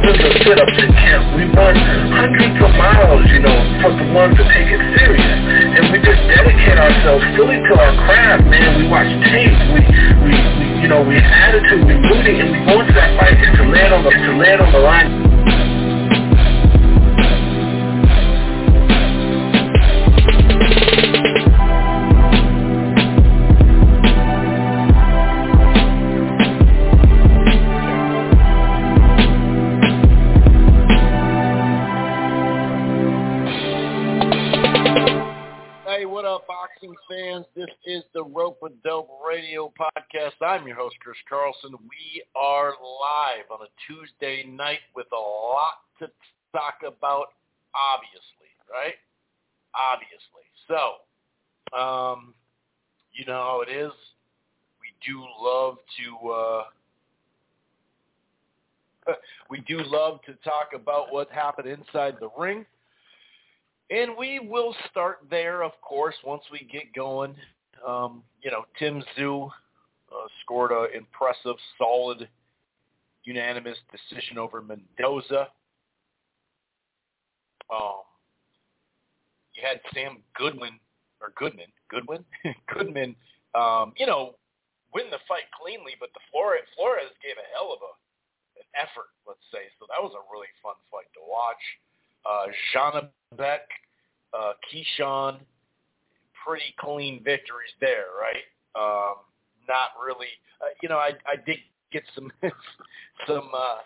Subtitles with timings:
[0.00, 1.36] thousands of sit-ups camp.
[1.36, 1.76] We run
[2.12, 5.40] hundreds of miles, you know, for the ones that take it serious.
[5.76, 8.80] And we just dedicate ourselves fully to our craft, man.
[8.80, 9.56] We watch tape.
[9.72, 9.80] We,
[10.24, 11.84] we, we you know, we have attitude.
[11.84, 14.60] We rooting, and we go into that fight is to land on the, to land
[14.60, 15.29] on the line.
[39.40, 40.36] Radio podcast.
[40.42, 41.70] I'm your host, Chris Carlson.
[41.72, 46.08] We are live on a Tuesday night with a lot to
[46.52, 47.28] talk about,
[47.74, 48.96] obviously, right?
[49.74, 50.44] Obviously.
[50.68, 51.00] So,
[51.74, 52.34] um,
[53.14, 53.92] you know how it is.
[54.78, 56.64] We do love to, uh,
[59.50, 62.66] we do love to talk about what happened inside the ring.
[63.90, 67.34] And we will start there, of course, once we get going.
[67.86, 69.50] Um, you know, Tim Tszyu uh,
[70.42, 72.28] scored an impressive, solid,
[73.24, 75.48] unanimous decision over Mendoza.
[77.72, 78.02] Um,
[79.54, 80.78] you had Sam Goodwin
[81.20, 82.24] or Goodman, Goodwin,
[82.74, 83.14] Goodman.
[83.54, 84.34] Um, you know,
[84.94, 87.92] win the fight cleanly, but the Flores, Flores gave a hell of a
[88.60, 89.72] an effort, let's say.
[89.78, 91.62] So that was a really fun fight to watch.
[92.28, 93.64] Uh, Janibek,
[94.36, 95.40] uh, Keyshawn,
[96.46, 98.44] pretty clean victories there, right?
[98.74, 99.16] Um,
[99.68, 100.28] not really,
[100.60, 101.58] uh, you know, I, I did
[101.92, 102.30] get some
[103.26, 103.78] some uh,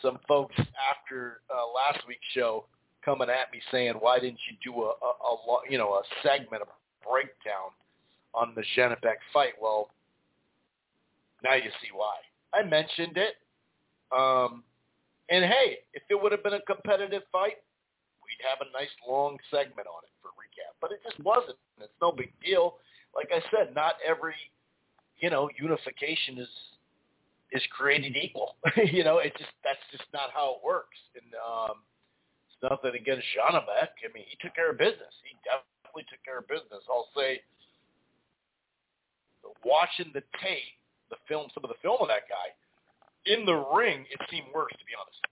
[0.00, 2.64] some folks after uh, last week's show
[3.04, 6.62] coming at me saying, why didn't you do a, a, a you know a segment,
[6.62, 7.70] a breakdown
[8.34, 9.54] on the Janibek fight?
[9.60, 9.90] Well,
[11.42, 12.16] now you see why.
[12.54, 13.34] I mentioned it.
[14.16, 14.62] Um,
[15.30, 17.56] and hey, if it would have been a competitive fight,
[18.42, 20.74] have a nice long segment on it for recap.
[20.80, 21.58] But it just wasn't.
[21.80, 22.78] It's no big deal.
[23.14, 24.36] Like I said, not every,
[25.18, 26.52] you know, unification is
[27.52, 28.56] is created equal.
[28.92, 30.98] you know, it just that's just not how it works.
[31.14, 31.82] And um
[32.48, 33.92] it's nothing against Janibek.
[34.02, 35.14] I mean, he took care of business.
[35.22, 36.82] He definitely took care of business.
[36.88, 37.42] I'll say
[39.64, 40.76] watching the tape,
[41.10, 42.48] the film, some of the film of that guy,
[43.26, 45.22] in the ring, it seemed worse, to be honest.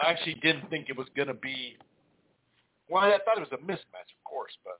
[0.00, 1.76] I actually didn't think it was going to be.
[2.88, 4.78] Well, I thought it was a mismatch, of course, but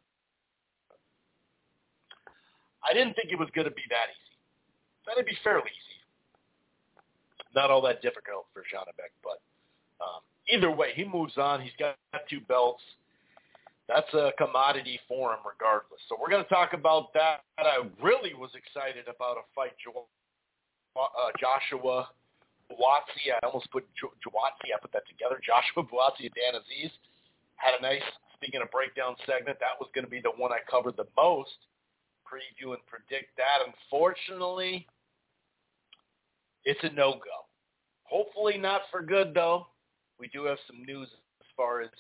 [2.83, 4.37] I didn't think it was going to be that easy.
[5.07, 5.99] Thought it'd be fairly easy.
[7.55, 9.41] Not all that difficult for Janibek, but
[10.03, 10.21] um,
[10.51, 11.61] either way, he moves on.
[11.61, 11.97] He's got
[12.29, 12.83] two belts.
[13.89, 16.01] That's a commodity for him, regardless.
[16.09, 17.43] So we're going to talk about that.
[17.59, 20.07] I really was excited about a fight, Jo-
[20.97, 22.09] uh, Joshua
[22.71, 23.31] Buatsi.
[23.35, 24.73] I almost put Jo- Buatsi.
[24.75, 25.39] I put that together.
[25.47, 26.91] Joshua Buatsi and Dan Azeez
[27.57, 28.03] had a nice,
[28.35, 31.57] speaking of breakdown segment, that was going to be the one I covered the most,
[32.27, 33.65] preview and predict that.
[33.67, 34.87] Unfortunately,
[36.65, 37.47] it's a no-go.
[38.05, 39.67] Hopefully not for good, though.
[40.19, 41.09] We do have some news
[41.41, 41.91] as far as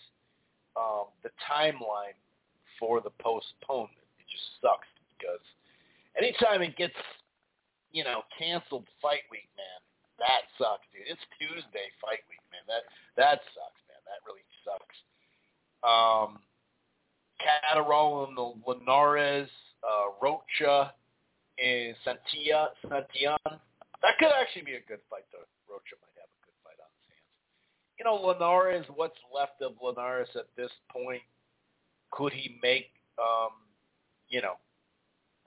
[0.76, 2.16] um, the timeline
[2.78, 4.04] for the postponement.
[4.18, 4.88] It just sucks
[5.18, 5.42] because
[6.16, 6.96] anytime it gets,
[7.92, 9.80] you know, canceled fight week, man,
[10.18, 11.08] that sucks, dude.
[11.08, 12.62] It's Tuesday fight week, man.
[12.70, 12.86] That
[13.18, 14.00] that sucks, man.
[14.06, 14.96] That really sucks.
[15.82, 16.38] Um,
[17.42, 19.48] Catterall and the Linares,
[19.82, 20.92] uh, Rocha,
[21.58, 23.58] and Santia, Santillan.
[24.02, 25.46] That could actually be a good fight, though.
[25.68, 27.28] Rocha might have a good fight on his hands.
[27.98, 31.22] You know, Linares, what's left of Linares at this point?
[32.10, 33.52] Could he make, um,
[34.28, 34.54] you know,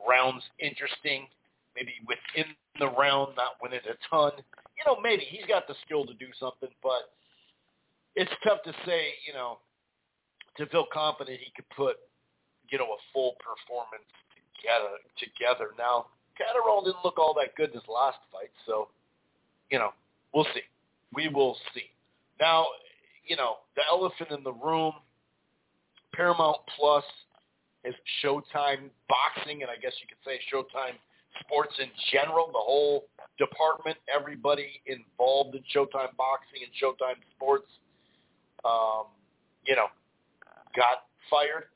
[0.07, 1.27] rounds interesting?
[1.75, 4.31] Maybe within the round, not win it a ton.
[4.77, 7.11] You know, maybe he's got the skill to do something, but
[8.15, 9.13] it's tough to say.
[9.27, 9.59] You know,
[10.57, 11.97] to feel confident he could put,
[12.69, 14.07] you know, a full performance
[14.55, 14.97] together.
[15.17, 16.07] Together now,
[16.37, 18.89] Catterall didn't look all that good in his last fight, so
[19.69, 19.91] you know,
[20.33, 20.61] we'll see.
[21.13, 21.89] We will see.
[22.39, 22.65] Now,
[23.25, 24.93] you know, the elephant in the room,
[26.13, 27.03] Paramount Plus
[27.83, 30.95] is Showtime Boxing, and I guess you could say Showtime
[31.41, 33.05] sports in general, the whole
[33.37, 37.67] department, everybody involved in Showtime Boxing and Showtime Sports,
[38.63, 39.05] um,
[39.65, 39.87] you know,
[40.75, 41.69] got fired.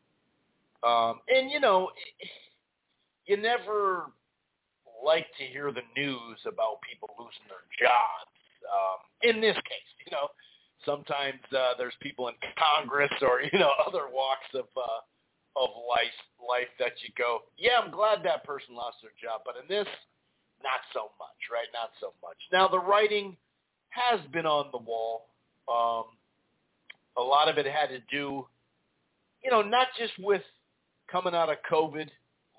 [0.84, 1.90] Um, and, you know,
[3.26, 4.12] you never
[5.04, 8.36] like to hear the news about people losing their jobs.
[8.68, 10.28] Um, in this case, you know,
[10.86, 15.04] sometimes uh, there's people in Congress or, you know, other walks of uh,
[15.56, 19.56] of life life that you go, yeah, I'm glad that person lost their job, but
[19.60, 19.88] in this,
[20.64, 21.68] not so much, right?
[21.74, 22.38] Not so much.
[22.52, 23.36] Now the writing
[23.90, 25.30] has been on the wall.
[25.68, 26.16] Um,
[27.18, 28.48] a lot of it had to do,
[29.44, 30.42] you know, not just with
[31.12, 32.08] coming out of COVID,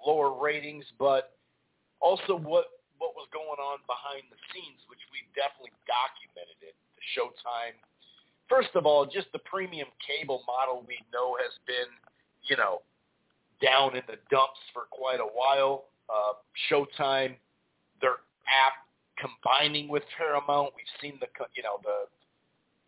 [0.05, 1.32] lower ratings, but
[2.00, 2.67] also what
[2.99, 6.77] what was going on behind the scenes, which we definitely documented it.
[7.00, 7.73] The Showtime,
[8.44, 11.88] first of all, just the premium cable model we know has been,
[12.44, 12.85] you know,
[13.65, 15.88] down in the dumps for quite a while.
[16.12, 16.37] Uh,
[16.69, 17.41] Showtime,
[18.05, 18.85] their app
[19.17, 20.73] combining with Paramount.
[20.76, 22.05] We've seen the you know the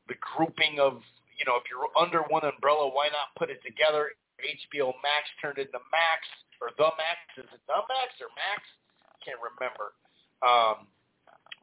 [0.09, 1.01] the grouping of
[1.43, 4.15] you know if you're under one umbrella, why not put it together?
[4.39, 6.23] HBO Max turned into Max
[6.63, 7.19] or the Max.
[7.39, 8.63] Is it the Max or Max?
[9.27, 9.99] Can't remember.
[10.43, 10.87] Um,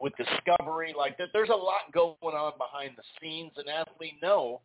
[0.00, 4.16] with Discovery, like that, there's a lot going on behind the scenes, and as we
[4.22, 4.60] know,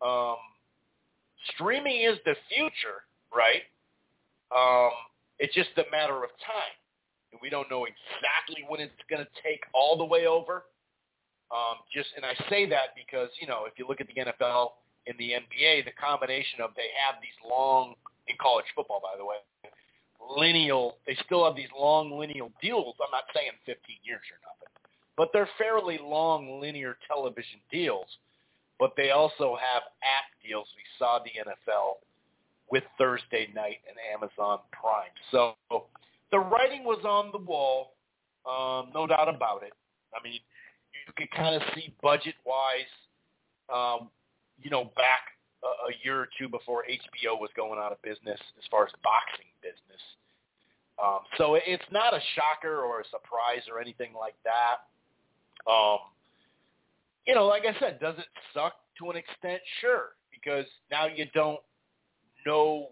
[0.00, 0.40] um,
[1.56, 3.62] streaming is the future right?
[4.54, 4.90] Um,
[5.38, 6.76] it's just a matter of time.
[7.40, 10.64] We don't know exactly when it's going to take all the way over.
[11.50, 14.78] Um, just and I say that because you know if you look at the NFL
[15.06, 17.94] and the NBA, the combination of they have these long
[18.28, 19.36] in college football, by the way,
[20.36, 20.96] lineal.
[21.06, 22.94] They still have these long lineal deals.
[23.02, 23.74] I'm not saying 15
[24.04, 24.70] years or nothing,
[25.16, 28.06] but they're fairly long linear television deals.
[28.78, 30.66] But they also have app deals.
[30.74, 32.00] We saw the NFL
[32.70, 35.12] with Thursday night and Amazon Prime.
[35.30, 35.54] So
[36.30, 37.92] the writing was on the wall,
[38.46, 39.72] um, no doubt about it.
[40.14, 40.40] I mean,
[41.10, 42.92] you could kind of see budget-wise,
[43.72, 44.08] um,
[44.62, 45.34] you know, back
[45.64, 48.92] a, a year or two before HBO was going out of business as far as
[49.02, 50.02] boxing business.
[51.02, 54.84] Um, so it's not a shocker or a surprise or anything like that.
[55.70, 55.98] Um,
[57.26, 59.60] you know, like I said, does it suck to an extent?
[59.80, 61.60] Sure, because now you don't
[62.46, 62.88] no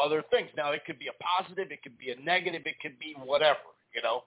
[0.00, 0.48] other things.
[0.56, 3.58] Now, it could be a positive, it could be a negative, it could be whatever,
[3.94, 4.24] you know,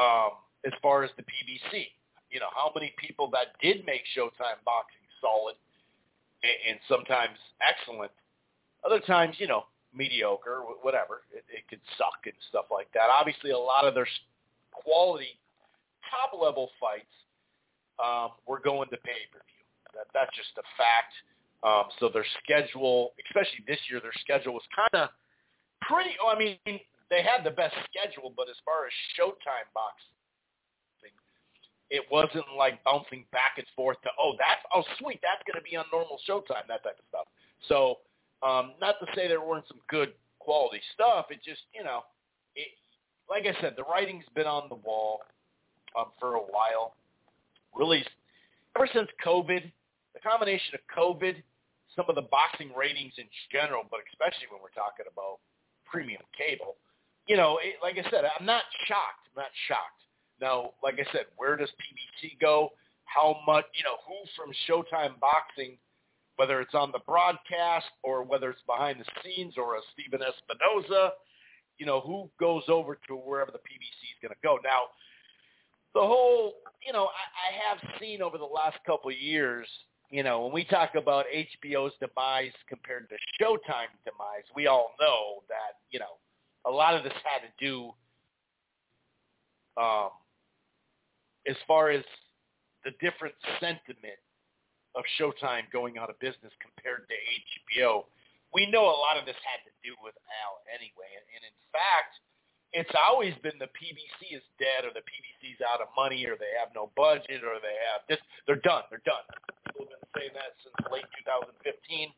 [0.00, 0.30] um,
[0.64, 1.86] as far as the PBC.
[2.30, 5.54] You know, how many people that did make Showtime Boxing solid
[6.42, 8.10] and, and sometimes excellent,
[8.84, 9.64] other times, you know,
[9.94, 11.22] mediocre, whatever.
[11.32, 13.08] It, it could suck and stuff like that.
[13.08, 14.08] Obviously, a lot of their
[14.72, 15.38] quality
[16.10, 17.14] top-level fights
[17.98, 19.64] um, were going to pay-per-view.
[19.94, 21.14] That, that's just a fact.
[21.64, 25.08] Um, so their schedule, especially this year, their schedule was kind of
[25.80, 26.12] pretty.
[26.22, 26.58] Oh, I mean,
[27.08, 30.15] they had the best schedule, but as far as Showtime boxing,
[31.90, 35.64] it wasn't like bouncing back and forth to oh that's oh sweet that's going to
[35.68, 37.26] be on normal Showtime that type of stuff.
[37.68, 37.98] So
[38.42, 41.26] um, not to say there weren't some good quality stuff.
[41.30, 42.02] It just you know,
[42.54, 42.68] it,
[43.30, 45.20] like I said, the writing's been on the wall
[45.98, 46.94] um, for a while.
[47.74, 48.04] Really,
[48.76, 49.62] ever since COVID,
[50.14, 51.36] the combination of COVID,
[51.94, 55.38] some of the boxing ratings in general, but especially when we're talking about
[55.84, 56.76] premium cable,
[57.26, 59.28] you know, it, like I said, I'm not shocked.
[59.32, 59.95] I'm not shocked.
[60.40, 62.70] Now, like I said, where does PBC go?
[63.04, 65.78] How much, you know, who from Showtime Boxing,
[66.36, 71.10] whether it's on the broadcast or whether it's behind the scenes or a Stephen Espinoza,
[71.78, 74.58] you know, who goes over to wherever the PBC is going to go.
[74.64, 74.82] Now,
[75.94, 76.54] the whole,
[76.86, 79.66] you know, I, I have seen over the last couple of years
[80.10, 85.42] you know, when we talk about HBO's demise compared to Showtime's demise, we all know
[85.48, 86.18] that, you know,
[86.64, 87.90] a lot of this had to do
[89.80, 90.10] um,
[91.48, 92.04] as far as
[92.84, 94.20] the different sentiment
[94.94, 97.16] of Showtime going out of business compared to
[97.74, 98.06] HBO.
[98.54, 101.22] We know a lot of this had to do with Al Haymon.
[101.36, 102.16] And, in fact,
[102.72, 106.54] it's always been the PBC is dead or the PBC's out of money or they
[106.56, 108.22] have no budget or they have this.
[108.48, 108.88] They're done.
[108.88, 109.26] They're done
[109.76, 112.08] people have been saying that since late 2015,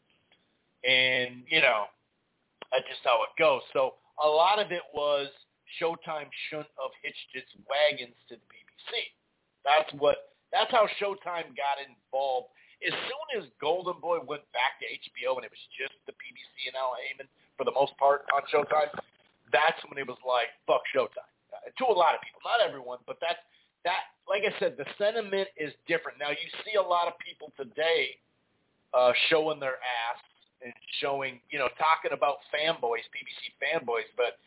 [0.87, 1.91] and you know
[2.71, 3.67] that's just how it goes.
[3.75, 5.29] So a lot of it was
[5.83, 9.18] Showtime shouldn't have hitched its wagons to the PBC.
[9.69, 10.33] That's what.
[10.49, 12.49] That's how Showtime got involved.
[12.81, 16.73] As soon as Golden Boy went back to HBO and it was just the PBC
[16.73, 17.29] and Al Haymon
[17.61, 18.89] for the most part on Showtime,
[19.53, 21.29] that's when it was like fuck Showtime.
[21.53, 23.45] Uh, to a lot of people, not everyone, but that's
[23.85, 26.17] that, like I said, the sentiment is different.
[26.17, 28.17] Now you see a lot of people today
[28.97, 30.21] uh, showing their ass
[30.65, 34.41] and showing, you know, talking about fanboys, PBC fanboys, but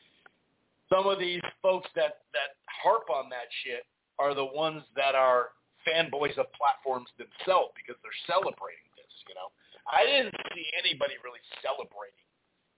[0.89, 3.85] some of these folks that that harp on that shit
[4.21, 9.09] are the ones that are fanboys of platforms themselves because they're celebrating this.
[9.25, 9.49] You know,
[9.89, 12.29] I didn't see anybody really celebrating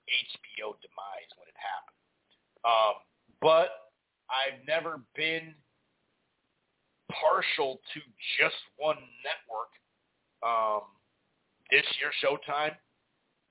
[0.08, 2.00] HBO demise when it happened.
[2.64, 2.96] Um,
[3.44, 3.92] but
[4.32, 5.52] I've never been
[7.12, 8.00] partial to
[8.40, 9.72] just one network.
[10.40, 10.88] Um,
[11.72, 12.76] this year, Showtime,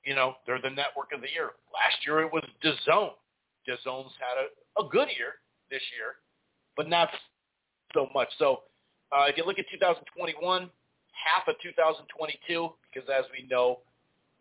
[0.04, 1.52] you know, they're the network of the year.
[1.72, 3.12] Last year it was DAZN.
[3.68, 6.16] DAZN's had a, a good year this year,
[6.76, 7.08] but not
[7.94, 8.28] so much.
[8.38, 8.62] So
[9.12, 10.70] uh, if you look at 2021,
[11.12, 13.80] half of 2022, because as we know,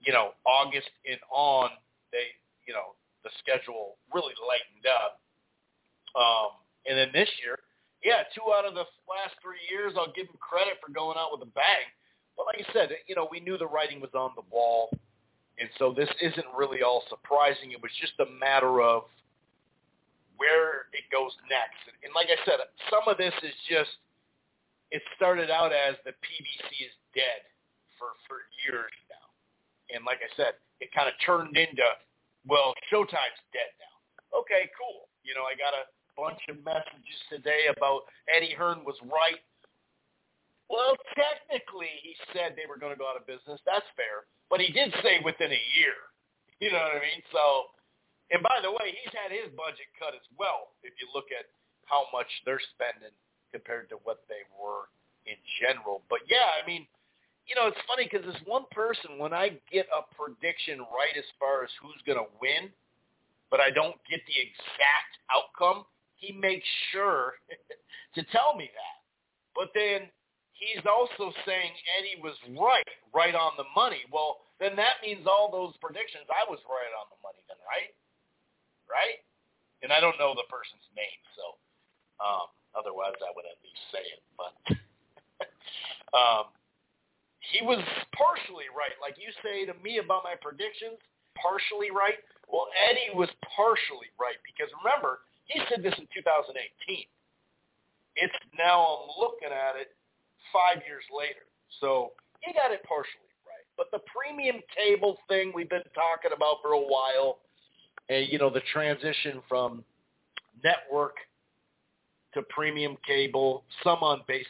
[0.01, 1.69] you know, August and on,
[2.11, 2.33] they,
[2.67, 5.21] you know, the schedule really lightened up.
[6.17, 6.57] Um,
[6.89, 7.59] and then this year,
[8.03, 11.29] yeah, two out of the last three years, I'll give them credit for going out
[11.31, 11.85] with a bang.
[12.35, 14.89] But like I said, you know, we knew the writing was on the wall,
[15.59, 17.71] and so this isn't really all surprising.
[17.71, 19.03] It was just a matter of
[20.41, 21.77] where it goes next.
[21.85, 22.57] And, and like I said,
[22.89, 23.93] some of this is just
[24.89, 27.45] it started out as the PBC is dead
[28.01, 29.27] for for years now,
[29.93, 31.85] and like I said, it kind of turned into
[32.47, 33.95] well, Showtime's dead now.
[34.41, 35.05] Okay, cool.
[35.21, 35.85] You know, I got a
[36.17, 39.41] bunch of messages today about Eddie Hearn was right.
[40.71, 43.59] Well, technically, he said they were going to go out of business.
[43.67, 44.25] That's fair.
[44.49, 46.09] But he did say within a year.
[46.63, 47.21] You know what I mean?
[47.29, 47.75] So,
[48.31, 50.71] and by the way, he's had his budget cut as well.
[50.83, 51.51] If you look at
[51.85, 53.11] how much they're spending
[53.51, 54.87] compared to what they were
[55.27, 56.01] in general.
[56.07, 56.87] But yeah, I mean,
[57.45, 61.27] you know, it's funny because this one person, when I get a prediction right as
[61.35, 62.71] far as who's going to win,
[63.51, 65.83] but I don't get the exact outcome,
[66.15, 67.35] he makes sure
[68.15, 68.97] to tell me that.
[69.51, 70.07] But then
[70.55, 74.07] he's also saying Eddie was right, right on the money.
[74.07, 77.91] Well, then that means all those predictions, I was right on the money then, right?
[78.91, 79.23] Right?
[79.81, 81.57] And I don't know the person's name, so
[82.21, 84.21] um, otherwise I would at least say it.
[84.37, 84.53] But
[86.19, 86.45] um,
[87.41, 87.81] he was
[88.13, 88.93] partially right.
[89.01, 91.01] Like you say to me about my predictions,
[91.33, 92.19] partially right.
[92.45, 96.53] Well, Eddie was partially right because remember, he said this in 2018.
[98.19, 99.95] It's now I'm looking at it
[100.51, 101.47] five years later.
[101.79, 103.65] So he got it partially right.
[103.79, 107.39] But the premium cable thing we've been talking about for a while,
[108.11, 109.83] and you know the transition from
[110.63, 111.15] network
[112.35, 114.47] to premium cable, some on basic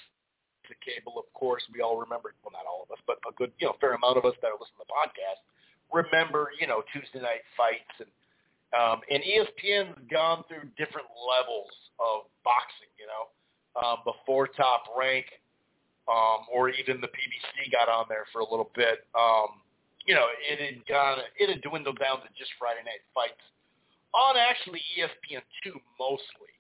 [0.86, 1.64] cable, of course.
[1.74, 4.18] We all remember, well, not all of us, but a good, you know, fair amount
[4.18, 5.42] of us that listen to the podcast
[5.92, 8.10] remember, you know, Tuesday night fights and
[8.72, 13.28] um, and ESPN's gone through different levels of boxing, you know,
[13.76, 15.28] um, before Top Rank,
[16.08, 19.04] um, or even the PBC got on there for a little bit.
[19.12, 19.60] Um,
[20.08, 23.44] you know, it had gone, it had dwindled down to just Friday night fights
[24.14, 26.54] on actually ESPN two mostly.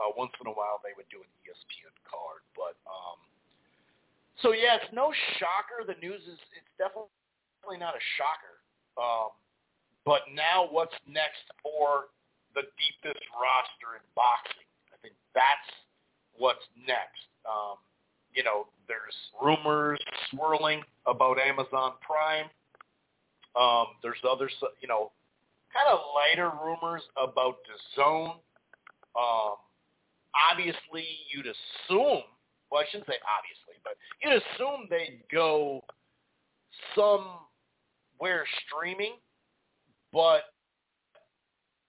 [0.00, 3.20] Uh, once in a while they would do an ESPN card, but um,
[4.40, 5.84] so yeah, it's no shocker.
[5.84, 8.56] The news is it's definitely not a shocker.
[8.96, 9.36] Um,
[10.04, 12.10] but now what's next for
[12.54, 14.66] the deepest roster in boxing?
[14.90, 15.68] I think that's
[16.34, 17.22] what's next.
[17.46, 17.78] Um,
[18.34, 22.48] you know, there's rumors swirling about Amazon Prime.
[23.54, 25.12] Um, there's other, you know,
[25.72, 28.36] kind of lighter rumors about the zone.
[29.16, 29.56] Um,
[30.50, 32.22] obviously, you'd assume,
[32.70, 35.84] well, I shouldn't say obviously, but you'd assume they'd go
[36.94, 39.14] somewhere streaming
[40.12, 40.52] but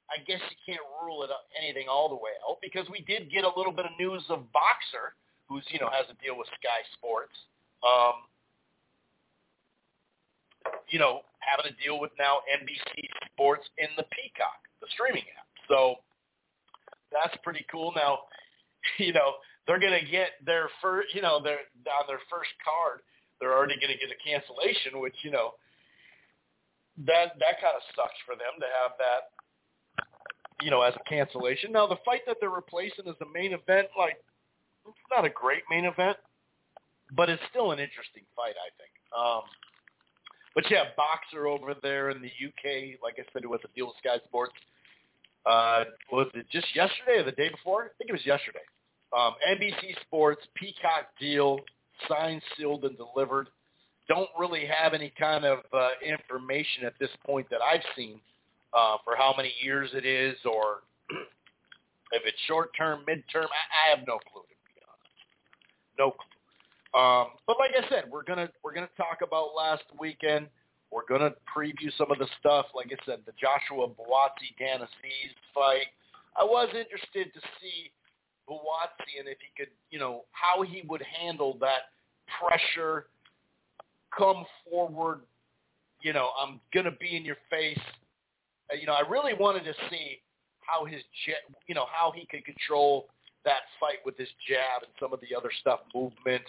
[0.10, 1.30] I guess you can't rule it
[1.62, 4.40] anything all the way out because we did get a little bit of news of
[4.56, 5.12] Boxxer,
[5.48, 7.36] who's you know has a deal with Sky Sports.
[7.84, 8.24] Um,
[10.88, 15.48] you know, having a deal with now NBC Sports in the Peacock, the streaming app.
[15.68, 16.02] So
[17.12, 17.94] that's pretty cool.
[17.96, 18.26] Now,
[18.98, 23.02] you know, they're going to get their first, you know, their on their first card,
[23.40, 25.56] they're already going to get a cancellation, which you know
[27.06, 29.34] that that kind of sucks for them to have that,
[30.62, 31.72] you know, as a cancellation.
[31.72, 34.22] Now the fight that they're replacing as the main event, like
[34.86, 36.18] it's not a great main event,
[37.16, 38.94] but it's still an interesting fight, I think.
[39.16, 39.44] Um,
[40.56, 43.96] but yeah, Boxxer over there in the UK, like I said, with the deal with
[43.98, 44.54] Sky Sports.
[45.46, 47.86] Uh, was it just yesterday or the day before?
[47.86, 48.64] I think it was yesterday.
[49.18, 51.60] Um, NBC Sports Peacock deal
[52.08, 53.50] signed, sealed, and delivered
[54.08, 58.20] don't really have any kind of uh, information at this point that I've seen
[58.74, 60.82] uh, for how many years it is or
[62.12, 63.46] if it's short term, mid term.
[63.46, 65.98] I, I have no clue to be honest.
[65.98, 66.33] No clue.
[66.94, 70.48] Um, but like I said, we're gonna we're gonna talk about last weekend.
[70.92, 72.68] We're gonna preview some of the stuff.
[72.76, 75.88] Like I said, the Joshua Buatsi Dan Azeez fight.
[76.40, 77.92] I was interested to see
[78.50, 81.94] Buatsi and if he could, you know, how he would handle that
[82.40, 83.08] pressure,
[84.16, 85.22] come forward,
[86.02, 87.80] you know, I'm to be in your face.
[88.72, 90.20] Uh, you know, I really wanted to see
[90.62, 93.08] how his jet, you know, how he could control
[93.46, 96.44] that fight with his jab and some of the other stuff, movement,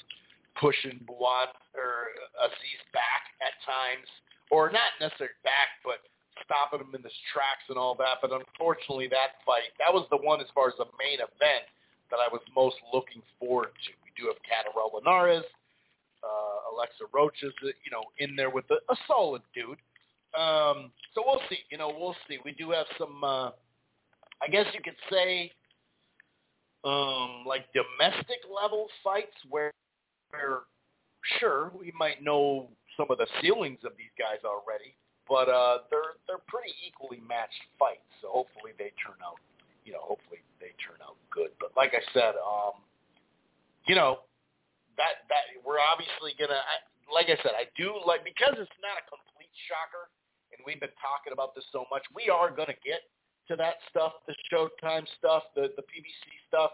[0.61, 4.07] pushing Buat or Azeez back at times,
[4.51, 6.05] or not necessarily back, but
[6.45, 8.19] stopping him in his tracks and all that.
[8.23, 11.67] But unfortunately, that fight, that was the one as far as the main event
[12.11, 13.91] that I was most looking forward to.
[14.03, 15.47] We do have Canelo Linares,
[16.23, 19.79] uh, Alexis Rocha is, you know, in there with a, a solid dude.
[20.39, 21.59] Um, so we'll see.
[21.71, 22.39] You know, we'll see.
[22.45, 23.51] We do have some, uh,
[24.43, 25.53] I guess you could say,
[26.85, 29.73] um, like domestic level fights where,
[30.35, 30.67] where,
[31.39, 34.95] sure, we might know some of the ceilings of these guys already,
[35.31, 38.07] but uh, they're they're pretty equally matched fights.
[38.23, 39.39] So hopefully they turn out,
[39.87, 41.55] you know, hopefully they turn out good.
[41.63, 42.83] But like I said, um,
[43.87, 44.27] you know,
[44.99, 46.59] that that we're obviously gonna.
[46.59, 50.09] I, like I said, I do like because it's not a complete shocker,
[50.51, 52.03] and we've been talking about this so much.
[52.17, 53.05] We are gonna get
[53.49, 56.73] to that stuff, the Showtime stuff, the the PBC stuff,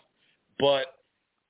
[0.58, 0.99] but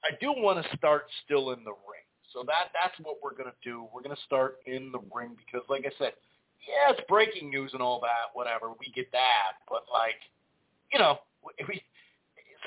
[0.04, 2.06] I do want to start still in the ring.
[2.32, 3.86] So that that's what we're gonna do.
[3.92, 6.12] We're gonna start in the ring because, like I said,
[6.62, 8.30] yeah, it's breaking news and all that.
[8.34, 10.20] Whatever, we get that, but like,
[10.92, 11.18] you know,
[11.68, 11.82] we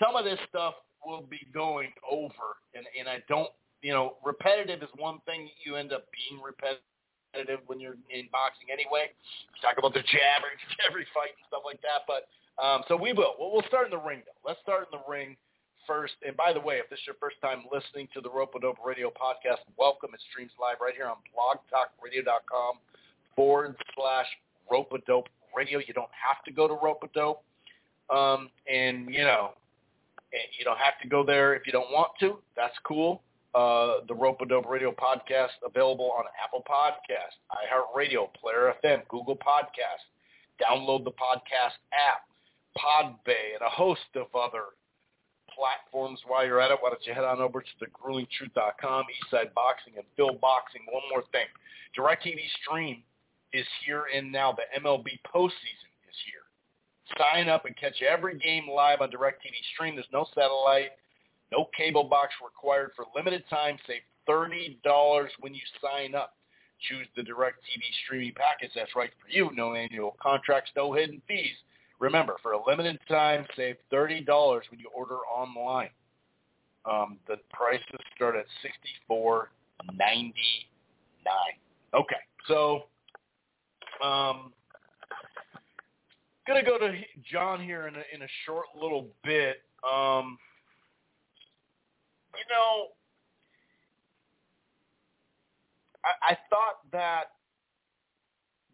[0.04, 0.74] some of this stuff
[1.06, 3.50] will be going over, and and I don't
[3.84, 5.52] you know, repetitive is one thing.
[5.64, 9.12] You end up being repetitive when you're in boxing anyway.
[9.62, 10.42] Talk about the jab
[10.88, 12.08] every fight and stuff like that.
[12.08, 13.36] But um, so we will.
[13.38, 14.40] Well, we'll start in the ring though.
[14.48, 15.36] Let's start in the ring
[15.88, 16.14] first.
[16.26, 18.78] And by the way, if this is your first time listening to the Rope Dope
[18.86, 20.12] Radio podcast, welcome.
[20.14, 22.76] It streams live right here on blogtalkradio.com
[23.36, 24.28] forward slash
[24.70, 25.80] Rope Dope Radio.
[25.80, 27.44] You don't have to go to Rope Dope.
[28.10, 29.52] Um, and you know,
[30.58, 32.38] you don't have to go there if you don't want to.
[32.56, 33.22] That's cool
[33.56, 40.04] uh, the Rope Dope Radio podcast available on Apple Podcast, iHeartRadio, Player FM, Google Podcast.
[40.62, 42.26] Download the podcast app,
[42.78, 44.74] Podbay, and a host of other
[45.58, 46.20] platforms.
[46.28, 50.06] While you're at it, why don't you head on over to thegruelingtruth.com, Eastside Boxing, and
[50.16, 50.82] Phil Boxing.
[50.92, 51.48] One more thing.
[51.98, 53.04] DirecTV Stream
[53.54, 54.54] is here and now.
[54.54, 56.46] The MLB postseason is here.
[57.18, 59.96] Sign up and catch every game live on DirecTV Stream.
[59.96, 60.92] There's no satellite
[61.54, 63.78] no cable box required for limited time.
[63.86, 64.76] Save $30
[65.40, 66.34] when you sign up.
[66.90, 69.52] Choose the DirecTV streaming package that's right for you.
[69.54, 71.56] No annual contracts, no hidden fees.
[72.00, 74.26] Remember, for a limited time, save $30
[74.70, 75.90] when you order online.
[76.86, 78.46] Um, the prices start at
[79.10, 80.34] $64.99.
[81.94, 82.16] Okay,
[82.48, 82.84] so
[84.04, 84.52] um,
[86.46, 86.94] gonna go to
[87.32, 89.62] John here in a, in a short little bit.
[89.84, 90.38] Um,
[92.36, 92.88] you know,
[96.04, 97.24] I, I thought that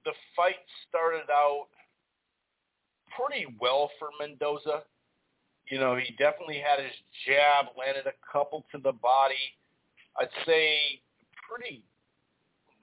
[0.06, 0.56] the fight
[0.88, 1.68] started out
[3.16, 4.84] pretty well for Mendoza.
[5.70, 6.94] You know, he definitely had his
[7.26, 9.58] jab, landed a couple to the body.
[10.20, 11.02] I'd say
[11.48, 11.84] pretty,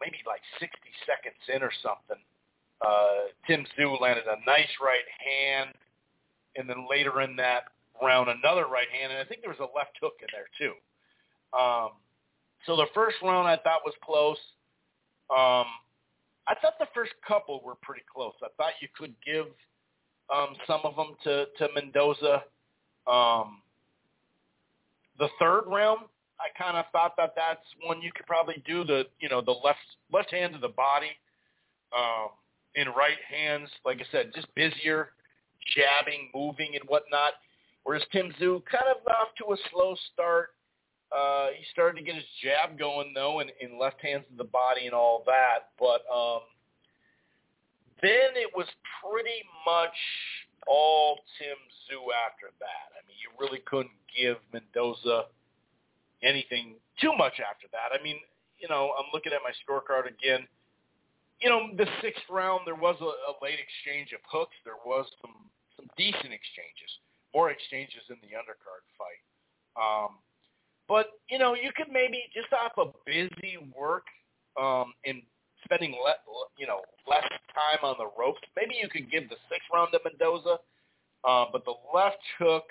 [0.00, 0.70] maybe like 60
[1.04, 2.22] seconds in or something.
[2.80, 5.70] Uh, Tim Tszyu landed a nice right hand,
[6.56, 7.64] and then later in that
[8.02, 10.74] round another right hand, and I think there was a left hook in there too.
[11.56, 11.90] Um,
[12.66, 14.38] so the first round I thought was close.
[15.30, 15.66] Um,
[16.48, 18.34] I thought the first couple were pretty close.
[18.42, 19.46] I thought you could give
[20.34, 22.44] um, some of them to to Mendoza.
[23.06, 23.62] Um,
[25.18, 26.00] the third round,
[26.40, 29.52] I kind of thought that that's one you could probably do the you know the
[29.64, 29.78] left
[30.12, 31.10] left hand to the body,
[31.96, 32.30] um,
[32.74, 33.70] in right hands.
[33.84, 35.10] Like I said, just busier,
[35.74, 37.34] jabbing, moving, and whatnot.
[37.84, 40.50] Whereas Tim Tszyu kind of off to a slow start.
[41.16, 44.50] Uh, he started to get his jab going though, and in left hands to the
[44.50, 45.70] body and all that.
[45.78, 46.40] But um,
[48.02, 48.66] then it was
[49.00, 49.96] pretty much
[50.66, 52.86] all Tim Tszyu after that.
[52.96, 55.30] I mean, you really couldn't give Mendoza
[56.22, 57.94] anything too much after that.
[57.94, 58.18] I mean,
[58.58, 60.46] you know, I'm looking at my scorecard again.
[61.40, 64.56] You know, the sixth round there was a, a late exchange of hooks.
[64.64, 66.88] There was some some decent exchanges
[67.36, 69.20] more exchanges in the undercard fight.
[69.76, 70.16] Um,
[70.88, 74.06] but you know, you could maybe just off of busy work
[74.58, 75.20] um, and
[75.64, 76.24] spending le-
[76.56, 77.25] you know less
[77.66, 80.58] time on the ropes, maybe you could give the sixth round to Mendoza.
[81.24, 82.64] Uh, but the left hook,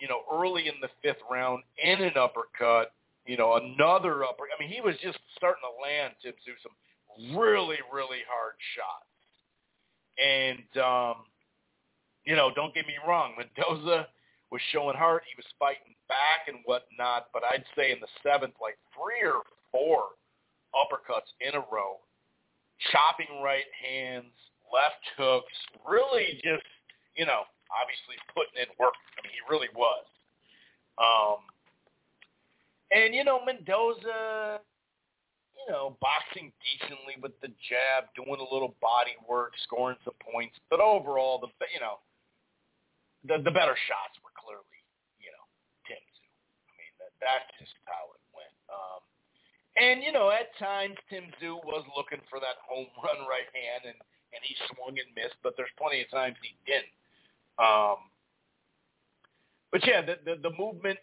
[0.00, 2.92] you know, early in the fifth round, and an uppercut,
[3.26, 4.44] you know, another upper.
[4.44, 9.10] I mean, he was just starting to land to do some really, really hard shots.
[10.20, 11.24] And um,
[12.24, 14.08] you know, don't get me wrong, Mendoza
[14.50, 15.22] was showing heart.
[15.26, 19.42] He was fighting back and whatnot, but I'd say in the seventh, like three or
[19.72, 20.18] four
[20.74, 21.98] uppercuts in a row,
[22.88, 24.32] chopping right hands,
[24.72, 25.52] left hooks,
[25.84, 26.66] really just,
[27.16, 28.96] you know, obviously putting in work.
[29.18, 30.06] I mean, he really was.
[30.98, 31.44] Um,
[32.90, 34.60] and, you know, Mendoza,
[35.54, 40.56] you know, boxing decently with the jab, doing a little body work, scoring some points.
[40.72, 42.00] But overall, the you know,
[43.28, 44.80] the the better shots were clearly,
[45.20, 45.44] you know,
[45.86, 46.32] Tim Tszyu.
[46.66, 48.09] I mean, that, that's just how
[49.76, 53.86] and you know, at times Tim Tszyu was looking for that home run right hand,
[53.86, 53.98] and
[54.32, 55.38] and he swung and missed.
[55.42, 56.94] But there's plenty of times he didn't.
[57.58, 58.10] Um,
[59.70, 60.98] but yeah, the, the the movement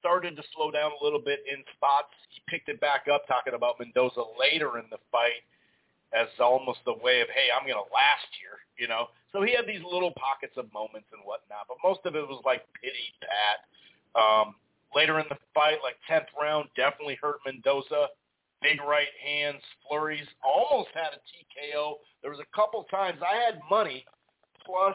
[0.00, 2.14] started to slow down a little bit in spots.
[2.30, 5.42] He picked it back up, talking about Mendoza later in the fight
[6.14, 9.12] as almost a way of, hey, I'm going to last here, you know.
[9.32, 12.40] So he had these little pockets of moments and whatnot, but most of it was
[12.48, 13.68] like pity pat.
[14.16, 14.56] Um,
[14.94, 18.08] later in the fight, like 10th round, definitely hurt Mendoza.
[18.60, 21.94] Big right hands, flurries, almost had a TKO.
[22.22, 24.04] There was a couple times I had money
[24.66, 24.94] plus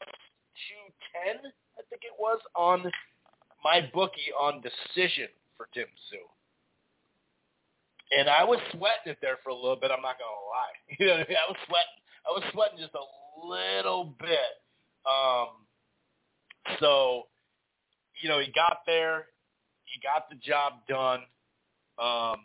[1.23, 2.91] 210, I think it was, on
[3.63, 6.27] my bookie on decision for Tim Tszyu.
[8.19, 9.89] And I was sweating it there for a little bit.
[9.89, 10.75] I'm not gonna lie.
[10.99, 11.37] You know what I mean?
[11.37, 11.97] I was sweating.
[12.25, 14.53] I was sweating just a little bit.
[15.07, 15.65] Um,
[16.79, 17.23] so,
[18.21, 19.25] you know, he got there.
[19.93, 21.21] He got the job done.
[22.01, 22.41] Um,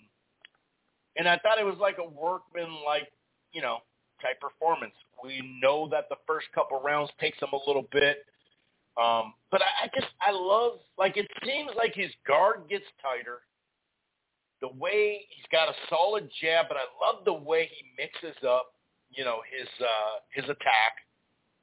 [1.17, 3.09] and I thought it was like a workman, like
[3.53, 3.79] you know,
[4.21, 4.95] type performance.
[5.25, 8.25] We know that the first couple rounds takes him a little bit.
[9.01, 13.41] Um, but I, I just I love like it seems like his guard gets tighter.
[14.61, 18.75] The way he's got a solid jab, but I love the way he mixes up,
[19.11, 20.99] you know, his uh, his attack.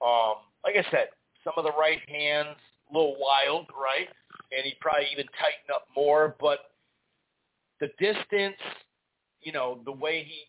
[0.02, 1.10] Um, like I said,
[1.44, 2.58] some of the right hands
[2.92, 4.08] little wild, right?
[4.56, 6.72] And he probably even tighten up more, but
[7.80, 8.60] the distance,
[9.42, 10.44] you know, the way he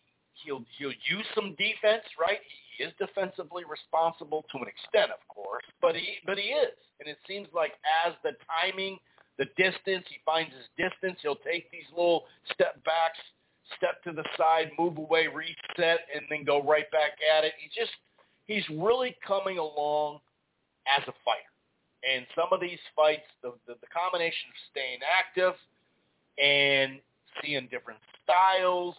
[0.45, 2.39] he'll he'll use some defense, right?
[2.77, 7.09] He is defensively responsible to an extent, of course, but he but he is, and
[7.09, 7.73] it seems like
[8.05, 8.97] as the timing,
[9.37, 11.19] the distance, he finds his distance.
[11.21, 13.19] He'll take these little step backs,
[13.77, 17.53] step to the side, move away, reset, and then go right back at it.
[17.59, 17.91] He just
[18.45, 20.19] he's really coming along
[20.87, 21.56] as a fighter.
[22.07, 25.53] And some of these fights, the, the, the combination of staying active
[26.39, 26.99] and
[27.43, 28.95] seeing different styles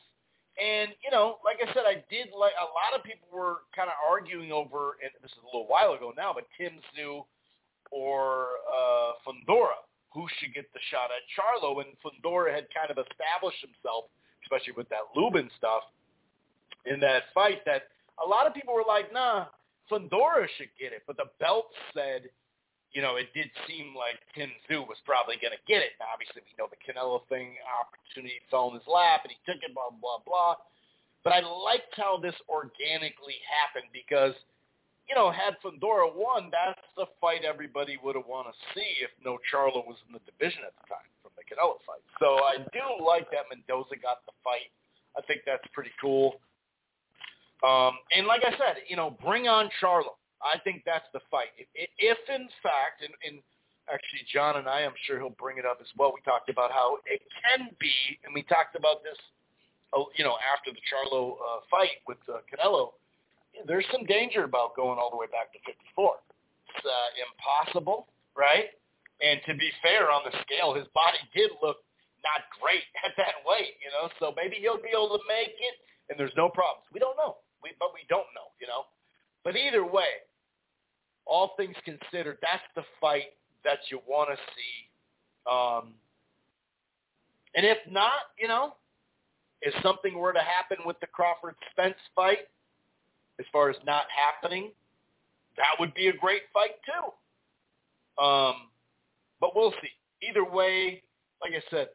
[0.59, 3.87] and you know, like I said, I did like a lot of people were kind
[3.87, 7.23] of arguing over, and this is a little while ago now, but Tim Tszyu
[7.95, 12.99] or uh, Fundora, who should get the shot at Charlo, and Fundora had kind of
[12.99, 14.11] established himself,
[14.43, 15.87] especially with that Lubin stuff
[16.87, 17.63] in that fight.
[17.65, 19.47] That a lot of people were like, nah,
[19.87, 22.27] Fundora should get it, but the belt said
[22.99, 25.95] you know, it did seem like Tim Tszyu was probably going to get it.
[26.03, 29.63] Now, obviously, we know the Canelo thing, opportunity fell in his lap, and he took
[29.63, 30.59] it, blah, blah, blah.
[31.23, 34.35] But I liked how this organically happened because,
[35.07, 39.15] you know, had Fundora won, that's the fight everybody would have wanted to see if
[39.23, 42.03] no Charlo was in the division at the time from the Canelo fight.
[42.19, 44.75] So I do like that Mendoza got the fight.
[45.15, 46.43] I think that's pretty cool.
[47.63, 50.18] Um, and like I said, you know, bring on Charlo.
[50.43, 51.51] I think that's the fight.
[51.59, 53.43] If, if in fact, and, and
[53.93, 56.13] actually John and I, I'm sure he'll bring it up as well.
[56.15, 59.19] We talked about how it can be, and we talked about this,
[59.97, 62.95] uh, you know, after the Charlo uh, fight with uh, Canelo.
[63.67, 65.75] There's some danger about going all the way back to 54.
[65.75, 68.71] It's uh, impossible, right?
[69.19, 71.83] And to be fair, on the scale, his body did look
[72.23, 74.07] not great at that weight, you know.
[74.23, 75.75] So maybe he'll be able to make it,
[76.11, 76.87] and there's no problems.
[76.95, 78.87] We don't know, we, but we don't know, you know.
[79.43, 80.28] But either way,
[81.29, 85.51] all things considered, that's the fight that you want to see.
[85.51, 85.95] Um,
[87.55, 88.75] and if not, you know,
[89.63, 92.49] if something were to happen with the Crawford Spence fight,
[93.41, 94.71] as far as not happening,
[95.57, 98.23] that would be a great fight too.
[98.23, 98.55] Um,
[99.41, 99.91] but we'll see.
[100.29, 101.03] Either way,
[101.43, 101.89] like I said,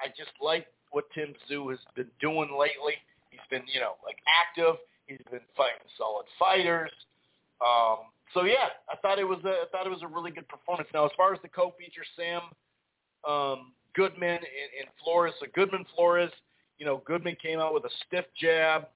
[0.00, 2.94] I just like what Tim Tszyu has been doing lately.
[3.30, 4.76] He's been, you know, like active.
[5.06, 6.90] He's been fighting solid fighters.
[7.60, 10.48] Um, so yeah, I thought it was a I thought it was a really good
[10.48, 10.88] performance.
[10.92, 12.42] Now, as far as the co-feature, Sam
[13.28, 16.30] um, Goodman and, and Flores, so Goodman Flores,
[16.78, 18.88] you know, Goodman came out with a stiff jab.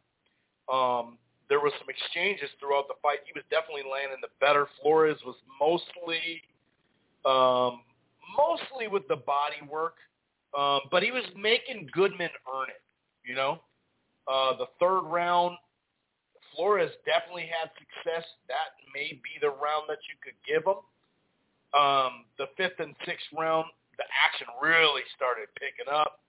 [0.73, 1.19] Um,
[1.49, 3.19] there was some exchanges throughout the fight.
[3.25, 4.67] He was definitely landing the better.
[4.83, 6.43] Flores was mostly
[7.25, 7.83] um,
[8.37, 9.97] mostly with the body work,
[10.57, 12.83] um, but he was making Goodman earn it.
[13.25, 13.61] You know,
[14.27, 15.57] uh, the third round,
[16.55, 18.25] Flores definitely had success.
[18.49, 20.81] That may be the round that you could give him.
[21.77, 23.69] Um, the fifth and sixth round,
[24.01, 26.25] the action really started picking up.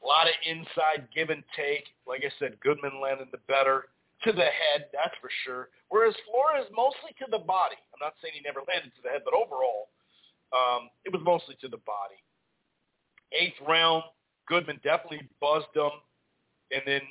[0.00, 1.92] A lot of inside give and take.
[2.08, 3.92] Like I said, Goodman landed the better
[4.24, 5.68] to the head, that's for sure.
[5.92, 7.76] Whereas Flores mostly to the body.
[7.92, 9.92] I'm not saying he never landed to the head, but overall,
[10.56, 12.16] um, it was mostly to the body.
[13.36, 14.08] Eighth round,
[14.48, 15.92] Goodman definitely buzzed him
[16.72, 17.04] and then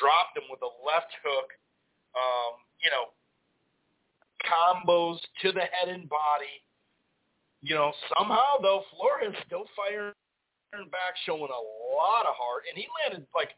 [0.00, 1.52] dropped him with a left hook.
[2.16, 3.12] Um, you know,
[4.44, 6.62] combos to the head and body.
[7.62, 10.12] You know, somehow though, Flores still firing
[10.90, 11.62] back, showing a
[11.96, 13.50] lot of heart, and he landed like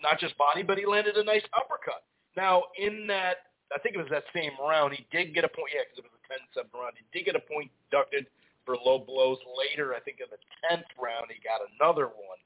[0.00, 2.04] not just body, but he landed a nice uppercut.
[2.36, 5.72] Now, in that, I think it was that same round, he did get a point.
[5.74, 6.22] Yeah, because it was a
[6.60, 6.94] 10-7 round.
[7.00, 8.28] He did get a point deducted
[8.64, 9.38] for low blows.
[9.56, 12.40] Later, I think in the 10th round, he got another one.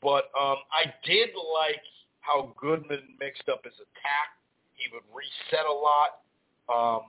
[0.00, 1.82] But um, I did like
[2.20, 4.38] how Goodman mixed up his attack.
[4.78, 6.22] He would reset a lot.
[6.68, 7.02] Um,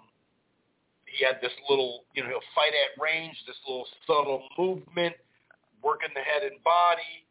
[1.06, 5.16] he had this little, you know, he'll fight at range, this little subtle movement,
[5.84, 7.26] working the head and body,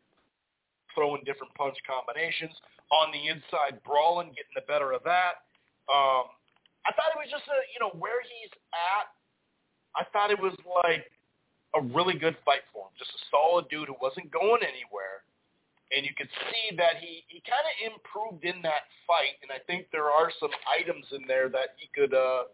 [0.94, 2.54] throwing different punch combinations
[2.90, 5.46] on the inside, brawling, getting the better of that.
[5.86, 6.32] Um,
[6.84, 9.12] I thought it was just a, you know, where he's at.
[9.96, 11.06] I thought it was like
[11.76, 15.27] a really good fight for him, just a solid dude who wasn't going anywhere
[15.94, 19.60] and you could see that he he kind of improved in that fight, and I
[19.66, 22.52] think there are some items in there that he could uh,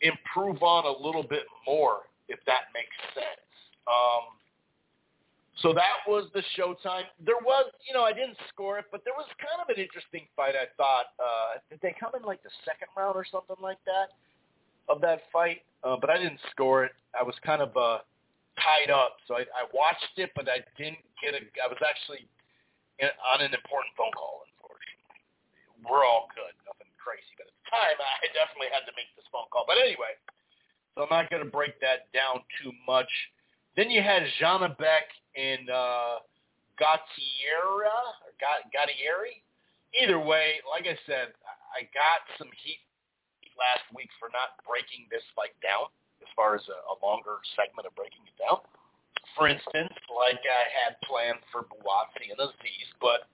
[0.00, 3.46] improve on a little bit more, if that makes sense.
[3.86, 4.34] Um,
[5.62, 7.08] so that was the showtime.
[7.24, 10.26] There was, you know, I didn't score it, but there was kind of an interesting
[10.34, 10.54] fight.
[10.58, 11.14] I thought.
[11.18, 14.12] Uh, did they come in like the second round or something like that
[14.92, 15.62] of that fight?
[15.82, 16.92] Uh, but I didn't score it.
[17.18, 17.76] I was kind of.
[17.76, 17.98] Uh,
[18.60, 19.20] tied up.
[19.28, 21.42] So I, I watched it, but I didn't get a.
[21.60, 22.28] I was actually
[23.00, 24.44] on an important phone call.
[24.48, 25.20] Unfortunately,
[25.84, 29.28] we're all good, nothing crazy, but at the time I definitely had to make this
[29.28, 29.68] phone call.
[29.68, 30.16] But anyway,
[30.96, 33.10] so I'm not going to break that down too much.
[33.76, 36.24] Then you had Janibek and uh,
[36.80, 39.44] Gattiera or Gattieri.
[40.00, 41.36] Either way, like I said,
[41.72, 42.80] I got some heat
[43.56, 45.92] last week for not breaking this fight down
[46.26, 48.58] as far as a, a longer segment of breaking it down.
[49.38, 53.30] For instance, like I had planned for Buatsi and Azeez, but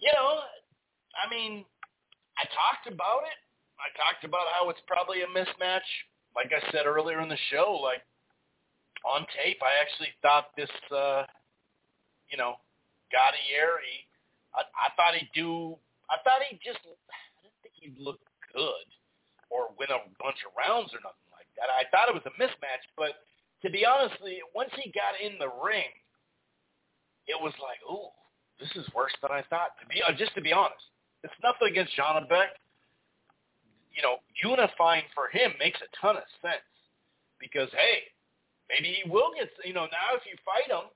[0.00, 0.42] you know,
[1.14, 1.64] I mean,
[2.40, 3.38] I talked about it.
[3.76, 5.86] I talked about how it's probably a mismatch.
[6.34, 8.02] Like I said earlier in the show, like
[9.04, 11.24] on tape, I actually thought this, uh,
[12.30, 12.56] you know,
[13.12, 14.08] Gattieri,
[14.54, 15.76] I, I thought he'd do.
[16.08, 16.80] I thought he just.
[16.84, 18.20] I didn't think he'd look
[18.52, 18.88] good
[19.50, 21.31] or win a bunch of rounds or nothing.
[21.60, 23.26] I thought it was a mismatch, but
[23.62, 25.90] to be honestly, once he got in the ring,
[27.26, 28.10] it was like, ooh,
[28.58, 29.78] this is worse than I thought.
[29.80, 30.82] To be uh, just to be honest,
[31.22, 32.54] it's nothing against Janibek.
[33.94, 36.64] You know, unifying for him makes a ton of sense
[37.38, 38.08] because hey,
[38.70, 39.50] maybe he will get.
[39.64, 40.90] You know, now if you fight him,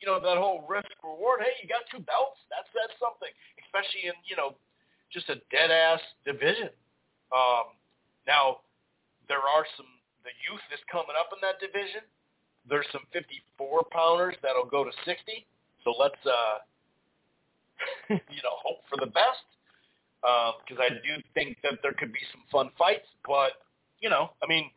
[0.00, 1.40] you know that whole risk reward.
[1.44, 2.40] Hey, you got two belts.
[2.48, 3.32] That's that's something,
[3.66, 4.56] especially in you know
[5.12, 6.70] just a dead ass division.
[7.32, 7.76] Um,
[8.28, 8.64] now
[9.28, 9.86] there are some
[10.24, 12.04] the youth is coming up in that division.
[12.68, 15.46] There's some 54 pounders that'll go to 60.
[15.84, 16.58] So let's uh,
[18.28, 19.46] you know hope for the best
[20.20, 23.06] because um, I do think that there could be some fun fights.
[23.24, 23.62] But
[24.00, 24.70] you know, I mean,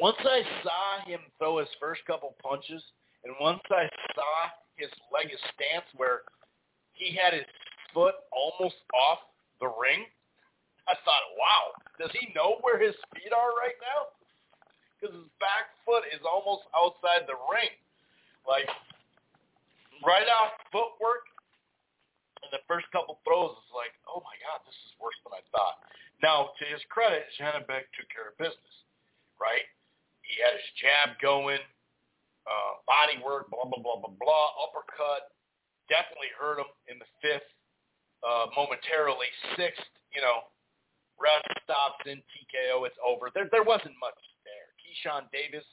[0.00, 2.82] once I saw him throw his first couple punches,
[3.24, 4.32] and once I saw
[4.76, 6.22] his leg stance where
[6.94, 7.46] he had his
[7.92, 9.18] foot almost off
[9.60, 10.08] the ring,
[10.88, 14.08] I thought, wow, does he know where his feet are right now?
[14.96, 17.76] Because his back foot is almost outside the ring.
[18.48, 18.68] Like,
[20.00, 21.28] right off footwork,
[22.40, 25.44] and the first couple throws is like, oh my God, this is worse than I
[25.52, 25.84] thought.
[26.24, 28.76] Now, to his credit, Janibek took care of business,
[29.36, 29.68] right?
[30.24, 31.60] He had his jab going,
[32.48, 35.36] uh, body work, blah, blah, blah, blah, blah, uppercut.
[35.92, 37.48] Definitely hurt him in the fifth,
[38.24, 39.28] uh, momentarily.
[39.56, 39.84] Sixth,
[40.16, 40.48] you know,
[41.20, 42.88] Russ stops in TKO.
[42.88, 43.28] It's over.
[43.36, 44.16] There, there wasn't much
[44.48, 44.72] there.
[44.80, 45.68] Keyshawn Davis,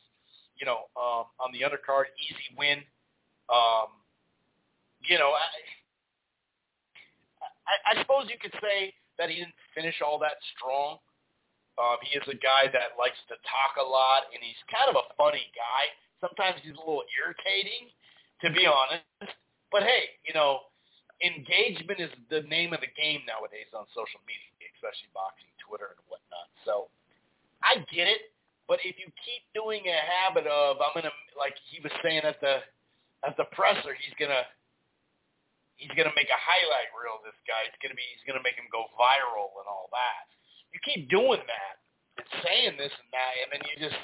[0.59, 2.83] you know, um, on the undercard, easy win.
[3.47, 3.95] Um,
[5.07, 5.47] you know, I,
[7.63, 10.99] I, I suppose you could say that he didn't finish all that strong.
[11.77, 14.97] Um, he is a guy that likes to talk a lot, and he's kind of
[14.97, 15.93] a funny guy.
[16.19, 17.93] Sometimes he's a little irritating,
[18.41, 19.05] to be honest.
[19.69, 20.65] But hey, you know,
[21.21, 26.01] engagement is the name of the game nowadays on social media especially boxing, Twitter, and
[26.07, 26.47] whatnot.
[26.63, 26.93] So
[27.65, 28.31] I get it,
[28.69, 32.37] but if you keep doing a habit of I'm gonna like he was saying at
[32.39, 32.61] the
[33.25, 34.45] at the presser, he's gonna
[35.77, 37.21] he's gonna make a highlight reel.
[37.25, 40.29] This guy, it's gonna be, he's gonna make him go viral and all that.
[40.73, 41.75] You keep doing that
[42.21, 43.97] and saying this and that, and then you just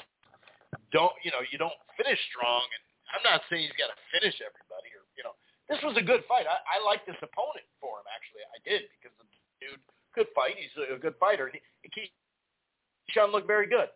[0.94, 2.62] don't, you know, you don't finish strong.
[2.70, 2.82] And
[3.14, 5.34] I'm not saying he's got to finish everybody, or you know,
[5.70, 6.46] this was a good fight.
[6.46, 8.06] I, I like this opponent for him.
[8.10, 9.26] Actually, I did because the
[9.62, 9.82] dude
[10.14, 10.54] could fight.
[10.56, 11.50] He's a good fighter.
[11.50, 13.88] Keyshawn looked very good.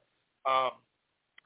[0.47, 0.73] Um,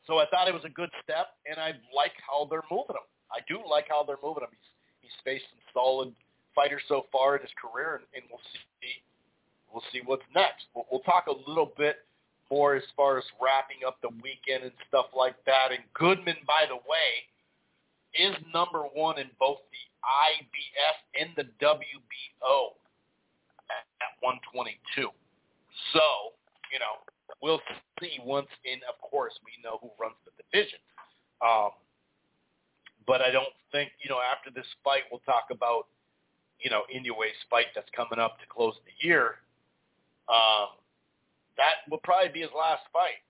[0.07, 3.07] so I thought it was a good step, and I like how they're moving him.
[3.31, 4.51] I do like how they're moving him.
[4.51, 4.69] He's
[5.01, 6.13] he's faced some solid
[6.55, 8.43] fighters so far in his career, and, and we'll
[8.81, 8.95] see
[9.73, 10.67] we'll see what's next.
[10.75, 12.05] We'll, we'll talk a little bit
[12.51, 15.73] more as far as wrapping up the weekend and stuff like that.
[15.73, 17.25] And Goodman, by the way,
[18.13, 22.77] is number one in both the IBF and the WBO
[23.73, 25.09] at, at 122.
[25.97, 26.07] So,
[26.69, 27.01] you know,
[27.41, 27.61] we'll
[28.01, 30.79] see once in, of course, we know who runs the division.
[31.41, 31.73] Um,
[33.07, 35.89] but I don't think, you know, after this fight, we'll talk about,
[36.61, 39.43] you know, Inoue's fight that's coming up to close the year.
[40.31, 40.79] Um,
[41.57, 43.21] that will probably be his last fight.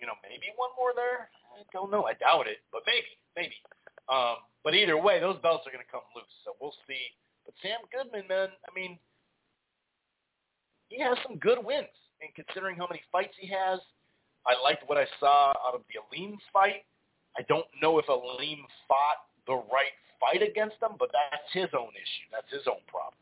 [0.00, 1.28] You know, maybe one more there.
[1.52, 2.08] I don't know.
[2.08, 3.58] I doubt it, but maybe, maybe.
[4.08, 7.12] Um, but either way, those belts are going to come loose, so we'll see.
[7.44, 8.98] But Sam Goodman, man, I mean,
[10.90, 11.88] he has some good wins
[12.20, 13.80] and considering how many fights he has,
[14.44, 16.84] I liked what I saw out of the Aleem fight.
[17.38, 21.94] I don't know if Aleem fought the right fight against him, but that's his own
[21.94, 22.26] issue.
[22.30, 23.16] That's his own problem.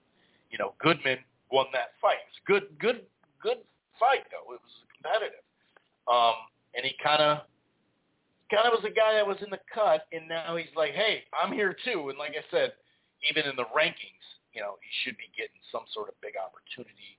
[0.51, 1.19] You know, Goodman
[1.53, 2.25] won that fight.
[2.25, 3.01] It was a good, good,
[3.43, 3.61] good
[4.01, 4.49] fight though.
[4.57, 5.45] It was competitive,
[6.11, 7.45] um, and he kind of,
[8.51, 11.29] kind of was a guy that was in the cut, and now he's like, hey,
[11.37, 12.09] I'm here too.
[12.09, 12.73] And like I said,
[13.29, 14.25] even in the rankings,
[14.57, 17.18] you know, he should be getting some sort of big opportunity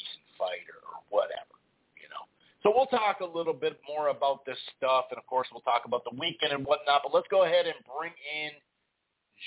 [0.00, 1.60] decent fight or, or whatever,
[2.00, 2.24] you know.
[2.64, 5.82] So we'll talk a little bit more about this stuff, and of course we'll talk
[5.84, 7.02] about the weekend and whatnot.
[7.04, 8.52] But let's go ahead and bring in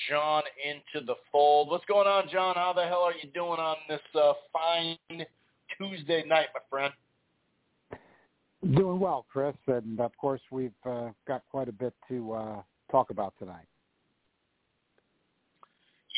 [0.09, 1.69] John into the fold.
[1.69, 2.55] What's going on, John?
[2.55, 4.97] How the hell are you doing on this uh, fine
[5.77, 6.93] Tuesday night, my friend?
[8.75, 13.09] Doing well, Chris, and of course we've uh, got quite a bit to uh, talk
[13.09, 13.65] about tonight.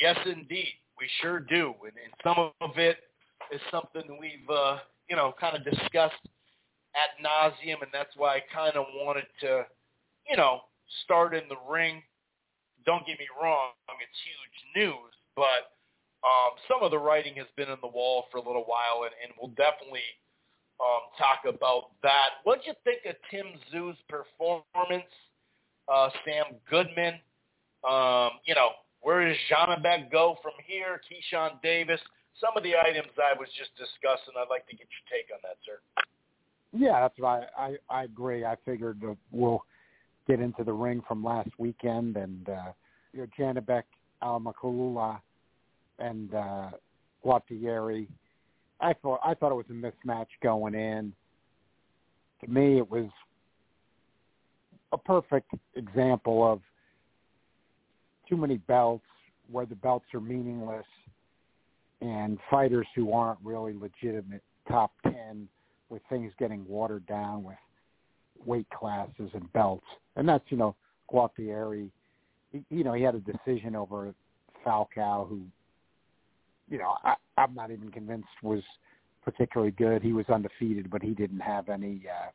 [0.01, 2.97] Yes, indeed, we sure do, and, and some of it
[3.51, 4.77] is something we've uh,
[5.10, 6.23] you know kind of discussed
[6.95, 9.65] ad nauseum, and that's why I kind of wanted to
[10.29, 10.62] you know
[11.03, 12.01] start in the ring.
[12.86, 15.73] Don't get me wrong, it's huge news, but
[16.25, 19.13] um, some of the writing has been in the wall for a little while, and,
[19.23, 20.05] and we'll definitely
[20.79, 22.41] um, talk about that.
[22.43, 25.10] What do you think of Tim Tszyu's performance?
[25.88, 27.13] Uh, Sam Goodman,
[27.88, 28.69] um, you know,
[29.01, 30.99] where does Janibek go from here?
[31.05, 32.01] Keyshawn Davis
[32.39, 34.33] some of the items I was just discussing.
[34.37, 35.79] I'd like to get your take on that, sir.
[36.73, 37.47] Yeah, that's right.
[37.57, 38.45] I I agree.
[38.45, 39.63] I figured we'll
[40.27, 42.71] get into the ring from last weekend, and uh,
[43.13, 43.83] you know, Janibek,
[44.21, 45.19] Alimkhanuly
[45.99, 46.69] and uh,
[47.25, 48.07] Gualtieri.
[48.81, 51.13] I thought I thought it was a mismatch going in.
[52.41, 53.09] To me, it was
[54.91, 56.59] a perfect example of
[58.27, 59.05] too many belts
[59.49, 60.85] where the belts are meaningless
[62.01, 65.47] and fighters who aren't really legitimate top 10
[65.89, 67.58] with things getting watered down with
[68.45, 69.86] weight classes and belts.
[70.15, 70.75] And that's, you know,
[71.12, 71.89] Gualtieri,
[72.69, 74.13] you know, he had a decision over
[74.65, 75.41] Falcao who,
[76.69, 78.63] you know, I, I'm not even convinced was
[79.23, 80.01] particularly good.
[80.01, 82.29] He was undefeated, but he didn't have any uh,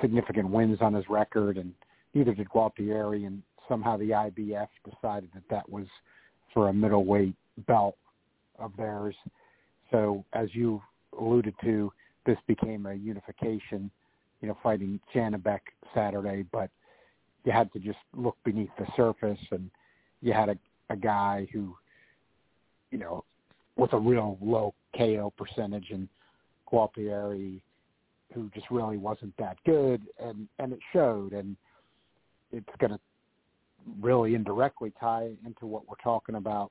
[0.00, 1.72] significant wins on his record, and
[2.14, 3.26] neither did Gualtieri.
[3.26, 5.86] And somehow the IBF decided that that was
[6.52, 7.34] for a middleweight
[7.66, 7.96] belt
[8.58, 9.14] of theirs.
[9.90, 10.82] So as you
[11.18, 11.92] alluded to,
[12.26, 13.90] this became a unification,
[14.40, 15.60] you know, fighting Janibek
[15.94, 16.70] Saturday, but
[17.44, 19.70] you had to just look beneath the surface and
[20.22, 20.56] you had a,
[20.90, 21.76] a guy who,
[22.90, 23.24] you know,
[23.76, 26.08] with a real low KO percentage and
[26.72, 27.60] Gualtieri
[28.32, 31.56] who just really wasn't that good and, and it showed and
[32.52, 33.00] it's going to
[34.00, 36.70] really indirectly tie into what we're talking about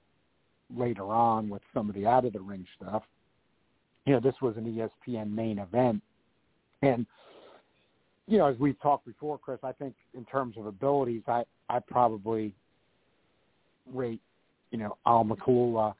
[0.75, 3.03] later on with some of the out of the ring stuff.
[4.05, 6.01] You know, this was an ESPN main event.
[6.81, 7.05] And,
[8.27, 11.79] you know, as we've talked before, Chris, I think in terms of abilities, I, I
[11.79, 12.53] probably
[13.93, 14.21] rate,
[14.71, 15.93] you know, Alimkhanuly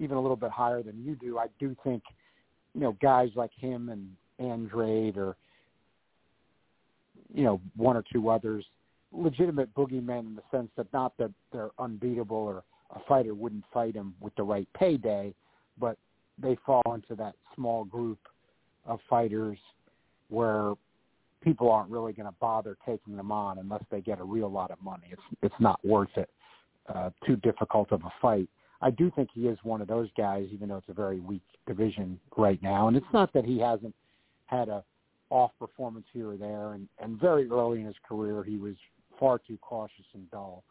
[0.00, 1.38] even a little bit higher than you do.
[1.38, 2.02] I do think,
[2.74, 5.36] you know, guys like him and Andrade or,
[7.34, 8.64] you know, one or two others,
[9.12, 12.62] legitimate boogeymen in the sense that not that they're unbeatable or
[12.94, 15.34] a fighter wouldn't fight him with the right payday,
[15.78, 15.96] but
[16.40, 18.18] they fall into that small group
[18.86, 19.58] of fighters
[20.28, 20.74] where
[21.42, 24.70] people aren't really going to bother taking them on unless they get a real lot
[24.70, 25.08] of money.
[25.12, 26.30] It's it's not worth it.
[26.92, 28.48] uh, too difficult of a fight.
[28.80, 31.42] I do think he is one of those guys, even though it's a very weak
[31.66, 32.88] division right now.
[32.88, 33.94] And it's not that he hasn't
[34.46, 34.84] had a
[35.30, 36.72] off performance here or there.
[36.72, 38.74] And, and very early in his career, he was
[39.18, 40.62] far too cautious and dull.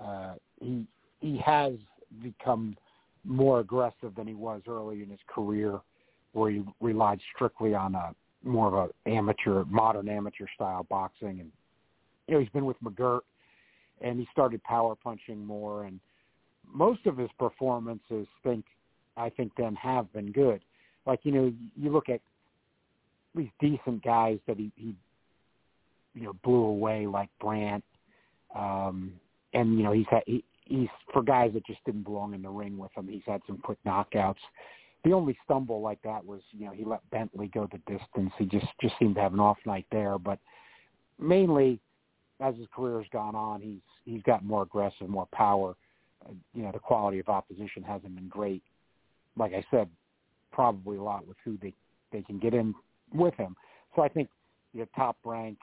[0.00, 0.84] Uh, he
[1.20, 1.72] he has
[2.22, 2.76] become
[3.24, 5.80] more aggressive than he was early in his career,
[6.32, 8.14] where he relied strictly on a
[8.44, 11.40] more of a amateur, modern amateur style boxing.
[11.40, 11.50] And
[12.26, 13.20] you know, he's been with McGirt,
[14.00, 15.84] and he started power punching more.
[15.84, 16.00] And
[16.72, 18.64] most of his performances, think
[19.16, 20.60] I think, then have been good.
[21.06, 22.20] Like you know, you look at
[23.34, 24.94] these decent guys that he, he
[26.14, 27.84] you know blew away, like Brant,
[28.54, 29.12] um,
[29.54, 30.22] and you know he's had
[30.68, 33.08] he's for guys that just didn't belong in the ring with him.
[33.08, 34.36] He's had some quick knockouts.
[35.04, 38.32] The only stumble like that was you know he let Bentley go the distance.
[38.38, 40.38] He just just seemed to have an off night there, but
[41.18, 41.80] mainly
[42.40, 45.76] as his career has gone on, he's he's gotten more aggressive, more power.
[46.26, 48.62] Uh, you know, the quality of opposition hasn't been great.
[49.36, 49.88] Like I said,
[50.52, 51.74] probably a lot with who they
[52.12, 52.74] they can get in
[53.12, 53.56] with him.
[53.94, 54.28] So I think
[54.74, 55.58] the top rank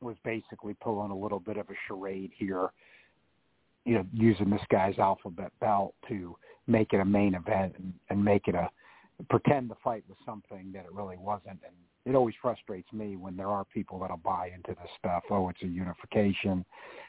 [0.00, 2.70] was basically pulling a little bit of a charade here,
[3.88, 6.36] you know, using this guy's alphabet belt to
[6.66, 8.68] make it a main event and, and make it a
[9.30, 11.58] pretend the fight was something that it really wasn't.
[11.64, 11.72] And
[12.04, 15.22] it always frustrates me when there are people that'll buy into this stuff.
[15.30, 16.66] Oh, it's a unification.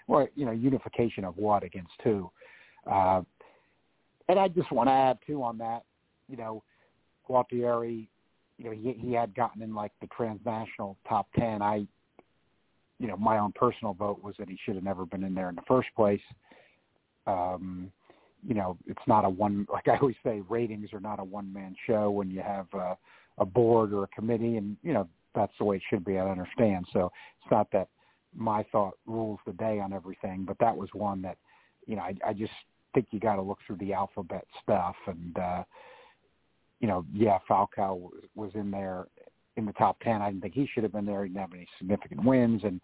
[0.08, 2.32] Well, you know, unification of what against who?
[2.90, 3.24] Uh,
[4.30, 5.84] and I just want to add too on that,
[6.30, 6.64] you know,
[7.30, 8.08] Gualtieri,
[8.58, 11.62] you know, he he had gotten in like the transnational top ten.
[11.62, 11.86] I
[13.00, 15.50] you know, my own personal vote was that he should have never been in there
[15.50, 16.22] in the first place.
[17.30, 17.92] Um,
[18.48, 21.76] you know, it's not a one, like I always say, ratings are not a one-man
[21.86, 22.98] show when you have a,
[23.38, 26.30] a board or a committee, and, you know, that's the way it should be, I
[26.30, 26.86] understand.
[26.92, 27.12] So
[27.42, 27.90] it's not that
[28.36, 31.38] my thought rules the day on everything, but that was one that,
[31.88, 32.52] you know, I, I just
[32.94, 34.96] think you got to look through the alphabet stuff.
[35.08, 35.64] And, uh,
[36.80, 39.06] you know, yeah, Falcao was, in there
[39.58, 40.22] in the top ten.
[40.22, 41.24] I didn't think he should have been there.
[41.24, 42.80] He didn't have any significant wins, and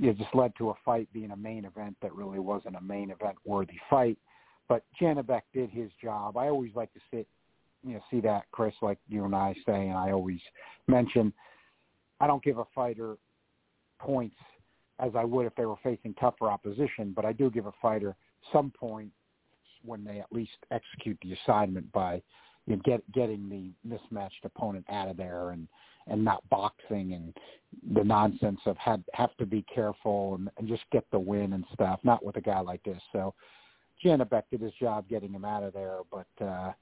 [0.00, 3.10] it just led to a fight being a main event that really wasn't a main
[3.10, 4.18] event worthy fight.
[4.68, 6.36] But Janibek did his job.
[6.36, 7.26] I always like to sit,
[7.84, 10.40] you know, see that Chris, like you and I say, and I always
[10.86, 11.32] mention,
[12.20, 13.16] I don't give a fighter
[13.98, 14.36] points
[15.00, 18.16] as I would if they were facing tougher opposition, but I do give a fighter
[18.52, 19.14] some points
[19.84, 22.20] when they at least execute the assignment by
[22.68, 25.66] you know, get getting the mismatched opponent out of there and
[26.06, 27.34] and not boxing and
[27.94, 31.64] the nonsense of had have to be careful and, and just get the win and
[31.72, 32.00] stuff.
[32.02, 33.00] Not with a guy like this.
[33.12, 33.34] So
[34.04, 36.72] Janibek did his job getting him out of there, but uh,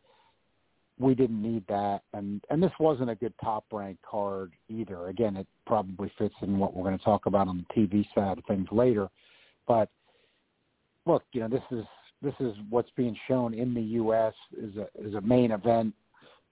[0.99, 2.03] we didn't need that.
[2.15, 5.09] And and this wasn't a good top ranked card either.
[5.09, 8.39] Again, it probably fits in what we're going to talk about on the TV side
[8.39, 9.09] of things later.
[9.69, 9.89] But
[11.05, 11.85] look, you know, this is
[12.23, 14.35] this is what's being shown in the U.S.
[14.57, 15.95] is a is a main event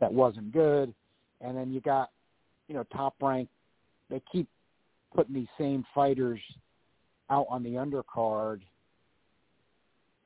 [0.00, 0.92] that wasn't good,
[1.40, 2.10] and then you got
[2.68, 3.48] you know, top rank.
[4.10, 4.48] They keep
[5.14, 6.40] putting these same fighters
[7.30, 8.60] out on the undercard,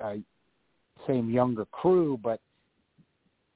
[0.02, 0.14] uh,
[1.06, 2.40] same younger crew, but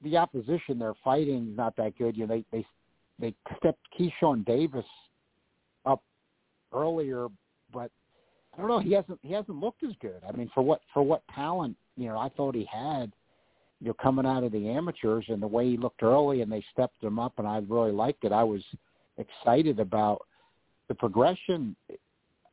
[0.03, 2.17] the opposition they're fighting is not that good.
[2.17, 2.65] You know, they they
[3.19, 4.85] they stepped Keyshawn Davis
[5.85, 6.01] up
[6.73, 7.27] earlier,
[7.71, 7.91] but
[8.53, 8.79] I don't know.
[8.79, 10.21] He hasn't he hasn't looked as good.
[10.27, 13.11] I mean, for what for what talent you know I thought he had
[13.83, 16.63] you know, coming out of the amateurs and the way he looked early and they
[16.71, 18.31] stepped him up and I really liked it.
[18.31, 18.61] I was
[19.17, 20.21] excited about
[20.87, 21.75] the progression.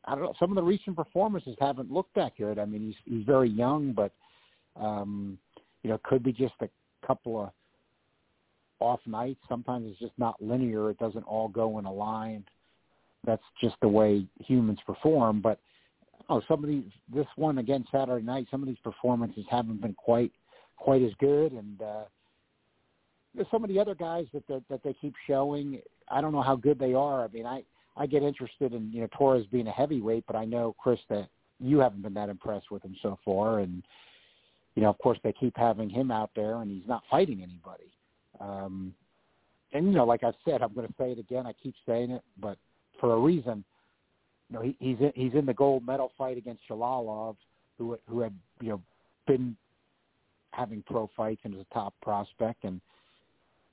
[0.06, 0.34] I don't know.
[0.40, 2.58] Some of the recent performances haven't looked that good.
[2.58, 4.12] I mean, he's he's very young, but
[4.74, 5.38] um,
[5.82, 6.68] you know, could be just a
[7.06, 7.50] couple of
[8.80, 9.40] off nights.
[9.48, 10.90] Sometimes it's just not linear.
[10.90, 12.44] It doesn't all go in a line.
[13.24, 15.40] That's just the way humans perform.
[15.40, 15.60] But
[16.30, 19.94] oh, some of these, this one again Saturday night, some of these performances haven't been
[19.94, 20.32] quite
[20.76, 21.52] quite as good.
[21.52, 22.04] And uh,
[23.50, 26.56] some of the other guys that that, that they keep showing, I don't know how
[26.56, 27.24] good they are.
[27.24, 27.62] I mean, I
[27.96, 31.28] I get interested in you know Torrez being a heavyweight, but I know Chris that
[31.58, 33.82] you haven't been that impressed with him so far, and
[34.74, 37.92] you know of course they keep having him out there, and he's not fighting anybody.
[38.40, 38.94] Um,
[39.72, 41.46] and you know, like I said, I'm going to say it again.
[41.46, 42.56] I keep saying it, but
[43.00, 43.64] for a reason.
[44.50, 47.36] You know, he, he's in, he's in the gold medal fight against Jalolov,
[47.78, 48.82] who who had you know
[49.26, 49.56] been
[50.50, 52.80] having pro fights and is a top prospect, and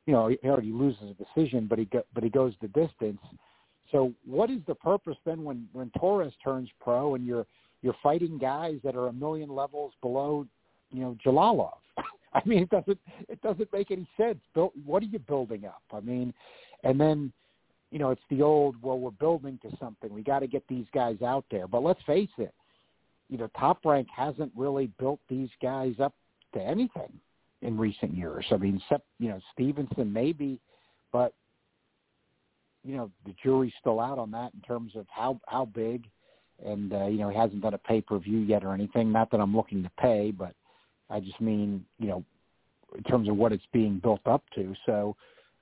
[0.06, 3.20] you know he already loses a decision, but he go, but he goes the distance.
[3.92, 7.46] So what is the purpose then when when Torrez turns pro and you're
[7.82, 10.46] you're fighting guys that are a million levels below,
[10.92, 11.74] you know, Jalolov?
[12.34, 14.40] I mean, it doesn't it doesn't make any sense.
[14.54, 15.82] Build, what are you building up?
[15.92, 16.34] I mean,
[16.84, 17.32] and then
[17.92, 20.14] you know it's the old well we're building to something.
[20.14, 21.68] We got to get these guys out there.
[21.68, 22.54] But let's face it,
[23.30, 26.14] you know, Top Rank hasn't really built these guys up
[26.54, 27.12] to anything
[27.62, 28.46] in recent years.
[28.52, 30.60] I mean, except you know Stevenson maybe,
[31.12, 31.34] but
[32.84, 36.06] you know the jury's still out on that in terms of how how big,
[36.66, 39.12] and uh, you know he hasn't done a pay per view yet or anything.
[39.12, 40.54] Not that I'm looking to pay, but
[41.10, 42.24] I just mean you know
[42.96, 44.74] in terms of what it's being built up to.
[44.86, 45.16] So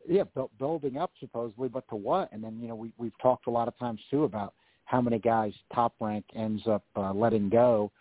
[0.07, 2.31] yeah, bu- building up supposedly, but to what?
[2.31, 4.53] And then you know we we've talked a lot of times too about
[4.85, 7.91] how many guys top rank ends up uh, letting go.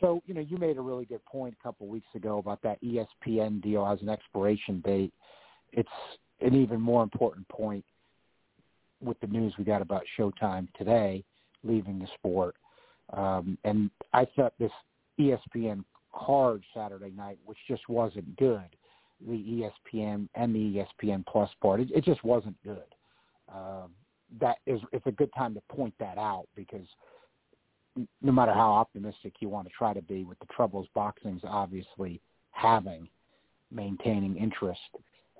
[0.00, 2.62] So you know you made a really good point a couple of weeks ago about
[2.62, 5.12] that ESPN deal as an expiration date.
[5.72, 5.88] It's
[6.40, 7.84] an even more important point
[9.02, 11.24] with the news we got about Showtime today
[11.64, 12.56] leaving the sport.
[13.12, 14.72] Um, and I thought this
[15.18, 15.84] ESPN
[16.14, 18.68] card Saturday night, which just wasn't good,
[19.26, 22.84] the ESPN and the ESPN Plus part, it, it just wasn't good.
[23.52, 23.92] Um,
[24.40, 26.86] that is, it's a good time to point that out because
[28.22, 32.20] no matter how optimistic you want to try to be with the troubles boxing's obviously
[32.50, 33.08] having
[33.70, 34.80] maintaining interest,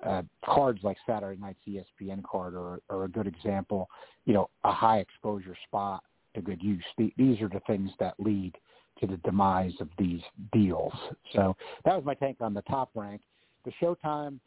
[0.05, 3.89] uh, cards like Saturday night's ESPN card are, are a good example.
[4.25, 6.03] You know, a high exposure spot
[6.35, 6.83] to good use.
[6.97, 8.55] The, these are the things that lead
[8.99, 10.21] to the demise of these
[10.51, 10.93] deals.
[11.33, 11.55] So
[11.85, 13.21] that was my take on the top rank.
[13.67, 14.39] The Showtime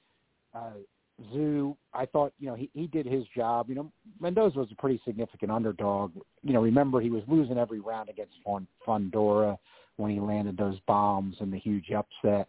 [0.55, 0.71] uh,
[1.31, 3.68] Tszyu, I thought, you know, he, he did his job.
[3.68, 6.12] You know, Mendoza was a pretty significant underdog.
[6.43, 9.59] You know, remember he was losing every round against Fon- Fundora
[9.97, 12.49] when he landed those bombs and the huge upset.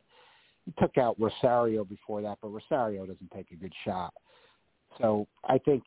[0.66, 4.14] He took out Rosario before that, but Rosario doesn't take a good shot.
[5.02, 5.84] So I think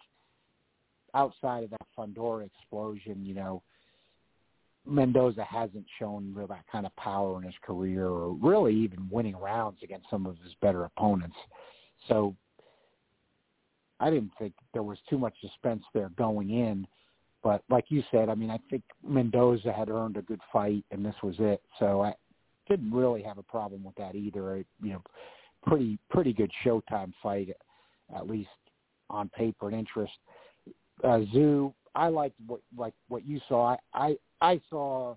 [1.15, 3.63] outside of that Fundora explosion, you know,
[4.87, 9.79] Mendoza hasn't shown that kind of power in his career or really even winning rounds
[9.83, 11.37] against some of his better opponents.
[12.09, 12.35] So
[14.01, 16.87] I didn't think there was too much suspense there going in.
[17.43, 21.05] But like you said, I mean, I think Mendoza had earned a good fight, and
[21.05, 21.63] this was it.
[21.79, 22.15] So I
[22.69, 24.57] didn't really have a problem with that either.
[24.57, 25.03] It, You know,
[25.67, 27.51] pretty pretty good Showtime fight,
[28.15, 28.49] at least
[29.11, 30.13] on paper and interest.
[31.03, 33.77] Uh, Tszyu, I liked what like what you saw.
[33.77, 35.17] I I, I saw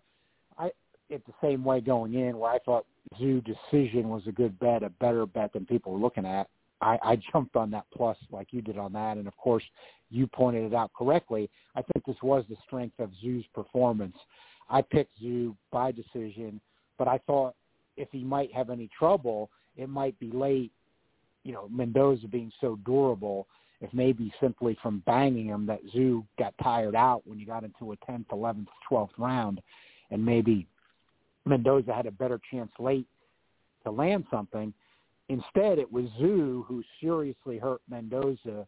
[0.57, 0.71] I
[1.09, 4.83] it the same way going in, where I thought Tszyu decision was a good bet,
[4.83, 6.47] a better bet than people were looking at.
[6.81, 9.63] I, I jumped on that plus like you did on that, and of course
[10.09, 11.49] you pointed it out correctly.
[11.75, 14.15] I think this was the strength of Tszyu's performance.
[14.69, 16.61] I picked Tszyu by decision,
[16.97, 17.55] but I thought
[17.95, 20.71] if he might have any trouble, it might be late.
[21.43, 23.47] You know, Mendoza being so durable,
[23.81, 27.91] if maybe simply from banging him that Tszyu got tired out when you got into
[27.91, 29.61] a 10th, 11th, 12th round,
[30.09, 30.67] and maybe
[31.45, 33.07] Mendoza had a better chance late
[33.83, 34.73] to land something.
[35.29, 38.65] Instead, it was Tszyu who seriously hurt Mendoza,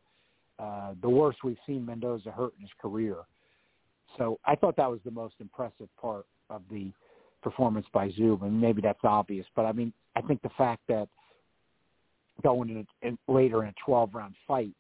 [0.60, 3.18] uh, the worst we've seen Mendoza hurt in his career.
[4.18, 6.91] So I thought that was the most impressive part of the
[7.41, 11.07] performance by Tszyu, and maybe that's obvious, but I mean, I think the fact that
[12.43, 14.74] going in, in later in a 12-round fight,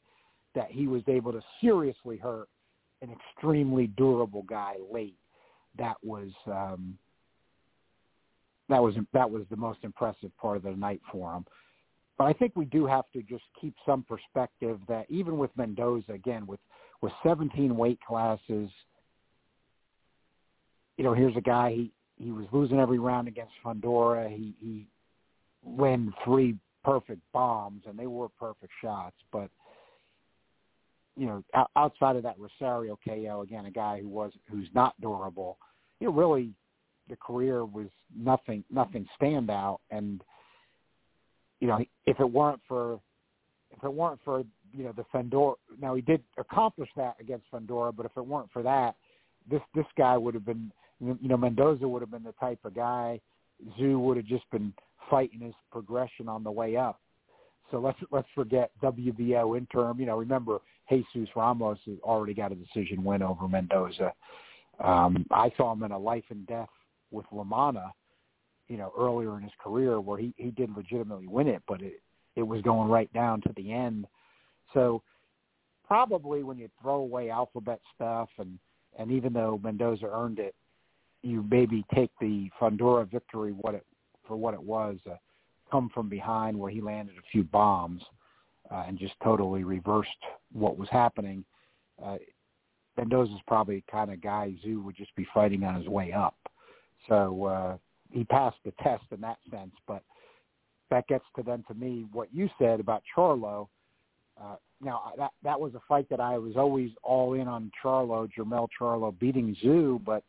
[0.55, 2.49] that he was able to seriously hurt
[3.01, 5.15] an extremely durable guy late,
[5.77, 6.97] that was um,
[8.67, 11.45] that was that was the most impressive part of the night for him.
[12.17, 16.11] But I think we do have to just keep some perspective that even with Mendoza,
[16.11, 16.59] again, with
[17.01, 18.69] with 17 weight classes,
[20.97, 24.29] you know, here's a guy he he was losing every round against Fundora.
[24.29, 24.87] He he
[25.65, 29.15] landed three perfect bombs, and they were perfect shots.
[29.31, 29.49] But
[31.19, 31.43] you know,
[31.75, 35.57] outside of that Rosario KO, again, a guy who was who's not durable,
[35.99, 36.51] you know, really
[37.09, 39.79] the career was nothing nothing standout.
[39.91, 40.21] And
[41.59, 43.01] you know, if it weren't for
[43.75, 44.43] if it weren't for
[44.73, 48.51] you know the Fundora, now he did accomplish that against Fundora, but if it weren't
[48.53, 48.95] for that,
[49.49, 52.75] this this guy would have been you know Mendoza would have been the type of
[52.75, 53.19] guy.
[53.77, 54.73] Tszyu would have just been
[55.09, 57.01] fighting his progression on the way up.
[57.71, 59.99] So let's let's forget WBO interim.
[59.99, 60.59] You know, remember
[60.89, 64.13] Jesus Ramos has already got a decision win over Mendoza.
[64.83, 66.69] Um, I saw him in a life and death
[67.11, 67.91] with Lamana,
[68.67, 72.01] you know, earlier in his career where he, he did legitimately win it, but it,
[72.35, 74.07] it was going right down to the end.
[74.73, 75.01] So
[75.85, 78.59] probably when you throw away alphabet stuff and,
[78.97, 80.55] and even though Mendoza earned it,
[81.21, 83.85] you maybe take the Fundora victory what it,
[84.25, 85.15] for what it was, uh,
[85.69, 88.01] come from behind where he landed a few bombs
[88.71, 90.09] uh, and just totally reversed
[90.53, 91.43] what was happening.
[92.03, 92.17] Uh,
[92.97, 96.35] Mendoza's probably kind of guy Tszyu would just be fighting on his way up.
[97.07, 97.77] So uh,
[98.11, 99.71] he passed the test in that sense.
[99.87, 100.03] But
[100.89, 103.67] that gets to then to me what you said about Charlo.
[104.41, 108.29] Uh, now that that was a fight that I was always all in on Charlo,
[108.37, 110.23] Jermell Charlo beating Tszyu, but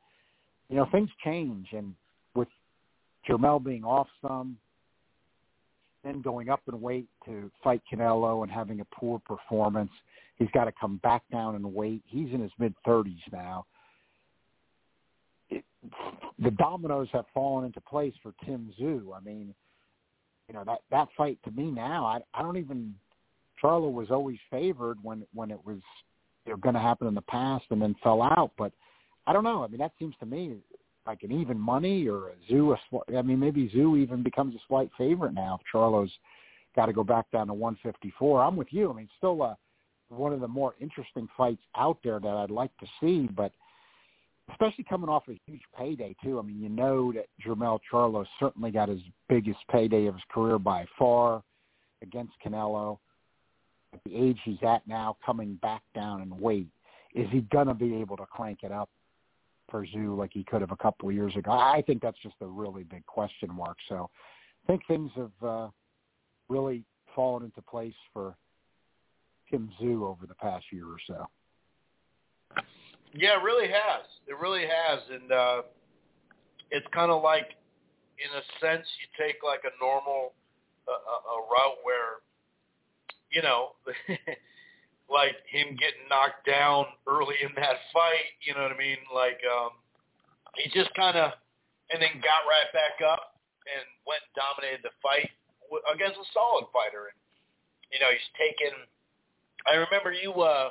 [0.68, 1.94] you know things change, and
[2.34, 2.48] with
[3.28, 4.56] Jermell being off some,
[6.04, 9.90] then going up in weight to fight Canelo and having a poor performance,
[10.36, 12.02] he's got to come back down in weight.
[12.06, 13.66] He's in his mid thirties now.
[15.50, 15.64] It,
[16.38, 19.14] the dominoes have fallen into place for Tim Tszyu.
[19.14, 19.54] I mean,
[20.48, 22.94] you know that that fight to me now, I I don't even.
[23.62, 25.80] Charlo was always favored when when it was
[26.46, 28.72] you know, going to happen in the past and then fell out, but
[29.26, 29.62] I don't know.
[29.62, 30.56] I mean, that seems to me
[31.10, 32.76] like an even money or a Tszyu.
[32.92, 36.12] A, I mean, maybe Tszyu even becomes a slight favorite now if Charlo's
[36.76, 38.44] got to go back down to 154.
[38.44, 38.92] I'm with you.
[38.92, 39.54] I mean, still uh,
[40.08, 43.50] one of the more interesting fights out there that I'd like to see, but
[44.52, 46.38] especially coming off a huge payday too.
[46.38, 50.60] I mean, you know that Jermell Charlo certainly got his biggest payday of his career
[50.60, 51.42] by far
[52.02, 52.98] against Canelo.
[53.92, 56.68] At the age he's at now, coming back down in weight,
[57.16, 58.88] is he gonna be able to crank it up
[59.70, 61.52] for like he could have a couple of years ago?
[61.52, 63.76] I think that's just a really big question mark.
[63.88, 64.10] So
[64.64, 65.68] I think things have uh,
[66.48, 68.36] really fallen into place for
[69.50, 71.26] Tim Tszyu over the past year or so.
[73.12, 74.06] Yeah, it really has.
[74.28, 75.62] It really has, and uh,
[76.70, 77.56] it's kind of like,
[78.18, 80.32] in a sense, you take like a normal
[80.86, 82.22] uh, a route where,
[83.32, 83.70] you know,
[85.10, 88.30] like him getting knocked down early in that fight.
[88.46, 89.02] You know what I mean?
[89.10, 89.74] Like um,
[90.56, 91.34] he just kind of,
[91.90, 93.34] and then got right back up
[93.66, 95.28] and went and dominated the fight
[95.92, 97.10] against a solid fighter.
[97.10, 97.18] And
[97.90, 98.72] you know, he's taken.
[99.66, 100.32] I remember you.
[100.40, 100.70] uh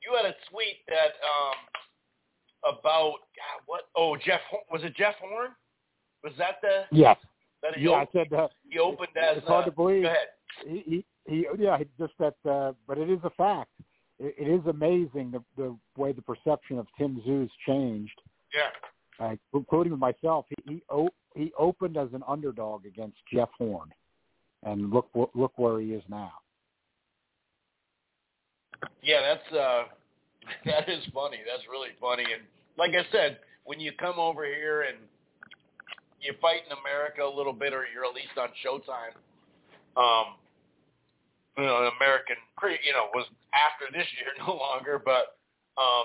[0.00, 1.58] you had a tweet that um
[2.64, 3.82] about God, what?
[3.96, 4.40] Oh, Jeff
[4.70, 5.50] was it Jeff Horn?
[6.24, 6.84] Was that the?
[6.92, 7.16] Yes.
[7.62, 9.38] That he yeah, opened, I said uh, he opened as.
[9.38, 10.02] It's hard uh, to believe.
[10.02, 10.28] Go ahead.
[10.66, 13.70] He, he, he, yeah, just that, uh, but it is a fact.
[14.18, 18.20] It, it is amazing the the way the perception of Tim Tszyu's changed.
[18.54, 19.24] Yeah.
[19.24, 23.88] Uh, including myself, he he, o- he opened as an underdog against Jeff Horn,
[24.64, 26.32] and look look where he is now.
[29.02, 29.84] Yeah, that's uh
[30.64, 31.38] that is funny.
[31.46, 32.24] That's really funny.
[32.24, 32.42] And
[32.76, 34.98] like I said, when you come over here and
[36.20, 39.16] you fight in America a little bit, or you're at least on Showtime,
[39.96, 40.34] um,
[41.68, 42.36] an American,
[42.84, 45.36] you know, was after this year no longer, but
[45.76, 46.04] um,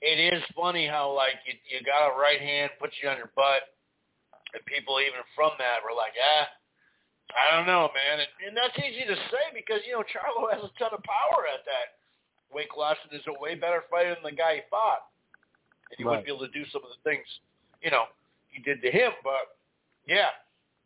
[0.00, 3.32] it is funny how like you, you got a right hand, puts you on your
[3.36, 3.74] butt,
[4.52, 6.48] and people even from that were like, ah.
[7.34, 10.60] I don't know, man, and, and that's easy to say because you know Charlo has
[10.60, 11.96] a ton of power at that
[12.70, 15.08] class and is a way better fighter than the guy he fought,
[15.90, 16.10] and he Right.
[16.10, 17.26] wouldn't be able to do some of the things,
[17.82, 18.04] you know,
[18.50, 19.10] he did to him.
[19.24, 19.56] But
[20.06, 20.30] yeah,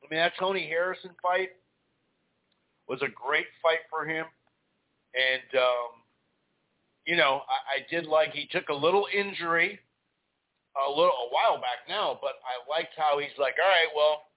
[0.01, 1.51] I mean that Tony Harrison fight
[2.89, 4.26] was a great fight for him,
[5.14, 5.91] and um,
[7.07, 9.80] you know I, I did like he took a little injury
[10.86, 14.30] a little a while back now, but I liked how he's like, all right, well,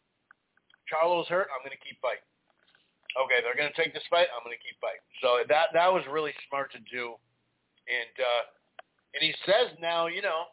[0.89, 2.25] Charlo's hurt, I'm going to keep fighting.
[3.13, 5.03] Okay, they're going to take this fight, I'm going to keep fighting.
[5.19, 7.19] So that that was really smart to do,
[7.85, 8.43] and uh,
[9.13, 10.47] and he says now, you know,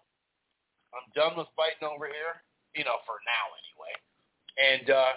[0.91, 2.43] I'm done with fighting over here,
[2.75, 3.95] you know, for now anyway,
[4.59, 5.15] and uh,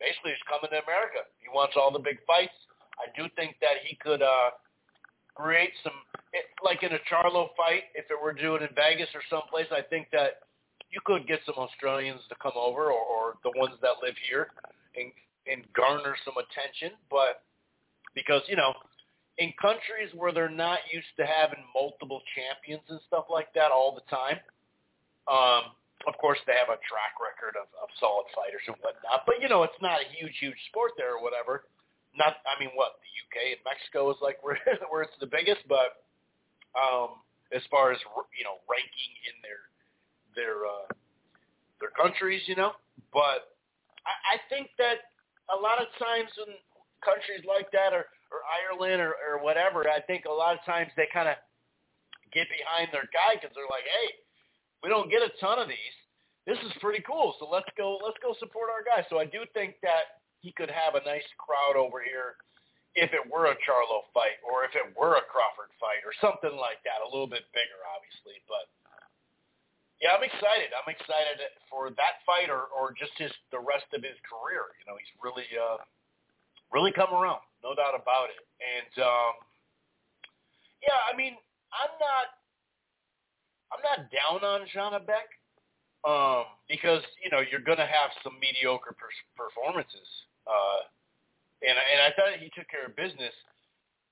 [0.00, 1.26] basically he's coming to America.
[1.38, 2.56] He wants all the big fights.
[2.98, 4.50] I do think that he could uh,
[5.34, 5.94] create some,
[6.34, 9.70] it, like in a Charlo fight, if it were doing in Vegas or someplace.
[9.70, 10.42] I think that
[10.90, 14.50] you could get some Australians to come over, or, or the ones that live here,
[14.96, 15.12] and
[15.46, 16.96] and garner some attention.
[17.10, 17.44] But
[18.14, 18.74] because you know,
[19.38, 23.94] in countries where they're not used to having multiple champions and stuff like that all
[23.94, 24.38] the time,
[25.30, 29.26] um, of course they have a track record of, of solid fighters and whatnot.
[29.26, 31.66] But you know, it's not a huge, huge sport there or whatever.
[32.14, 34.58] Not, I mean, what the UK and Mexico is like where
[34.90, 36.06] where it's the biggest, but
[36.78, 37.18] um,
[37.50, 37.98] as far as
[38.36, 39.62] you know, ranking in their
[40.38, 40.86] their uh,
[41.82, 42.78] their countries, you know.
[43.10, 43.56] But
[44.06, 45.10] I, I think that
[45.50, 46.54] a lot of times in
[47.02, 50.92] countries like that, or or Ireland, or or whatever, I think a lot of times
[50.94, 51.36] they kind of
[52.32, 54.20] get behind their guy because they're like, hey,
[54.82, 55.96] we don't get a ton of these.
[56.46, 59.04] This is pretty cool, so let's go let's go support our guy.
[59.10, 62.38] So I do think that he could have a nice crowd over here
[62.96, 66.56] if it were a Charlo fight or if it were a Crawford fight or something
[66.56, 68.40] like that, a little bit bigger, obviously.
[68.48, 68.66] But
[70.00, 70.70] yeah, I'm excited.
[70.72, 74.70] I'm excited for that fight or, or just his the rest of his career.
[74.78, 75.82] You know, he's really uh,
[76.70, 78.42] really come around, no doubt about it.
[78.62, 79.34] And um,
[80.80, 81.34] yeah, I mean,
[81.74, 82.37] I'm not
[83.72, 85.28] I'm not down on Janibek
[86.06, 90.08] um, because you know you're going to have some mediocre per- performances.
[90.48, 90.88] Uh,
[91.62, 93.34] and and I thought he took care of business.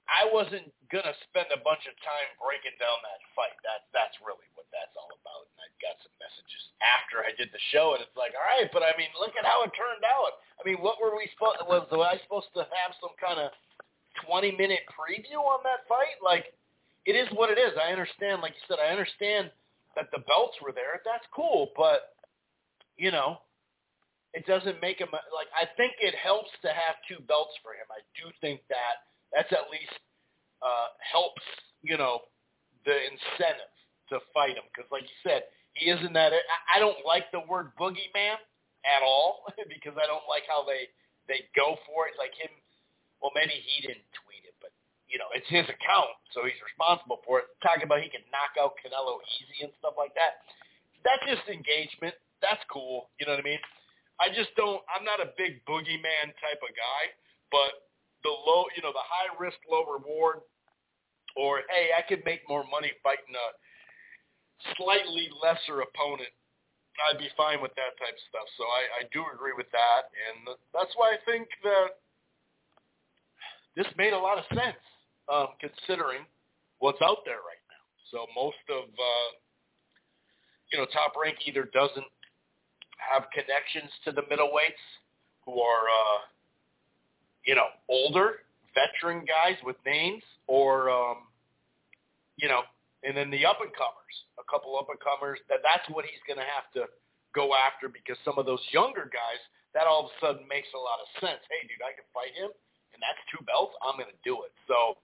[0.07, 3.54] I wasn't gonna spend a bunch of time breaking down that fight.
[3.66, 5.50] That that's really what that's all about.
[5.50, 8.70] And I got some messages after I did the show, and it's like, all right,
[8.70, 10.42] but I mean, look at how it turned out.
[10.59, 11.59] I mean, what were we supposed?
[11.66, 13.50] Was, was I supposed to have some kind of
[14.26, 16.18] twenty minute preview on that fight?
[16.22, 16.54] Like,
[17.07, 17.72] it is what it is.
[17.78, 19.50] I understand, like you said, I understand
[19.94, 21.00] that the belts were there.
[21.07, 22.18] That's cool, but
[22.98, 23.38] you know,
[24.34, 25.48] it doesn't make him like.
[25.54, 27.86] I think it helps to have two belts for him.
[27.88, 29.94] I do think that that's at least
[30.61, 31.42] uh, helps.
[31.82, 32.26] You know,
[32.84, 33.70] the incentive
[34.11, 36.32] to fight him because, like you said, he isn't that.
[36.66, 38.36] I don't like the word boogeyman
[38.84, 40.90] at all because I don't like how they
[41.30, 42.18] they go for it.
[42.18, 42.50] Like him,
[43.22, 44.04] well, maybe he didn't
[45.07, 47.46] you know, it's his account, so he's responsible for it.
[47.62, 50.42] Talking about he can knock out Canelo easy and stuff like that.
[51.07, 52.14] That's just engagement.
[52.42, 53.11] That's cool.
[53.18, 53.62] You know what I mean?
[54.18, 54.82] I just don't.
[54.90, 57.02] I'm not a big boogeyman type of guy,
[57.54, 57.86] but
[58.26, 60.42] the low, you know, the high risk, low reward,
[61.36, 63.48] or hey, I could make more money fighting a
[64.76, 66.32] slightly lesser opponent,
[67.04, 68.48] I'd be fine with that type of stuff.
[68.57, 72.00] So I, I do agree with that, and that's why I think that
[73.76, 74.80] this made a lot of sense
[75.32, 76.22] um, considering
[76.78, 77.84] what's out there right now.
[78.10, 79.28] So most of uh,
[80.72, 82.06] you know Top Rank either doesn't
[82.98, 84.84] have connections to the middleweights
[85.44, 86.20] who are uh,
[87.44, 91.16] you know older veteran guys with names, or um,
[92.36, 92.62] you know
[93.06, 95.38] and then the up and comers, a couple up and comers.
[95.46, 96.90] That that's what he's going to have to
[97.30, 99.40] go after because some of those younger guys,
[99.78, 101.38] that all of a sudden makes a lot of sense.
[101.46, 102.50] Hey, dude, I can fight him,
[102.90, 103.78] and that's two belts.
[103.84, 104.52] I'm going to do it.
[104.66, 104.98] So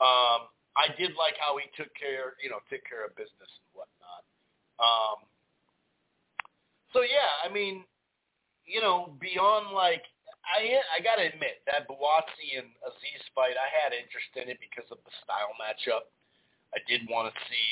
[0.00, 3.68] um, I did like how he took care, you know, took care of business and
[3.72, 4.22] whatnot.
[4.76, 5.18] Um,
[6.92, 7.84] so yeah, I mean,
[8.68, 10.04] you know, beyond like
[10.44, 14.86] I I gotta admit that Buatsi and Azeez fight, I had interest in it because
[14.92, 16.12] of the style matchup.
[16.76, 17.68] I did want to see,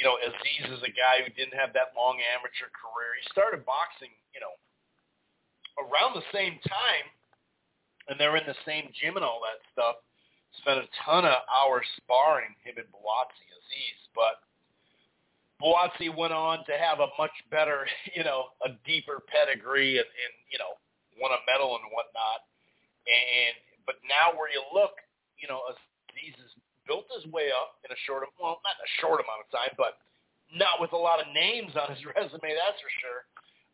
[0.00, 3.12] you know, Azeez is a guy who didn't have that long amateur career.
[3.20, 4.56] He started boxing, you know,
[5.76, 7.06] around the same time,
[8.08, 10.00] and they're in the same gym and all that stuff.
[10.60, 14.44] Spent a ton of hours sparring him and Buatsi Azeez, but
[15.62, 17.86] Buatsi went on to have a much better,
[18.16, 20.76] you know, a deeper pedigree and, and you know,
[21.16, 22.44] won a medal and whatnot.
[23.08, 24.94] And but now where you look,
[25.40, 26.52] you know, Azeez is
[26.86, 29.74] built his way up in a short, well, not in a short amount of time,
[29.78, 29.98] but
[30.54, 33.22] not with a lot of names on his resume, that's for sure.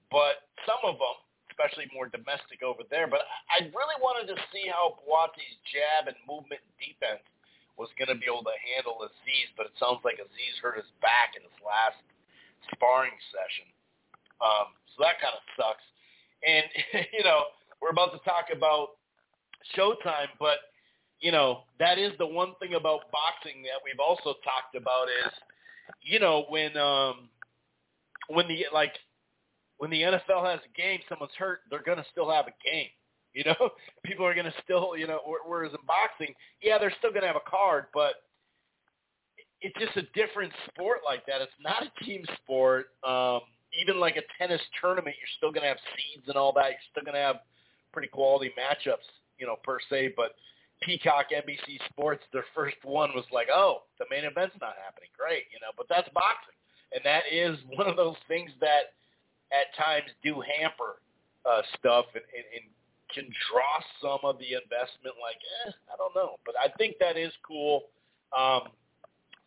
[0.08, 1.18] But some of them,
[1.58, 3.10] especially more domestic over there.
[3.10, 7.26] But I really wanted to see how Buatsi's jab and movement and defense
[7.74, 10.86] was going to be able to handle Azeez, but it sounds like Azeez hurt his
[11.02, 11.98] back in his last
[12.70, 13.66] sparring session.
[14.38, 15.86] Um, so that kind of sucks.
[16.46, 16.66] And,
[17.18, 17.50] you know,
[17.82, 18.98] we're about to talk about
[19.74, 20.70] Showtime, but
[21.20, 25.32] you know, that is the one thing about boxing that we've also talked about is,
[26.02, 27.28] you know, when um
[28.28, 28.92] when the like
[29.78, 32.88] when the NFL has a game, someone's hurt, they're gonna still have a game.
[33.34, 33.70] You know,
[34.04, 37.48] people are gonna still, you know, whereas in boxing, yeah, they're still gonna have a
[37.48, 38.14] card, but
[39.60, 41.42] it's just a different sport like that.
[41.42, 42.86] It's not a team sport.
[43.06, 43.40] Um,
[43.80, 46.70] even like a tennis tournament, you're still gonna have seeds and all that.
[46.70, 47.36] You're still gonna have
[47.92, 49.06] pretty quality matchups,
[49.38, 50.34] you know, per se, but
[50.82, 55.10] Peacock, NBC Sports, their first one was like, oh, the main event's not happening.
[55.16, 56.54] Great, you know, but that's boxing.
[56.92, 58.94] And that is one of those things that
[59.52, 61.00] at times do hamper
[61.48, 62.64] uh, stuff and, and, and
[63.14, 66.36] can draw some of the investment like, eh, I don't know.
[66.44, 67.88] But I think that is cool
[68.36, 68.68] um,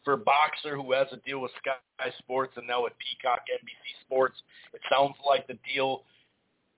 [0.03, 4.41] for Boxxer who has a deal with Sky Sports and now with Peacock, NBC Sports.
[4.73, 6.03] It sounds like the deal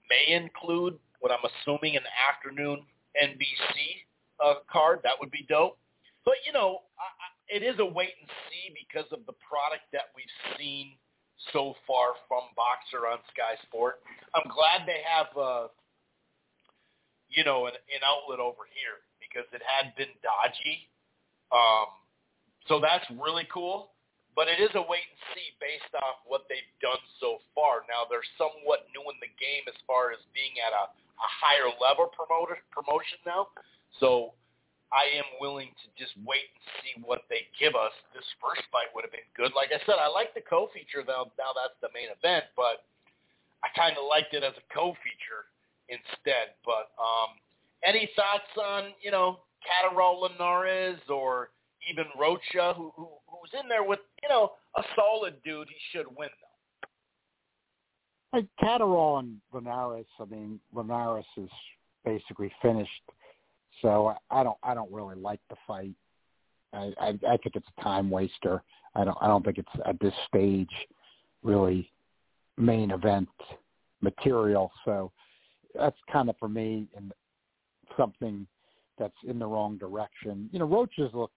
[0.09, 2.84] may include what I'm assuming an afternoon
[3.15, 4.03] NBC
[4.43, 4.99] uh, card.
[5.03, 5.78] That would be dope.
[6.26, 9.88] But you know, I, I, it is a wait and see because of the product
[9.91, 10.26] that we've
[10.57, 10.93] seen
[11.52, 14.00] so far from Boxxer on Sky Sport.
[14.36, 15.68] I'm glad they have, uh,
[17.28, 20.88] you know, an, an outlet over here because it had been dodgy.
[21.52, 21.91] Um,
[22.68, 23.91] so that's really cool.
[24.34, 27.86] But it is a wait and see based off what they've done so far.
[27.86, 31.70] Now they're somewhat new in the game as far as being at a, a higher
[31.78, 33.54] level promoter, promotion now.
[34.02, 34.34] So
[34.94, 37.91] I am willing to just wait and see what they give us.
[38.14, 39.58] This first fight would have been good.
[39.58, 41.34] Like I said, I like the co-feature now.
[41.41, 42.86] Now that's the main event, but
[43.66, 45.50] I kind of liked it as a co-feature
[45.89, 46.54] instead.
[46.62, 47.41] But um,
[47.82, 51.50] any thoughts on you know Catterall Linares or
[51.89, 55.68] even Rocha, who, who who's in there with you know a solid dude?
[55.74, 56.54] He should win though.
[58.38, 61.50] Like Catterall and Linares, I mean Linares is
[62.06, 62.91] basically finished
[63.82, 65.95] so I don't I don't really like the fight.
[66.74, 68.63] I, I I think it's a time waster.
[68.95, 70.71] I don't I don't think it's at this stage
[71.43, 71.89] really
[72.57, 73.30] main event
[74.01, 74.71] material.
[74.86, 75.11] So
[75.76, 77.11] that's kind of for me and
[77.97, 78.47] something
[78.97, 80.49] that's in the wrong direction.
[80.51, 81.34] You know, Rocha's looked.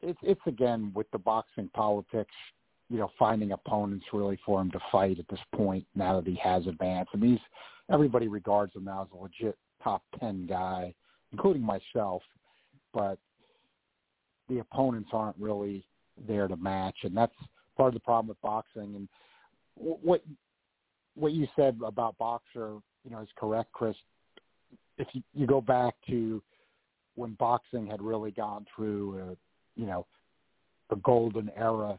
[0.00, 2.34] It's it's again with the boxing politics.
[2.90, 6.38] You know, finding opponents really for him to fight at this point now that he
[6.42, 7.14] has advanced.
[7.14, 7.38] And he's
[7.90, 10.94] everybody regards him now as a legit top ten guy,
[11.32, 12.22] including myself.
[12.92, 13.18] But
[14.48, 15.84] the opponents aren't really
[16.28, 17.34] there to match, and that's
[17.76, 18.94] part of the problem with boxing.
[18.94, 19.08] And
[19.74, 20.22] what
[21.14, 23.96] what you said about Boxxer, you know, is correct, Chris.
[24.98, 26.42] If you, you go back to
[27.14, 30.06] when boxing had really gone through, a, you know,
[30.90, 31.98] a golden era,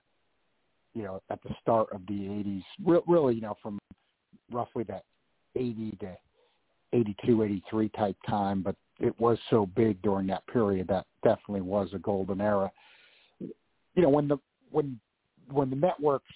[0.93, 3.79] you know, at the start of the '80s, re- really, you know, from
[4.51, 5.03] roughly that
[5.55, 6.17] '80 to
[6.93, 11.89] '82, '83 type time, but it was so big during that period that definitely was
[11.93, 12.71] a golden era.
[13.39, 14.37] You know, when the
[14.71, 14.97] when
[15.51, 16.31] when the networks,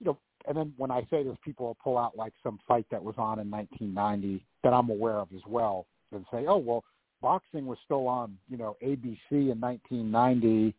[0.00, 2.86] you know, and then when I say this, people will pull out like some fight
[2.90, 6.82] that was on in 1990 that I'm aware of as well, and say, oh well,
[7.20, 10.74] boxing was still on, you know, ABC in 1990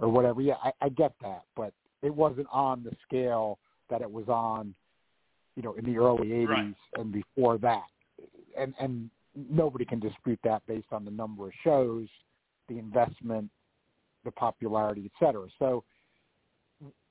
[0.00, 0.42] or whatever.
[0.42, 1.72] Yeah, I, I get that, but
[2.02, 3.58] it wasn't on the scale
[3.90, 4.74] that it was on,
[5.54, 6.74] you know, in the early 80s Right.
[6.98, 7.84] and before that.
[8.58, 12.08] And and nobody can dispute that based on the number of shows,
[12.68, 13.50] the investment,
[14.24, 15.46] the popularity, et cetera.
[15.58, 15.84] So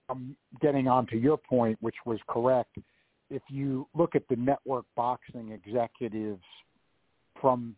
[0.09, 2.77] I'm getting on to your point, which was correct.
[3.29, 6.43] If you look at the network boxing executives
[7.39, 7.75] from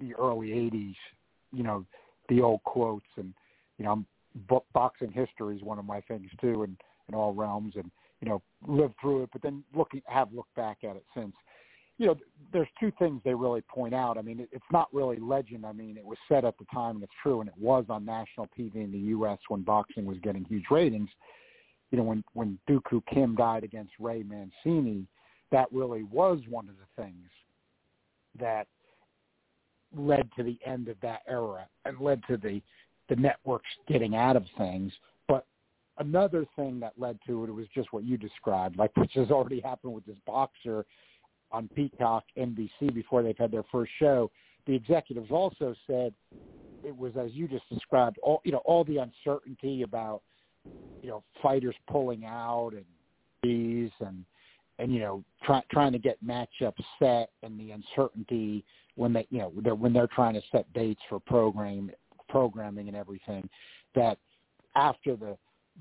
[0.00, 0.94] the early 80s,
[1.52, 1.84] you know,
[2.28, 3.32] the old quotes and,
[3.78, 4.04] you know,
[4.48, 6.76] bo- boxing history is one of my things too in,
[7.08, 10.78] in all realms and, you know, lived through it, but then looking, have looked back
[10.82, 11.34] at it since.
[11.98, 12.16] You know,
[12.52, 14.18] there's two things they really point out.
[14.18, 15.64] I mean, it, it's not really legend.
[15.66, 18.04] I mean, it was said at the time and it's true and it was on
[18.04, 19.38] national TV in the U.S.
[19.48, 21.08] when boxing was getting huge ratings.
[21.90, 25.06] You know, when, when Duk Koo Kim died against Ray Mancini,
[25.52, 27.30] that really was one of the things
[28.38, 28.66] that
[29.96, 32.60] led to the end of that era and led to the
[33.08, 34.92] the networks getting out of things.
[35.28, 35.46] But
[35.98, 39.60] another thing that led to it was just what you described, like which has already
[39.60, 40.84] happened with this Boxxer
[41.52, 44.30] on Peacock, NBC before they've had their first show.
[44.66, 46.12] The executives also said
[46.84, 50.22] it was as you just described, all you know, all the uncertainty about
[51.02, 52.84] you know fighters pulling out and
[53.42, 54.24] these and
[54.78, 58.64] and you know try, trying to get matchups set and the uncertainty
[58.96, 61.90] when they you know they're, when they're trying to set dates for program
[62.28, 63.48] programming and everything
[63.94, 64.18] that
[64.74, 65.36] after the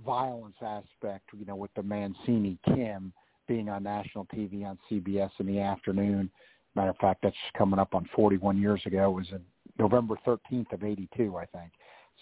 [0.05, 3.11] violence aspect you know with the Mancini Kim
[3.47, 6.29] being on national TV on CBS in the afternoon.
[6.75, 9.09] Matter of fact that's coming up on 41 years ago.
[9.09, 9.41] It was in
[9.79, 11.71] November 13th of 82 I think.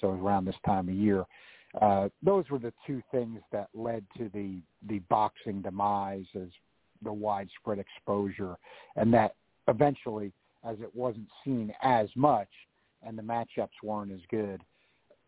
[0.02, 1.26] So around this time of year.
[1.82, 6.50] Uh, those were the two things that led to the the boxing demise as
[7.04, 8.56] the widespread exposure,
[8.96, 9.36] and that
[9.68, 10.32] eventually,
[10.64, 12.48] as it wasn't seen as much,
[13.02, 14.62] and the matchups weren't as good,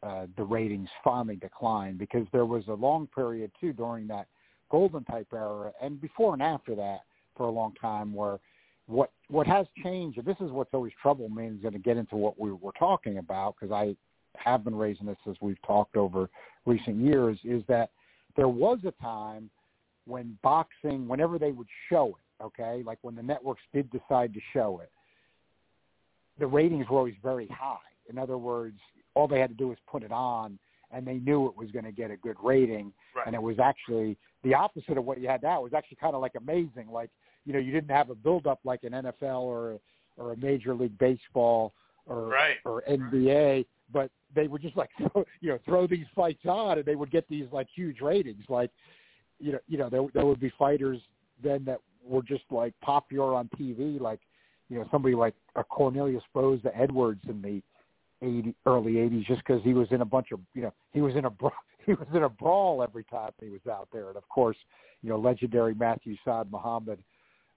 [0.03, 4.27] uh, the ratings finally declined because there was a long period too during that
[4.75, 6.99] golden type era and before and after that
[7.37, 8.39] for a long time where
[8.87, 11.79] what what has changed and this is what's always troubled me and is going to
[11.79, 13.95] get into what we were talking about because I
[14.37, 16.29] have been raising this as we've talked over
[16.65, 17.91] recent years is that
[18.35, 19.49] there was a time
[20.07, 24.41] when boxing, whenever they would show it, okay, like when the networks did decide to
[24.51, 24.91] show it,
[26.37, 27.77] the ratings were always very high.
[28.09, 28.77] In other words,
[29.13, 30.59] all they had to do was put it on,
[30.91, 32.91] and they knew it was going to get a good rating.
[33.15, 33.25] Right.
[33.25, 35.59] And it was actually the opposite of what you had now.
[35.59, 36.87] It was actually kind of like amazing.
[36.89, 37.09] Like
[37.45, 39.79] you know, you didn't have a build up like an NFL or
[40.17, 41.73] or a Major League Baseball
[42.05, 42.57] or Right.
[42.63, 44.89] or NBA, but they would just like
[45.41, 48.45] you know throw these fights on, and they would get these like huge ratings.
[48.47, 48.71] Like
[49.39, 50.99] you know, you know, there there would be fighters
[51.43, 54.19] then that were just like popular on TV, like
[54.69, 57.61] you know somebody like a Cornelius Boza Edwards in the
[58.21, 61.15] 80, early '80s, just because he was in a bunch of you know he was
[61.15, 61.31] in a
[61.85, 64.57] he was in a brawl every time he was out there, and of course
[65.01, 66.99] you know legendary Matthew Saad Muhammad,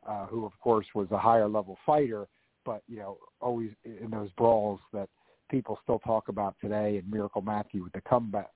[0.06, 2.26] uh, who of course was a higher level fighter,
[2.64, 5.08] but you know always in those brawls that
[5.50, 8.50] people still talk about today, and Miracle Matthew with the comeback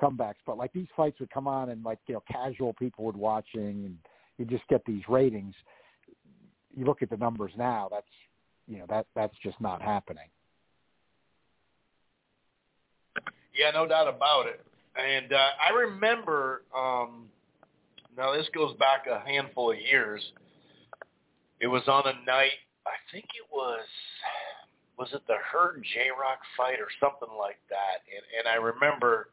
[0.00, 0.42] comebacks.
[0.46, 3.84] But like these fights would come on, and like you know casual people would watching,
[3.84, 3.96] and
[4.38, 5.54] you just get these ratings.
[6.76, 7.88] You look at the numbers now.
[7.90, 8.06] That's
[8.66, 10.28] you know that that's just not happening.
[13.56, 14.60] Yeah, no doubt about it.
[14.96, 17.26] And uh, I remember, um,
[18.16, 20.22] now this goes back a handful of years.
[21.60, 23.84] It was on a night, I think it was,
[24.98, 28.06] was it the Hurd J-Rock fight or something like that?
[28.06, 29.30] And, and I remember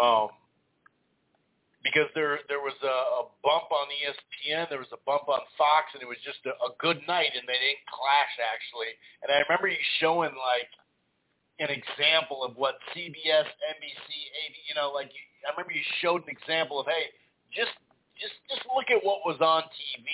[0.00, 0.28] um,
[1.84, 5.92] because there there was a, a bump on ESPN, there was a bump on Fox,
[5.92, 8.90] and it was just a, a good night, and they didn't clash actually.
[9.22, 10.72] And I remember you showing like
[11.62, 16.26] an example of what CBS, NBC, AB, you know, like you, I remember you showed
[16.26, 17.14] an example of hey,
[17.54, 17.74] just
[18.18, 20.06] just just look at what was on TV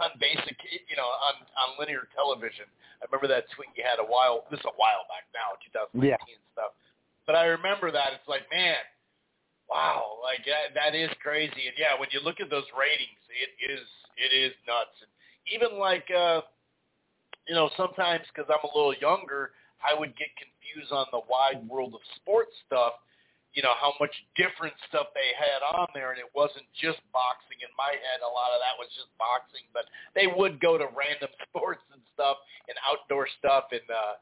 [0.00, 0.56] on basic,
[0.88, 2.68] you know, on on linear television.
[3.00, 4.44] I remember that tweet you had a while.
[4.52, 6.20] This is a while back now, 2019 Yeah.
[6.52, 6.72] stuff.
[7.24, 8.16] But I remember that.
[8.16, 8.80] It's like, man,
[9.68, 11.68] wow, like that, that is crazy.
[11.68, 13.84] And yeah, when you look at those ratings, it is
[14.16, 14.96] it is nuts.
[15.00, 15.12] And
[15.52, 16.40] even like, uh,
[17.48, 19.52] you know, sometimes because I'm a little younger,
[19.84, 20.55] I would get confused
[20.92, 22.98] on the wide world of sports stuff.
[23.56, 27.56] You know how much different stuff they had on there, and it wasn't just boxing.
[27.64, 30.84] In my head, a lot of that was just boxing, but they would go to
[30.92, 32.36] random sports and stuff,
[32.68, 34.20] and outdoor stuff, and uh,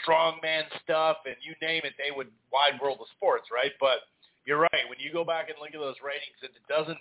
[0.00, 1.92] strongman stuff, and you name it.
[2.00, 3.76] They would wide world of sports, right?
[3.76, 4.08] But
[4.48, 4.88] you're right.
[4.88, 6.98] When you go back and look at those ratings, it doesn't.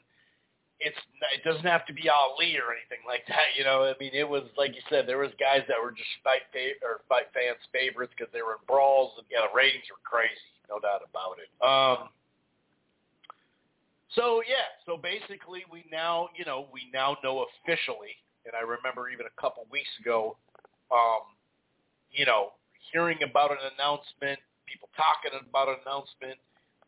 [0.82, 0.98] It's
[1.38, 3.54] it doesn't have to be Ali or anything like that.
[3.58, 5.06] You know, I mean, it was like you said.
[5.06, 8.58] There was guys that were just fight fa- or fight fans' favorites because they were
[8.58, 11.50] in brawls, and yeah, the ratings were crazy, no doubt about it.
[11.62, 12.10] Um.
[14.18, 18.18] So yeah, so basically, we now you know we now know officially,
[18.50, 20.36] and I remember even a couple weeks ago,
[20.90, 21.30] um,
[22.10, 22.58] you know,
[22.92, 26.42] hearing about an announcement, people talking about an announcement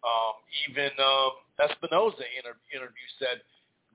[0.04, 0.36] um,
[0.68, 1.32] even um,
[1.64, 3.40] Espinoza in an interview said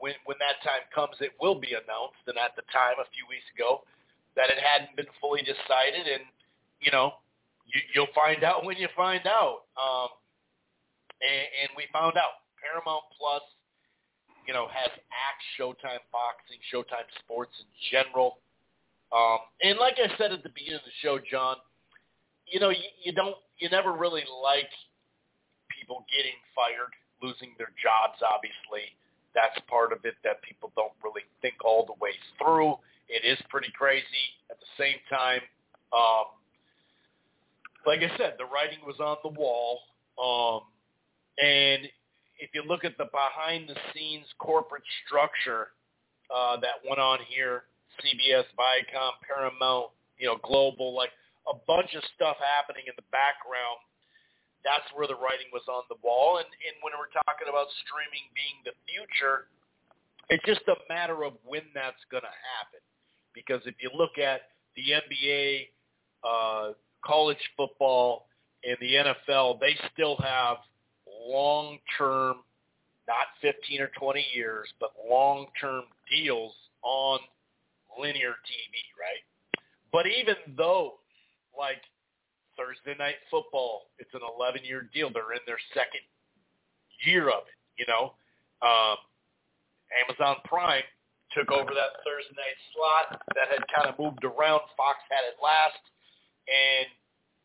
[0.01, 2.23] when when that time comes, it will be announced.
[2.27, 3.83] And at the time, a few weeks ago,
[4.37, 6.25] that it hadn't been fully decided, and
[6.81, 7.19] you know,
[7.67, 9.69] you, you'll find out when you find out.
[9.77, 10.11] Um,
[11.21, 13.43] and, and we found out Paramount Plus,
[14.47, 18.39] you know, has Axe, Showtime Boxing, Showtime Sports in general.
[19.11, 21.57] Um, and like I said at the beginning of the show, John,
[22.47, 24.71] you know, you, you don't, you never really like
[25.73, 28.93] people getting fired, losing their jobs, obviously.
[29.35, 32.77] That's part of it that people don't really think all the way through.
[33.09, 34.05] It is pretty crazy.
[34.51, 35.41] At the same time,
[35.93, 36.27] um,
[37.87, 39.81] like I said, the writing was on the wall.
[40.19, 40.67] Um,
[41.43, 41.89] and
[42.39, 45.69] if you look at the behind-the-scenes corporate structure
[46.35, 47.65] uh, that went on here,
[48.03, 51.11] CBS, Viacom, Paramount, you know, Global, like
[51.49, 53.81] a bunch of stuff happening in the background
[54.69, 56.37] that's where the writing was on the wall.
[56.37, 59.49] And, and when we're talking about streaming being the future,
[60.29, 62.85] it's just a matter of when that's going to happen.
[63.33, 65.73] Because if you look at the NBA,
[66.21, 68.29] uh, college football,
[68.65, 70.59] and the NFL, they still have
[71.29, 72.37] long-term,
[73.07, 76.53] not 15 or 20 years, but long-term deals
[76.83, 77.21] on
[77.99, 79.63] linear TV, right?
[79.93, 80.91] But even those,
[81.57, 81.81] like
[82.59, 83.89] Thursday night football.
[84.03, 85.09] It's an 11-year deal.
[85.15, 86.03] They're in their second
[87.07, 87.59] year of it.
[87.79, 88.19] You know,
[88.61, 88.99] um,
[89.95, 90.83] Amazon Prime
[91.31, 94.67] took over that Thursday night slot that had kind of moved around.
[94.75, 95.79] Fox had it last,
[96.51, 96.91] and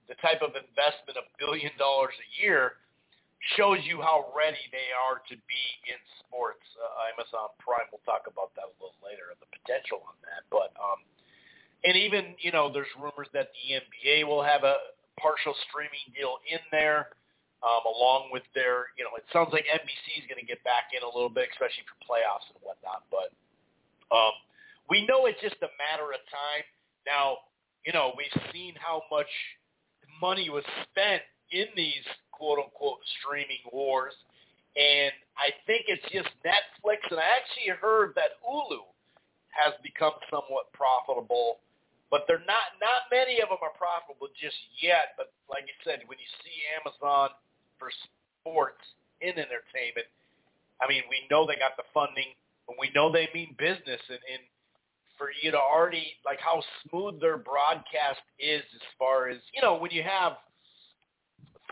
[0.09, 2.82] the type of investment of billion dollars a year
[3.53, 6.66] shows you how ready they are to be in sports.
[6.80, 7.86] Uh, Amazon Prime.
[7.93, 10.74] We'll talk about that a little later and the potential on that, but.
[10.82, 11.05] um
[11.84, 14.76] and even you know, there's rumors that the NBA will have a
[15.20, 17.14] partial streaming deal in there,
[17.64, 20.91] um, along with their, you know, it sounds like NBC is going to get back
[20.91, 23.07] in a little bit, especially for playoffs and whatnot.
[23.07, 23.32] But
[24.11, 24.36] um,
[24.89, 26.66] we know it's just a matter of time.
[27.07, 27.49] Now,
[27.86, 29.30] you know, we've seen how much
[30.22, 34.14] money was spent in these quote unquote streaming wars.
[34.76, 37.05] And I think it's just Netflix.
[37.11, 38.84] And I actually heard that Hulu
[39.53, 41.59] has become somewhat profitable
[42.14, 45.18] but they're not not many of them are profitable just yet.
[45.18, 47.34] But like you said, when you see Amazon
[47.82, 47.89] for
[48.45, 48.86] sports
[49.26, 50.05] in entertainment,
[50.78, 52.30] I mean, we know they got the funding,
[52.70, 54.45] and we know they mean business, and, and
[55.18, 59.82] for you to already like how smooth their broadcast is as far as you know
[59.82, 60.38] when you have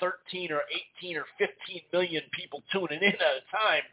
[0.02, 0.66] 13 or
[0.98, 3.86] 18 or 15 million people tuning in at a time,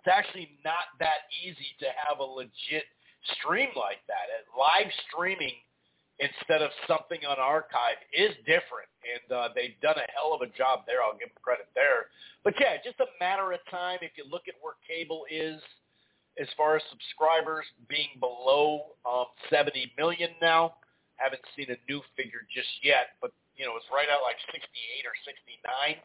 [0.00, 2.88] it's actually not that easy to have a legit
[3.38, 4.28] stream like that.
[4.56, 5.54] Live streaming
[6.20, 10.50] instead of something on archive is different, and uh, they've done a hell of a
[10.52, 11.00] job there.
[11.00, 12.12] I'll give them credit there.
[12.44, 13.98] But yeah, just a matter of time.
[14.04, 15.60] If you look at where cable is
[16.40, 20.76] as far as subscribers being below um, 70 million now,
[21.16, 24.64] haven't seen a new figure just yet, but you know it's right at like 68
[25.04, 26.00] or 69.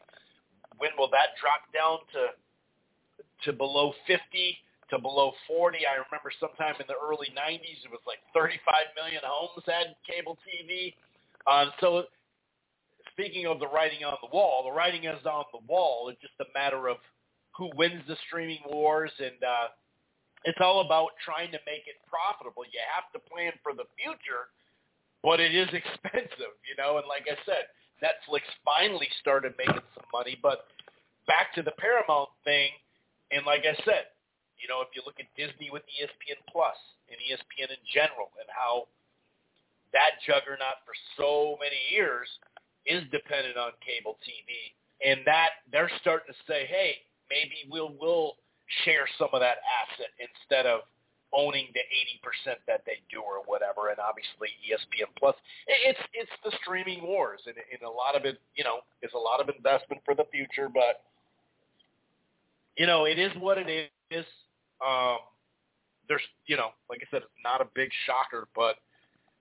[0.76, 2.36] When will that drop down to
[3.44, 4.20] to below 50?
[4.90, 5.78] To below 40.
[5.82, 10.38] I remember sometime in the early 90s, it was like 35 million homes had cable
[10.46, 10.94] TV.
[11.46, 12.04] Uh, so
[13.12, 16.08] speaking of the writing on the wall, the writing is on the wall.
[16.08, 16.98] It's just a matter of
[17.56, 19.72] who wins the streaming wars, and uh,
[20.44, 22.62] it's all about trying to make it profitable.
[22.68, 24.52] You have to plan for the future,
[25.24, 26.98] but it is expensive, you know.
[26.98, 27.72] And like I said,
[28.04, 30.68] Netflix finally started making some money, but
[31.26, 32.70] back to the Paramount thing,
[33.32, 34.12] and like I said,
[34.60, 36.76] you know, if you look at Disney with ESPN Plus
[37.08, 38.88] and ESPN in general, and how
[39.92, 42.28] that juggernaut for so many years
[42.86, 47.00] is dependent on cable TV, and that they're starting to say, hey,
[47.30, 48.36] maybe we'll we'll
[48.84, 50.80] share some of that asset instead of
[51.34, 51.82] owning the
[52.48, 53.90] 80% that they do or whatever.
[53.90, 55.34] And obviously ESPN Plus,
[55.66, 59.18] it's it's the streaming wars, and, and a lot of it, you know, is a
[59.18, 60.68] lot of investment for the future.
[60.72, 61.02] But
[62.76, 64.24] you know, it is what it is.
[64.84, 65.18] Um,
[66.08, 68.76] there's, you know, like I said, it's not a big shocker, but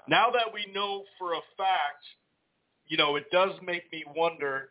[0.08, 2.04] now that we know for a fact,
[2.88, 4.70] you know, it does make me wonder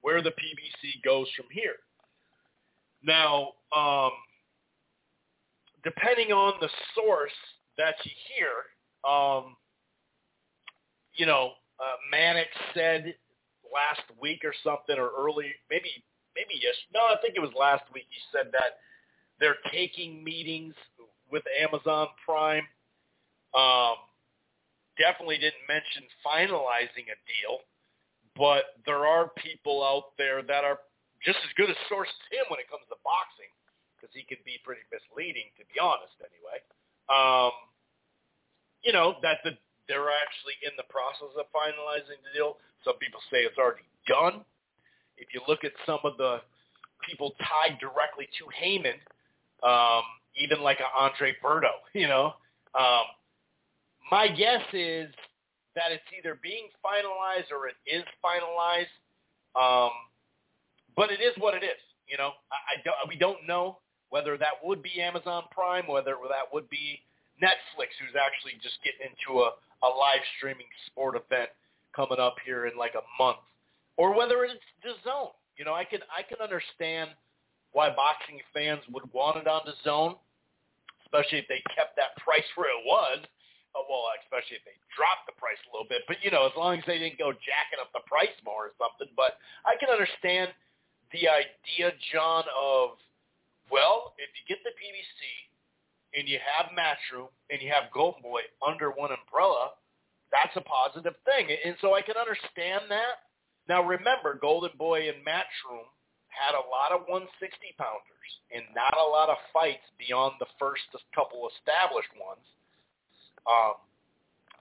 [0.00, 1.76] where the PBC goes from here.
[3.02, 4.10] Now, um,
[5.84, 7.32] depending on the source
[7.78, 9.56] that you hear, um,
[11.14, 13.14] you know, uh, Mannix said
[13.72, 15.90] last week or something, or early, maybe,
[16.36, 18.06] maybe yes, no, I think it was last week.
[18.08, 18.78] He said that
[19.40, 20.74] they're taking meetings
[21.30, 22.64] with Amazon Prime.
[23.56, 23.96] Um,
[24.98, 27.64] definitely didn't mention finalizing a deal,
[28.36, 30.78] but there are people out there that are
[31.24, 33.50] just as good a source as him when it comes to boxing,
[33.96, 36.16] because he can be pretty misleading, to be honest.
[36.20, 36.58] Anyway,
[37.08, 37.54] um,
[38.82, 39.56] you know that the,
[39.88, 42.58] they're actually in the process of finalizing the deal.
[42.84, 44.44] Some people say it's already done.
[45.16, 46.42] If you look at some of the
[47.06, 48.98] people tied directly to Haymon,
[49.62, 50.02] um,
[50.36, 52.34] even like a Andre Berto, you know,
[52.78, 53.04] um,
[54.10, 55.08] my guess is
[55.74, 58.92] that it's either being finalized or it is finalized.
[59.54, 59.90] Um,
[60.96, 61.80] but it is what it is.
[62.06, 63.78] You know, I, I don't, we don't know
[64.10, 67.00] whether that would be Amazon Prime, whether that would be
[67.42, 71.48] Netflix, who's actually just getting into a, a live streaming sport event
[71.96, 73.40] coming up here in like a month,
[73.96, 75.32] or whether it's the Zone.
[75.56, 77.10] You know, I can I can understand
[77.72, 80.16] why boxing fans would want it on the Zone,
[81.04, 83.24] especially if they kept that price where it was.
[83.72, 86.04] Oh, well, especially if they dropped the price a little bit.
[86.04, 88.76] But you know, as long as they didn't go jacking up the price more or
[88.76, 89.08] something.
[89.16, 90.52] But I can understand
[91.16, 93.00] the idea, John, of,
[93.72, 98.44] well, if you get the PBC and you have Matchroom and you have Golden Boy
[98.60, 99.72] under one umbrella,
[100.28, 101.48] that's a positive thing.
[101.64, 103.24] And so I can understand that.
[103.68, 105.88] Now remember, Golden Boy and Matchroom
[106.32, 107.28] had a lot of 160
[107.78, 110.82] pounders and not a lot of fights beyond the first
[111.14, 112.44] couple established ones.
[113.46, 113.76] Um,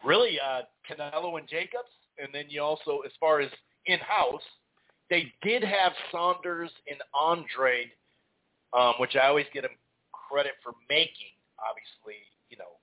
[0.03, 3.49] really, uh, Canelo and Jacobs, and then you also, as far as
[3.85, 4.43] in-house,
[5.09, 7.91] they did have Saunders and Andrade,
[8.73, 9.75] um, which I always get them
[10.15, 11.35] credit for making.
[11.59, 12.79] Obviously, you know,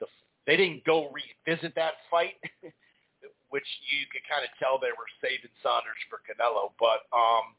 [0.00, 0.06] the
[0.46, 2.34] they didn't go revisit that fight,
[3.50, 6.74] which you could kind of tell they were saving Saunders for Canelo.
[6.82, 7.54] But um,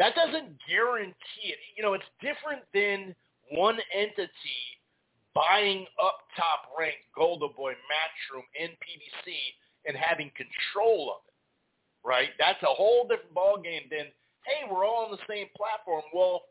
[0.00, 1.60] that doesn't guarantee it.
[1.76, 3.14] You know, it's different than
[3.52, 4.64] one entity
[5.34, 9.30] buying up top ranked Golden Boy Matchroom and PBC
[9.86, 11.30] and having control of it
[12.04, 12.30] right?
[12.38, 14.06] That's a whole different ball game than
[14.48, 16.02] hey, we're all on the same platform.
[16.14, 16.42] Well,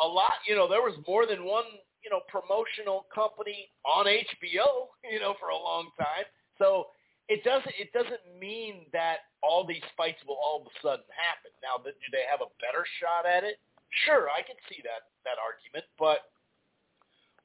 [0.00, 1.66] a lot, you know, there was more than one,
[2.04, 6.24] you know, promotional company on HBO, you know, for a long time.
[6.58, 6.86] So
[7.30, 11.54] it doesn't it doesn't mean that all these fights will all of a sudden happen.
[11.62, 13.62] Now, do they have a better shot at it?
[14.04, 16.34] Sure, I can see that that argument, but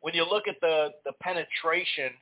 [0.02, 2.18] when you look at the the penetration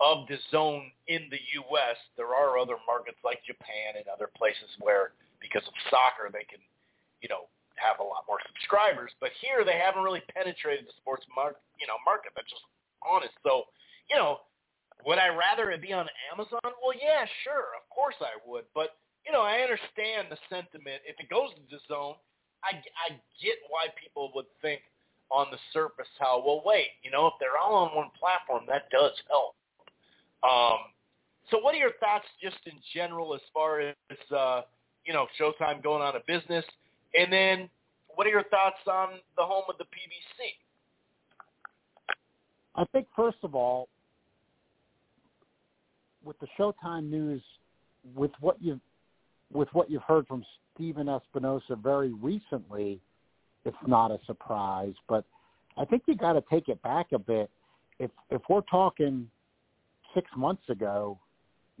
[0.00, 1.38] of the zone in the
[1.70, 1.98] U.S.
[2.16, 6.58] There are other markets like Japan and other places where, because of soccer, they can,
[7.22, 7.46] you know,
[7.78, 9.14] have a lot more subscribers.
[9.22, 12.34] But here, they haven't really penetrated the sports market, you know, market.
[12.34, 12.66] That's just
[13.06, 13.34] honest.
[13.46, 13.70] So,
[14.10, 14.42] you know,
[15.06, 16.60] would I rather it be on Amazon?
[16.62, 18.64] Well, yeah, sure, of course I would.
[18.74, 18.96] But
[19.26, 21.02] you know, I understand the sentiment.
[21.08, 22.14] If it goes to DAZN,
[22.62, 24.80] I I get why people would think
[25.30, 28.90] on the surface how well wait, you know, if they're all on one platform, that
[28.90, 29.54] does help.
[30.44, 30.92] Um,
[31.50, 33.94] so what are your thoughts just in general as far as,
[34.34, 34.62] uh,
[35.04, 36.64] you know, Showtime going out of business?
[37.18, 37.68] And then
[38.14, 40.54] what are your thoughts on the home of the PBC?
[42.76, 43.88] I think, first of all,
[46.24, 47.42] with the Showtime news,
[48.14, 48.80] with what you've
[49.52, 50.44] with what you've heard from
[50.74, 52.98] Stephen Espinoza very recently,
[53.64, 54.94] it's not a surprise.
[55.08, 55.24] But
[55.76, 57.50] I think you got to take it back a bit.
[57.98, 59.28] If if we're talking
[60.14, 61.18] six months ago,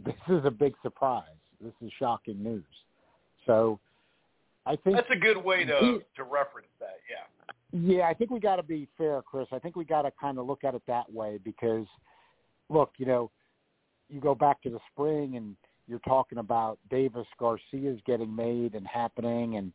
[0.04, 1.24] this is a big surprise.
[1.60, 2.64] This is shocking news.
[3.46, 3.78] So
[4.66, 6.98] I think That's a good way to he- to reference that.
[7.10, 7.24] Yeah.
[7.76, 9.48] Yeah, I think we got to be fair, Chris.
[9.50, 11.86] I think we got to kind of look at it that way because,
[12.68, 13.32] look, you know,
[14.08, 15.56] you go back to the spring and
[15.86, 19.72] you're talking about Davis Garcia's getting made and happening, and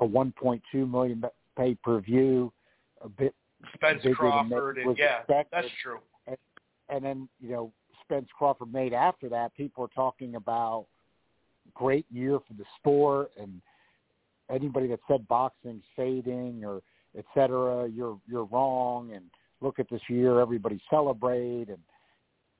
[0.00, 1.22] a 1.2 million
[1.56, 2.52] pay per view,
[3.02, 3.34] a bit
[3.74, 5.48] Spence Crawford and yeah, expected.
[5.52, 5.98] that's true.
[6.88, 7.72] and then you know
[8.04, 9.54] Spence Crawford made after that.
[9.54, 10.86] People are talking about
[11.74, 13.60] great year for the sport, and
[14.50, 16.80] anybody that said boxing's fading or
[17.16, 19.12] et cetera, you're you're wrong.
[19.12, 19.24] And
[19.60, 21.78] look at this year, everybody celebrate, and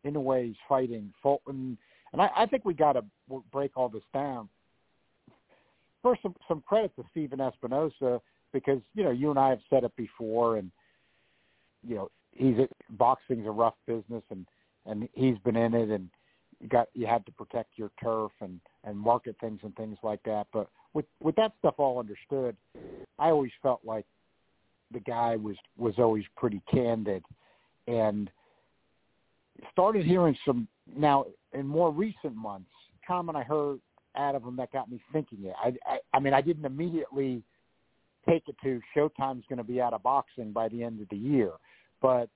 [0.08, 1.78] in a way, he's fighting Fulton.
[2.12, 3.04] And I, I think we got to
[3.52, 4.48] break all this down.
[6.02, 8.20] First, some, some credit to Stephen Espinoza
[8.52, 10.70] because you know you and I have said it before, and
[11.86, 14.46] you know he's a, boxing's a rough business, and
[14.86, 16.08] and he's been in it, and
[16.60, 20.22] you got you had to protect your turf and and market things and things like
[20.24, 20.46] that.
[20.52, 22.56] But with with that stuff all understood,
[23.18, 24.06] I always felt like
[24.92, 27.24] the guy was was always pretty candid,
[27.86, 28.30] and
[29.72, 32.70] started hearing some now in more recent months
[33.06, 33.80] comment I heard
[34.16, 35.54] out of him that got me thinking it.
[35.62, 37.42] I I, I mean I didn't immediately
[38.28, 41.16] take it to Showtime's going to be out of boxing by the end of the
[41.16, 41.52] year,
[42.02, 42.28] but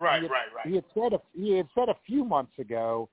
[0.00, 0.66] Right, had, right, right.
[0.66, 3.08] He had said a, he had said a few months ago.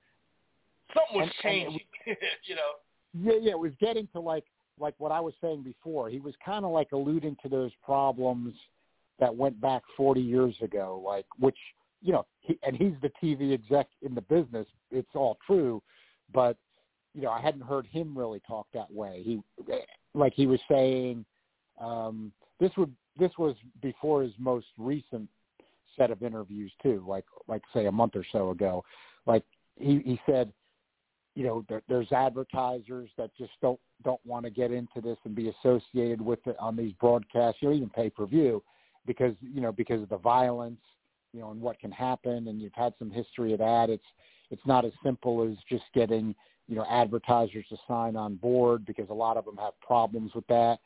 [0.94, 2.16] Something was and- and it changing.
[2.44, 2.70] you know.
[3.12, 4.44] Yeah, yeah, it was getting to like
[4.80, 6.08] like what I was saying before.
[6.08, 8.54] He was kind of like alluding to those problems
[9.18, 11.56] that went back 40 years ago, like which
[12.02, 14.66] you know, he, and he's the TV exec in the business.
[14.90, 15.82] It's all true,
[16.32, 16.56] but
[17.14, 19.22] you know, I hadn't heard him really talk that way.
[19.24, 19.40] He
[20.14, 21.24] like he was saying
[21.80, 25.28] um, this would this was before his most recent
[25.96, 28.84] set of interviews too, like like say a month or so ago.
[29.26, 29.44] Like
[29.76, 30.52] he he said,
[31.34, 35.34] you know, there, there's advertisers that just don't don't want to get into this and
[35.34, 38.62] be associated with it on these broadcasts, you know, even pay per view,
[39.06, 40.80] because you know because of the violence,
[41.32, 42.48] you know, and what can happen.
[42.48, 43.90] And you've had some history of that.
[43.90, 44.04] It's
[44.50, 46.34] it's not as simple as just getting
[46.68, 50.46] you know advertisers to sign on board because a lot of them have problems with
[50.48, 50.78] that.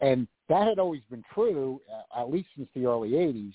[0.00, 3.54] And that had always been true, uh, at least since the early '80s.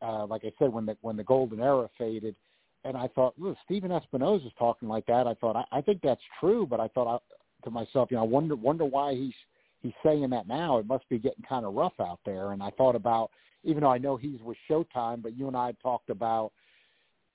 [0.00, 2.36] Uh, like I said, when the when the golden era faded,
[2.84, 5.26] and I thought, look, Stephen Espinoza's talking like that.
[5.26, 8.22] I thought, I, I think that's true, but I thought I, to myself, you know,
[8.22, 9.34] I wonder wonder why he's
[9.82, 10.78] he's saying that now.
[10.78, 12.52] It must be getting kind of rough out there.
[12.52, 13.30] And I thought about,
[13.64, 16.52] even though I know he's with Showtime, but you and I talked about,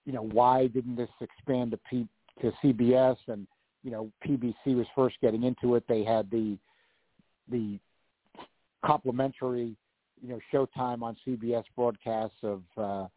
[0.06, 2.08] you know, why didn't this expand to P,
[2.42, 3.18] to CBS?
[3.28, 3.48] And
[3.84, 5.84] you know, PBC was first getting into it.
[5.88, 6.58] They had the
[7.50, 7.80] the
[8.86, 9.76] complimentary,
[10.22, 13.08] you know, Showtime on CBS broadcasts of, uh,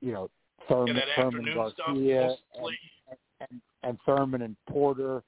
[0.00, 0.30] you know,
[0.68, 1.44] Thurman, that Thurman.
[1.54, 2.76] Garcia and,
[3.40, 5.22] and, and Thurman and Porter.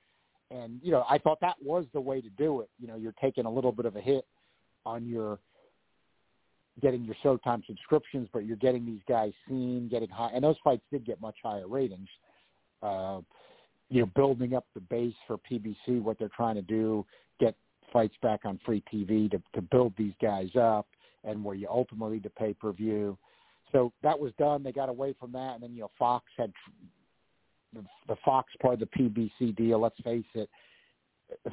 [0.51, 2.71] And, you know, I thought that was the way to do it.
[2.79, 4.25] You know, you're taking a little bit of a hit
[4.85, 5.39] on your
[6.83, 10.31] getting your Showtime subscriptions, but you're getting these guys seen, getting high.
[10.35, 12.09] And those fights did get much higher ratings.
[12.83, 13.21] Uh,
[13.89, 17.07] you know, building up the base for PBC, what they're trying to do,
[17.41, 17.55] get
[17.93, 20.87] fights back on free TV to, to build these guys up
[21.25, 23.17] and where you ultimately to pay per view.
[23.73, 24.63] So that was done.
[24.63, 26.53] They got away from that, and then you know Fox had
[28.09, 29.81] the, Fox part of the PBC deal.
[29.81, 30.49] Let's face it,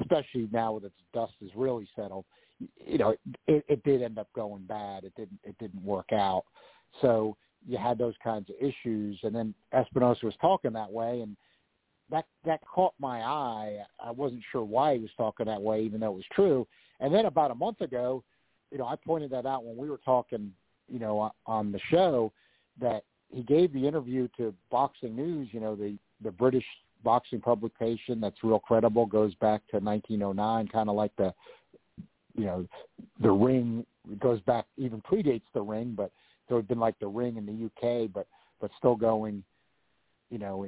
[0.00, 2.24] especially now that its dust is really settled,
[2.76, 3.14] you know
[3.46, 5.04] it, it did end up going bad.
[5.04, 6.44] It didn't it didn't work out.
[7.00, 7.36] So
[7.66, 11.36] you had those kinds of issues, and then Espinoza was talking that way, and
[12.10, 13.78] that that caught my eye.
[14.00, 16.66] I wasn't sure why he was talking that way, even though it was true.
[17.00, 18.22] And then about a month ago,
[18.70, 20.52] you know, I pointed that out when we were talking,
[20.88, 22.32] you know, on the show
[22.80, 25.48] that he gave the interview to Boxing News.
[25.52, 26.64] You know, the the British
[27.02, 31.32] boxing publication that's real credible goes back to 1909, kind of like the,
[32.36, 32.66] you know,
[33.20, 33.84] the Ring
[34.20, 36.10] goes back even predates the Ring, but
[36.48, 38.26] so it'd been like the Ring in the UK, but
[38.60, 39.42] but still going,
[40.30, 40.66] you know,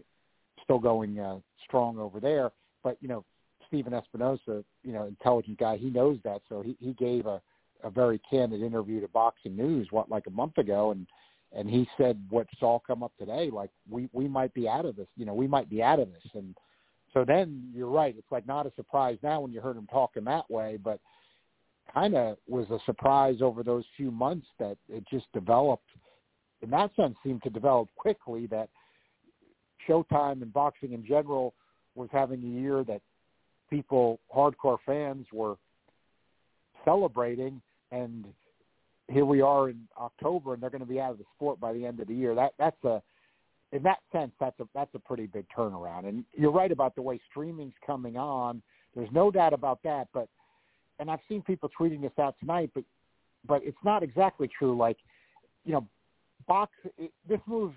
[0.63, 2.51] still going uh, strong over there.
[2.83, 3.25] But you know,
[3.69, 7.41] Stephen Espinoza, you know, intelligent guy, he knows that, so he he gave a
[7.85, 11.07] a very candid interview to Boxing News what like a month ago, and
[11.55, 14.97] and he said what's all come up today, like we we might be out of
[14.97, 16.57] this, you know, we might be out of this, and
[17.13, 20.25] so then you're right, it's like not a surprise now when you heard him talking
[20.25, 21.01] that way, but
[21.93, 25.89] kind of was a surprise over those few months that it just developed.
[26.63, 28.69] In that sense, seemed to develop quickly that
[29.89, 31.55] Showtime and boxing in general
[31.95, 33.01] was having a year that
[33.71, 35.57] people, hardcore fans, were
[36.85, 37.61] celebrating,
[37.93, 38.27] and
[39.09, 41.73] here we are in October, and they're going to be out of the sport by
[41.73, 42.35] the end of the year.
[42.35, 43.03] That that's a,
[43.73, 46.09] in that sense, that's a that's a pretty big turnaround.
[46.09, 48.63] And you're right about the way streaming's coming on.
[48.95, 50.09] There's no doubt about that.
[50.13, 50.29] But
[50.99, 52.85] and I've seen people tweeting this out tonight, but
[53.47, 54.77] but it's not exactly true.
[54.77, 54.99] Like
[55.65, 55.87] you know,
[56.47, 57.73] box it, this move.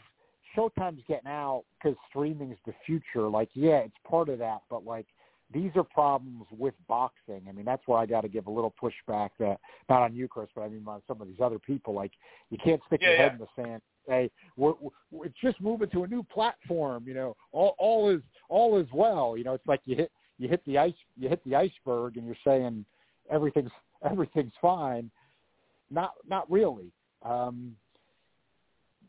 [0.58, 3.30] Showtime's getting out because streaming is the future.
[3.30, 5.06] Like, yeah, it's part of that, but like
[5.54, 7.42] these are problems with boxing.
[7.48, 9.30] I mean, that's where I got to give a little pushback.
[9.40, 9.60] That
[9.90, 11.94] not on you, Chris, but I mean on some of these other people.
[11.94, 12.12] Like,
[12.50, 13.24] you can't stick Yeah, your yeah.
[13.24, 13.72] head in the sand.
[13.74, 14.74] and Say we're,
[15.12, 17.04] we're, it's just moving to a new platform.
[17.08, 19.36] You know, all all is all is well.
[19.38, 22.26] You know, it's like you hit you hit the ice you hit the iceberg, and
[22.26, 22.86] you're saying
[23.32, 23.72] everything's
[24.10, 25.10] everything's fine.
[25.92, 26.92] Not not really.
[27.24, 27.76] Um,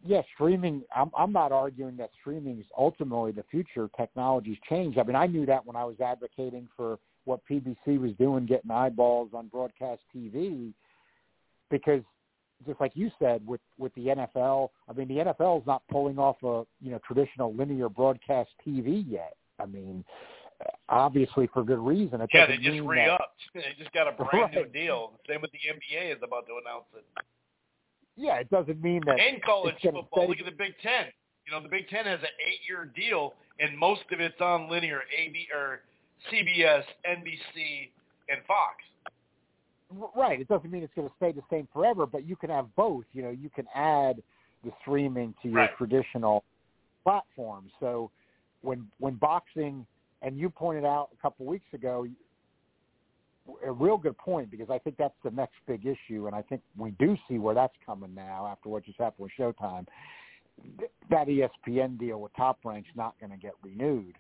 [0.05, 0.82] yeah, streaming.
[0.94, 3.89] I'm I'm not arguing that streaming is ultimately the future.
[3.97, 4.98] Technology's changed.
[4.98, 8.70] I mean, I knew that when I was advocating for what PBC was doing, getting
[8.70, 10.72] eyeballs on broadcast TV,
[11.70, 12.02] because
[12.66, 16.18] just like you said with with the NFL, I mean, the NFL is not pulling
[16.18, 19.36] off a you know traditional linear broadcast TV yet.
[19.59, 20.05] I mean,
[20.89, 22.20] obviously for good reason.
[22.20, 23.22] It Yeah, they just re-upped.
[23.55, 24.72] They just got a brand new Right.
[24.72, 25.20] deal.
[25.28, 27.05] Same with the NBA is about to announce it.
[28.20, 30.06] Yeah, it doesn't mean that And college football.
[30.12, 31.06] stay- Look at the Big Ten.
[31.47, 35.02] You know, the Big Ten has an eight-year deal, and most of it's on linear
[35.16, 35.80] AB or
[36.30, 37.90] CBS, NBC,
[38.28, 38.84] and Fox.
[40.14, 40.38] Right.
[40.40, 43.05] It doesn't mean it's going to stay the same forever, but you can have both.
[43.12, 44.22] You know, you can add
[44.64, 45.76] the streaming to your Right.
[45.76, 46.44] traditional
[47.02, 47.70] platform.
[47.80, 48.10] So
[48.60, 49.86] when when boxing,
[50.22, 52.06] and you pointed out a couple weeks ago,
[53.64, 56.62] a real good point because I think that's the next big issue, and I think
[56.77, 59.86] we do see where that's coming now after what just happened with Showtime.
[61.10, 64.14] That ESPN deal with Top Rank's not going to get renewed.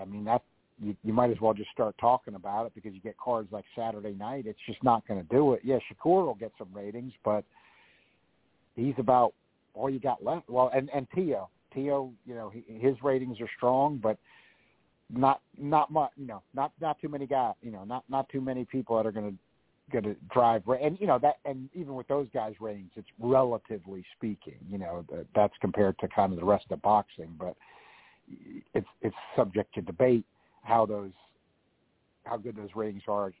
[0.00, 0.42] I mean that
[0.82, 3.64] you, you might as well just start talking about it because you get cards like
[3.76, 4.46] Saturday night.
[4.46, 5.60] It's just not going to do it.
[5.64, 7.44] Yeah, Shakur will get some ratings, but
[8.74, 9.32] he's about
[9.74, 10.48] all you got left.
[10.48, 14.18] Well, and and Tio, Tio, you know, he, his ratings are strong, but
[15.14, 16.10] not not much.
[16.16, 17.54] You know, not not too many guys.
[17.62, 19.36] You know, not not too many people that are going to
[19.90, 20.62] going to drive.
[20.68, 24.56] And you know that, and even with those guys' ratings, it's relatively speaking.
[24.68, 27.54] You know, that, that's compared to kind of the rest of boxing, but
[28.74, 30.24] it's it's subject to debate
[30.62, 31.12] how those
[32.24, 33.32] how good those ratings are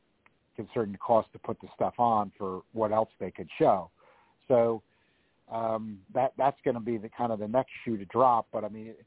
[0.56, 3.90] considering the cost to put the stuff on for what else they could show.
[4.48, 4.82] So
[5.50, 8.46] um, that that's going to be the kind of the next shoe to drop.
[8.52, 9.04] But I mean, it,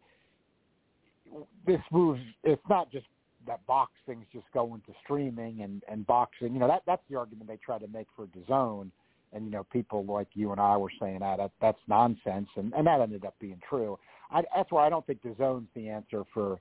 [1.66, 2.22] this moves.
[2.44, 3.06] It's not just
[3.48, 6.54] that boxing's just going to streaming and and boxing.
[6.54, 8.90] You know that that's the argument they try to make for DAZN.
[9.34, 12.74] And you know, people like you and I were saying that, that that's nonsense, and
[12.74, 14.00] and that ended up being true.
[14.32, 16.60] I, that's why I don't think DAZN's the answer for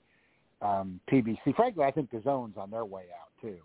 [0.61, 1.55] um, PBC.
[1.55, 3.59] Frankly, I think DAZN's on their way out too.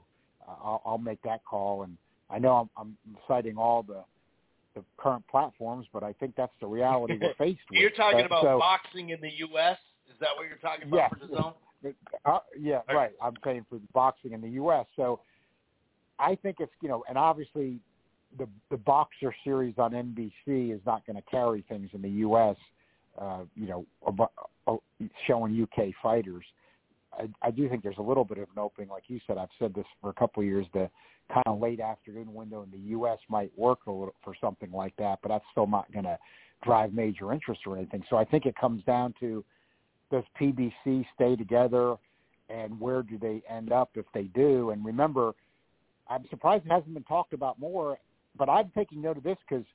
[0.47, 1.97] Uh, I'll, I'll make that call, and
[2.29, 4.03] I know I'm, I'm citing all the
[4.75, 7.79] the current platforms, but I think that's the reality we're faced with.
[7.79, 9.77] You're talking Uh, about so, boxing in the U.S.
[10.19, 11.07] Is that what you're talking about Yeah.
[11.07, 11.95] for DAZN?
[12.25, 12.93] Uh, yeah, Okay.
[12.93, 13.11] right.
[13.21, 14.85] I'm saying for boxing in the U.S.
[14.97, 15.21] So
[16.19, 17.79] I think it's you know, and obviously
[18.37, 22.57] the the Boxxer series on NBC is not going to carry things in the U.S.
[23.17, 23.85] Uh, you know,
[24.67, 24.75] uh,
[25.25, 26.43] showing UK fighters.
[27.13, 29.37] I, I do think there's a little bit of an opening, like you said.
[29.37, 30.67] I've said this for a couple of years.
[30.73, 30.89] The
[31.33, 33.19] kind of late afternoon window in the U.S.
[33.29, 36.17] might work a little for something like that, but that's still not going to
[36.63, 38.03] drive major interest or anything.
[38.09, 39.45] So I think it comes down to
[40.11, 41.95] does PBC stay together,
[42.49, 44.71] and where do they end up if they do?
[44.71, 45.33] And remember,
[46.09, 47.97] I'm surprised it hasn't been talked about more.
[48.37, 49.65] But I'm taking note of this because,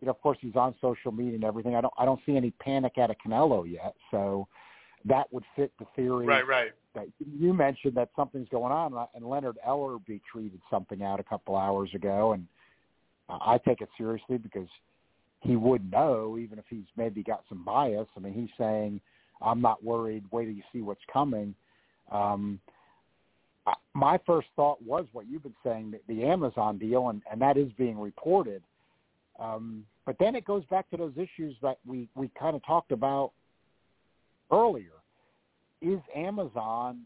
[0.00, 1.76] you know, of course he's on social media and everything.
[1.76, 3.94] I don't, I don't see any panic out of Canelo yet.
[4.10, 4.46] So
[5.04, 6.72] that would fit the theory Right, right.
[6.94, 11.56] that you mentioned that something's going on, and Leonard Ellerbe tweeted something out a couple
[11.56, 12.46] hours ago, and
[13.28, 14.68] I take it seriously because
[15.40, 18.06] he would know, even if he's maybe got some bias.
[18.16, 19.00] I mean, he's saying,
[19.42, 20.24] "I'm not worried.
[20.30, 21.54] Wait till you see what's coming."
[22.10, 22.60] Um,
[23.94, 27.56] my first thought was what you've been saying, the, the Amazon deal, and, and that
[27.56, 28.62] is being reported.
[29.38, 32.92] Um, but then it goes back to those issues that we, we kind of talked
[32.92, 33.32] about
[34.52, 34.92] earlier.
[35.80, 37.00] Is Amazon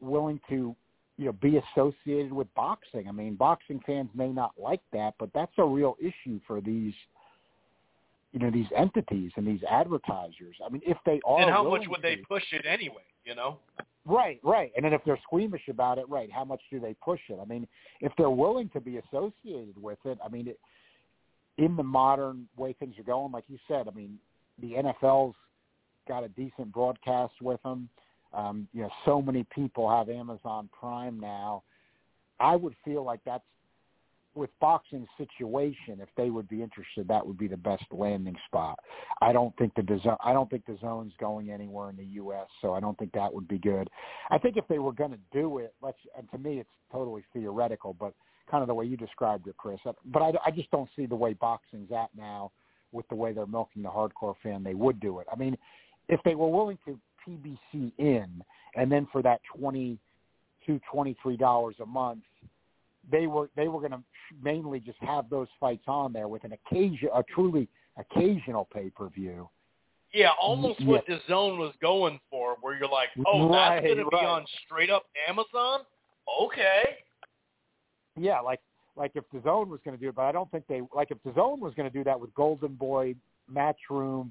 [0.00, 0.76] willing to,
[1.16, 3.08] you know, be associated with boxing?
[3.08, 6.94] I mean, boxing fans may not like that, but that's a real issue for these,
[8.36, 10.56] you know, these entities and these advertisers.
[10.62, 13.02] I mean, if they are, and how much would they push it anyway?
[13.24, 13.60] You know?
[14.04, 14.72] Right, right.
[14.76, 17.38] And then if they're squeamish about it, right, how much do they push it?
[17.40, 17.66] I mean,
[18.02, 20.60] if they're willing to be associated with it, I mean, it,
[21.56, 24.18] in the modern way things are going, like you said, I mean,
[24.60, 25.34] the NFL's
[26.06, 27.88] got a decent broadcast with them.
[28.34, 31.62] Um, you know, so many people have Amazon Prime now.
[32.38, 33.44] I would feel like that's
[34.36, 38.78] with boxing situation, if they would be interested, that would be the best landing spot.
[39.20, 42.80] I don't think the I don't think DAZN's going anywhere in the U.S., so I
[42.80, 43.88] don't think that would be good.
[44.30, 47.24] I think if they were going to do it, let's and to me it's totally
[47.32, 48.12] theoretical, but
[48.50, 49.80] kind of the way you described it, Chris.
[49.86, 52.52] Uh, but I, I just don't see the way boxing's at now
[52.92, 54.62] with the way they're milking the hardcore fan.
[54.62, 55.26] They would do it.
[55.32, 55.56] I mean,
[56.08, 58.42] if they were willing to PBC in,
[58.76, 59.98] and then for that twenty
[60.66, 62.22] two, twenty three dollars a month
[63.10, 64.02] they were they were going to
[64.42, 67.68] mainly just have those fights on there with an occasion a truly
[67.98, 69.48] occasional pay per view.
[70.12, 70.88] Yeah, almost yeah.
[70.88, 74.46] what DAZN was going for, where you're like, oh, right, that's going to be on
[74.64, 75.80] straight up Amazon.
[76.42, 76.96] Okay.
[78.16, 78.60] Yeah, like
[78.96, 81.18] like if DAZN was going to do it, but I don't think they like if
[81.22, 83.14] DAZN was going to do that with Golden Boy,
[83.52, 84.30] Matchroom,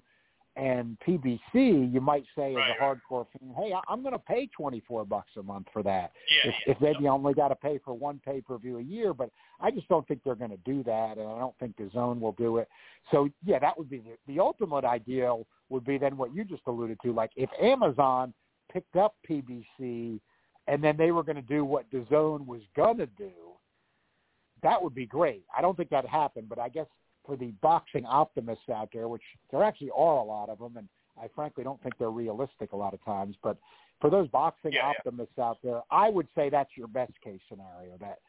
[0.55, 4.47] and PBC, you might say right, as a hardcore fan, hey, I'm going to pay
[4.55, 6.11] 24 bucks a month for that.
[6.29, 8.81] Yeah, if, yeah, if maybe only got to pay for one pay per view a
[8.81, 9.29] year, but
[9.59, 12.33] I just don't think they're going to do that, and I don't think DAZN will
[12.33, 12.69] do it.
[13.11, 15.45] So yeah, that would be the, the ultimate ideal.
[15.69, 18.33] Would be then what you just alluded to, like if Amazon
[18.71, 20.19] picked up PBC,
[20.67, 23.31] and then they were going to do what DAZN was going to do.
[24.63, 25.43] That would be great.
[25.55, 26.87] I don't think that happened, but I guess
[27.25, 29.21] for the boxing optimists out there, which
[29.51, 30.87] there actually are a lot of them, and
[31.21, 33.57] I frankly don't think they're realistic a lot of times, but
[34.01, 35.43] for those boxing yeah, optimists yeah.
[35.45, 37.97] out there, I would say that's your best case scenario.
[37.99, 38.19] That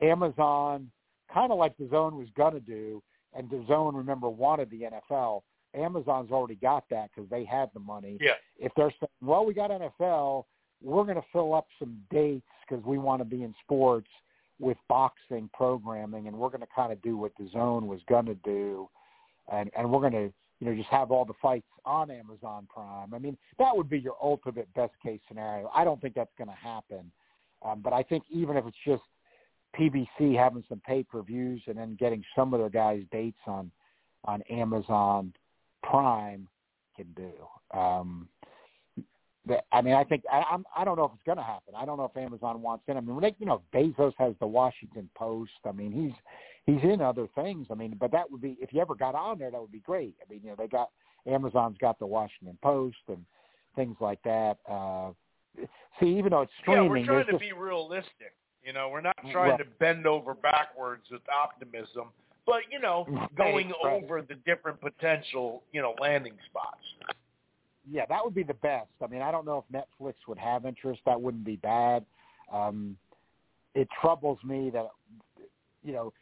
[0.00, 0.90] Amazon,
[1.32, 3.02] kind of like DAZN was going to do,
[3.34, 5.42] and DAZN, remember, wanted the NFL.
[5.74, 8.18] Amazon's already got that because they had the money.
[8.20, 8.32] Yeah.
[8.58, 10.44] If they're saying, well, we got NFL,
[10.82, 14.08] we're going to fill up some dates because we want to be in sports–
[14.60, 18.34] with boxing programming, and we're going to kind of do what DAZN was going to
[18.36, 18.88] do,
[19.52, 23.14] and and we're going to you know just have all the fights on Amazon Prime.
[23.14, 25.70] I mean, that would be your ultimate best case scenario.
[25.74, 27.10] I don't think that's going to happen,
[27.64, 29.02] um, but I think even if it's just
[29.78, 33.70] PBC having some pay per views and then getting some of their guys' dates on
[34.24, 35.32] on Amazon
[35.82, 36.46] Prime
[36.96, 37.78] can do.
[37.78, 38.28] Um,
[39.72, 40.64] I mean, I think I, I'm.
[40.76, 41.74] I don't know if it's going to happen.
[41.76, 42.96] I don't know if Amazon wants in.
[42.96, 45.52] I mean, they, you know, Bezos has the Washington Post.
[45.66, 46.12] I mean, he's
[46.66, 47.66] he's in other things.
[47.70, 49.80] I mean, but that would be if you ever got on there, that would be
[49.80, 50.14] great.
[50.20, 50.90] I mean, you know, they got
[51.26, 53.24] Amazon's got the Washington Post and
[53.76, 54.58] things like that.
[54.70, 55.12] Uh,
[55.98, 58.34] see, even though it's streaming, yeah, we're trying to just, be realistic.
[58.62, 62.08] You know, we're not trying to bend over backwards with optimism,
[62.44, 63.06] but you know,
[63.38, 64.02] going right.
[64.02, 66.84] over the different potential, you know, landing spots
[67.90, 68.90] yeah, that would be the best.
[69.02, 71.00] I mean, I don't know if Netflix would have interest.
[71.06, 72.04] That wouldn't be bad.
[72.52, 72.96] Um,
[73.74, 74.88] it troubles me that
[75.82, 76.12] you know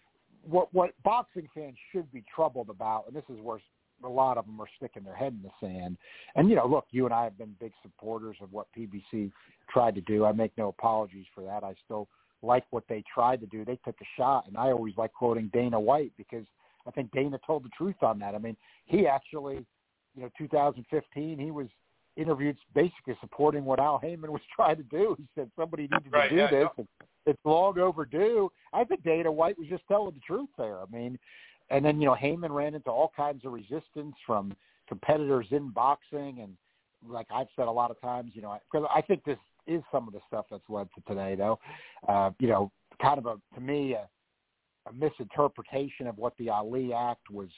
[0.49, 3.61] what what boxing fans should be troubled about, and this is where
[4.05, 5.97] a lot of them are sticking their head in the sand.
[6.37, 9.31] And you know, look, you and I have been big supporters of what PBC
[9.71, 10.25] tried to do.
[10.25, 11.65] I make no apologies for that.
[11.65, 12.09] I still
[12.43, 13.65] like what they tried to do.
[13.65, 16.45] They took a shot, and I always like quoting Dana White because
[16.87, 18.35] I think Dana told the truth on that.
[18.35, 19.67] I mean, he actually
[20.19, 21.69] you know 2015, he was
[22.17, 25.15] interviewed basically supporting what Al Haymon was trying to do.
[25.17, 26.69] He said somebody needed right, to do yeah, this.
[26.77, 26.85] Yeah.
[27.27, 28.51] It's long overdue.
[28.73, 30.81] I think Dana White was just telling the truth there.
[30.81, 31.19] I mean,
[31.71, 34.55] and then you know Haymon ran into all kinds of resistance from
[34.89, 36.57] competitors in boxing, and
[37.07, 40.09] like I've said a lot of times, you know, because I think this is some
[40.09, 41.61] of the stuff that's led to today, though.
[42.09, 44.09] Uh, you know, kind of a to me a,
[44.89, 47.49] a misinterpretation of what the Ali Act was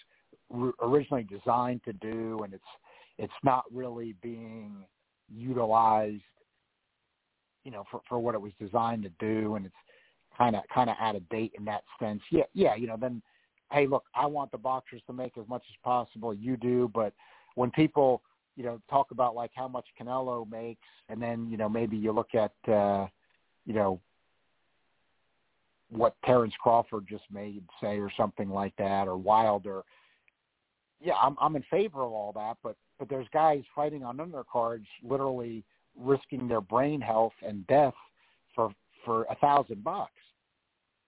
[0.82, 2.64] originally designed to do, and it's
[3.18, 4.84] it's not really being
[5.28, 6.22] utilized,
[7.64, 9.74] you know, for for what it was designed to do, and it's
[10.36, 12.22] kind of kind of out of date in that sense.
[12.30, 13.22] Yeah, yeah, you know, then
[13.72, 16.34] hey, look, I want the boxers to make as much as possible.
[16.34, 17.12] You do, but
[17.54, 18.22] when people
[18.56, 22.12] you know talk about like how much Canelo makes, and then you know maybe you
[22.12, 23.06] look at uh,
[23.66, 24.00] you know
[25.90, 29.82] what Terrence Crawford just made, say, or something like that, or Wilder
[31.00, 34.86] yeah, I'm I'm in favor of all that, but but there's guys fighting on undercards,
[35.02, 35.64] literally
[35.98, 37.94] risking their brain health and death
[38.54, 38.70] for
[39.04, 40.12] for a thousand bucks.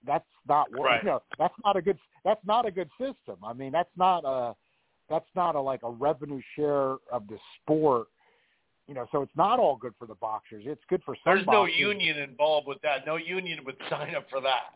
[0.06, 1.02] That's not right.
[1.02, 3.36] you know that's not a good that's not a good system.
[3.44, 4.54] I mean that's not a
[5.08, 8.08] that's not a like a revenue share of the sport.
[8.88, 10.64] You know, so it's not all good for the boxers.
[10.66, 11.36] It's good for some.
[11.36, 13.06] There's no union involved with that.
[13.06, 14.74] No union would sign up for that.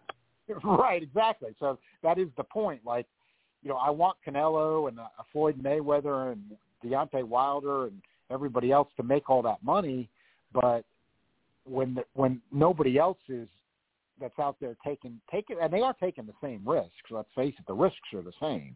[0.63, 1.57] Right, exactly.
[1.59, 2.83] So that is the point.
[2.87, 3.07] Like
[3.63, 6.43] you know, I want Canelo and uh, Floyd Mayweather and
[6.85, 8.01] Deontay Wilder and
[8.31, 10.09] everybody else to make all that money,
[10.53, 10.85] but
[11.65, 13.49] when the, when nobody else is
[14.21, 16.93] that's out there taking taking and they are taking the same risks.
[17.11, 18.75] Let's face it, the risks are the same.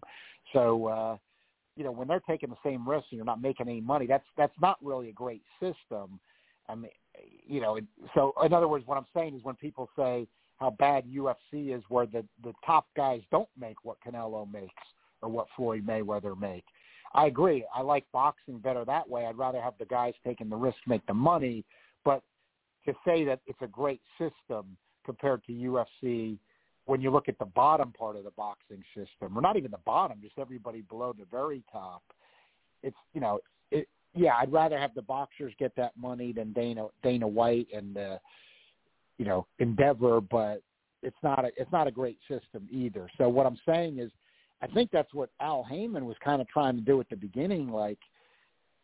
[0.52, 1.16] So uh,
[1.77, 4.24] you know, when they're taking the same risks and you're not making any money, that's
[4.36, 6.20] that's not really a great system.
[6.69, 6.90] I mean,
[7.47, 7.78] you know,
[8.15, 10.27] so in other words, what I'm saying is when people say
[10.61, 14.74] how bad UFC is, where the the top guys don't make what Canelo makes
[15.23, 16.65] or what Floyd Mayweather make.
[17.15, 17.66] I agree.
[17.74, 19.27] I like boxing better that way.
[19.27, 21.65] I'd rather have the guys taking the risk make the money,
[22.05, 22.23] but
[22.87, 26.39] to say that it's a great system compared to UFC
[26.87, 29.78] when you look at the bottom part of the boxing system, or not even the
[29.85, 32.03] bottom, just everybody below the very top,
[32.82, 33.39] it's you know,
[33.70, 37.97] it yeah, I'd rather have the boxers get that money than Dana Dana White and
[37.97, 38.19] uh,
[39.21, 40.63] you know Endeavor, but
[41.03, 43.07] it's not a it's not a great system either.
[43.19, 44.11] So what I'm saying is,
[44.63, 47.71] I think that's what Al Haymon was kind of trying to do at the beginning,
[47.71, 47.99] like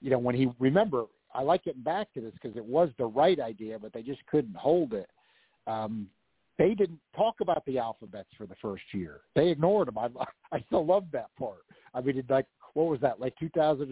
[0.02, 3.06] you know when he remember I like getting back to this because it was the
[3.06, 5.08] right idea, but they just couldn't hold it.
[5.66, 6.06] Um,
[6.58, 9.20] they didn't talk about the alphabets for the first year.
[9.34, 9.96] They ignored them.
[9.96, 10.08] I
[10.52, 11.64] I still love that part.
[11.94, 12.46] I mean, like
[12.76, 13.88] what was that like 2015?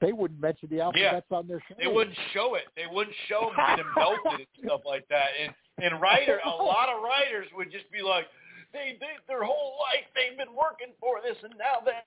[0.00, 1.36] They wouldn't mention the alphabets yeah.
[1.36, 1.74] on their show.
[1.76, 2.70] They wouldn't show it.
[2.76, 5.34] They wouldn't show them getting belted and stuff like that.
[5.42, 5.52] And
[5.82, 8.26] and writer, a lot of writers would just be like,
[8.72, 12.06] they, they their whole life they've been working for this, and now that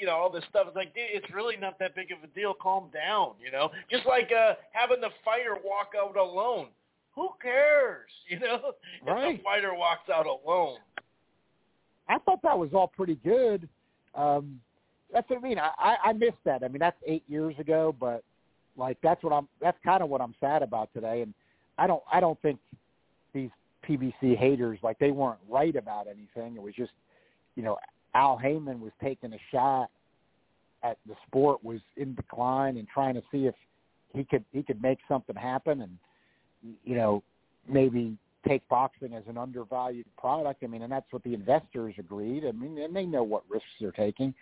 [0.00, 2.30] you know all this stuff is like, dude, it's really not that big of a
[2.34, 2.52] deal.
[2.60, 3.70] Calm down, you know.
[3.92, 6.66] Just like uh having the fighter walk out alone.
[7.14, 8.74] Who cares, you know?
[9.06, 9.34] Right.
[9.34, 10.78] If the fighter walks out alone.
[12.08, 13.68] I thought that was all pretty good.
[14.16, 14.60] Um,
[15.12, 15.58] that's what I mean.
[15.58, 16.64] I, I, missed that.
[16.64, 18.24] I mean, that's eight years ago, but
[18.76, 19.48] like that's what I'm.
[19.60, 21.22] That's kind of what I'm sad about today.
[21.22, 21.34] And
[21.78, 22.02] I don't.
[22.10, 22.58] I don't think
[23.34, 23.50] these
[23.88, 26.56] PBC haters like they weren't right about anything.
[26.56, 26.92] It was just,
[27.56, 27.78] you know,
[28.14, 29.90] Al Haymon was taking a shot
[30.82, 33.54] at the sport was in decline and trying to see if
[34.14, 35.98] he could he could make something happen and
[36.84, 37.22] you know
[37.68, 38.16] maybe
[38.46, 40.64] take boxing as an undervalued product.
[40.64, 42.44] I mean, and that's what the investors agreed.
[42.44, 44.34] I mean, and they know what risks they're taking.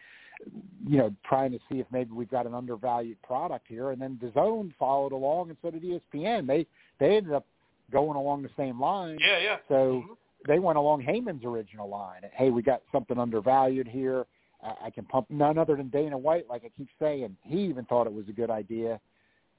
[0.86, 3.90] You know, trying to see if maybe we've got an undervalued product here.
[3.90, 6.46] And then DAZN followed along, and so did ESPN.
[6.46, 6.66] They
[6.98, 7.46] they ended up
[7.90, 9.18] going along the same line.
[9.20, 9.56] Yeah, yeah.
[9.68, 10.12] So mm-hmm.
[10.48, 12.22] they went along Haymon's original line.
[12.32, 14.26] Hey, we got something undervalued here.
[14.62, 17.36] I, I can pump none other than Dana White, like I keep saying.
[17.42, 19.00] He even thought it was a good idea,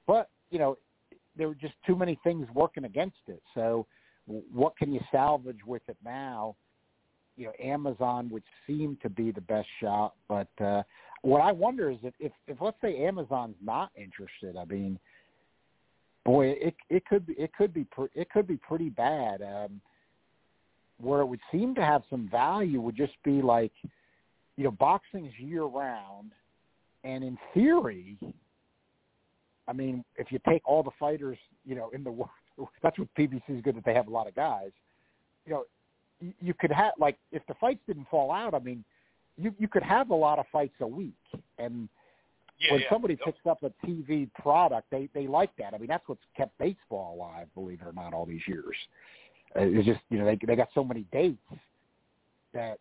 [0.06, 0.76] but you know,
[1.36, 3.42] there were just too many things working against it.
[3.54, 3.86] So,
[4.26, 6.56] what can you salvage with it now?
[7.36, 10.82] You know, Amazon would seem to be the best shot, but uh,
[11.22, 14.56] what I wonder is if, if, if let's say Amazon's not interested.
[14.56, 14.98] I mean,
[16.24, 19.42] boy, it it could be it could be it could be pretty bad.
[19.42, 19.80] Um,
[21.00, 23.72] where it would seem to have some value would just be like,
[24.56, 26.30] you know, boxing is year round,
[27.02, 28.16] and in theory,
[29.66, 32.30] I mean, if you take all the fighters, you know, in the world,
[32.82, 34.70] that's what PBC is good that they have a lot of guys.
[35.44, 35.64] You know,
[36.40, 38.84] you, could have like if the fights didn't fall out, I mean,
[39.36, 41.14] you you could have a lot of fights a week,
[41.58, 41.88] and
[42.60, 42.86] yeah, when yeah.
[42.90, 43.24] somebody Yep.
[43.24, 45.74] picks up a TV product, they they like that.
[45.74, 48.76] I mean, that's what's kept baseball alive, believe it or not, all these years.
[49.56, 51.42] Uh, It's just you know they they got so many dates
[52.52, 52.78] that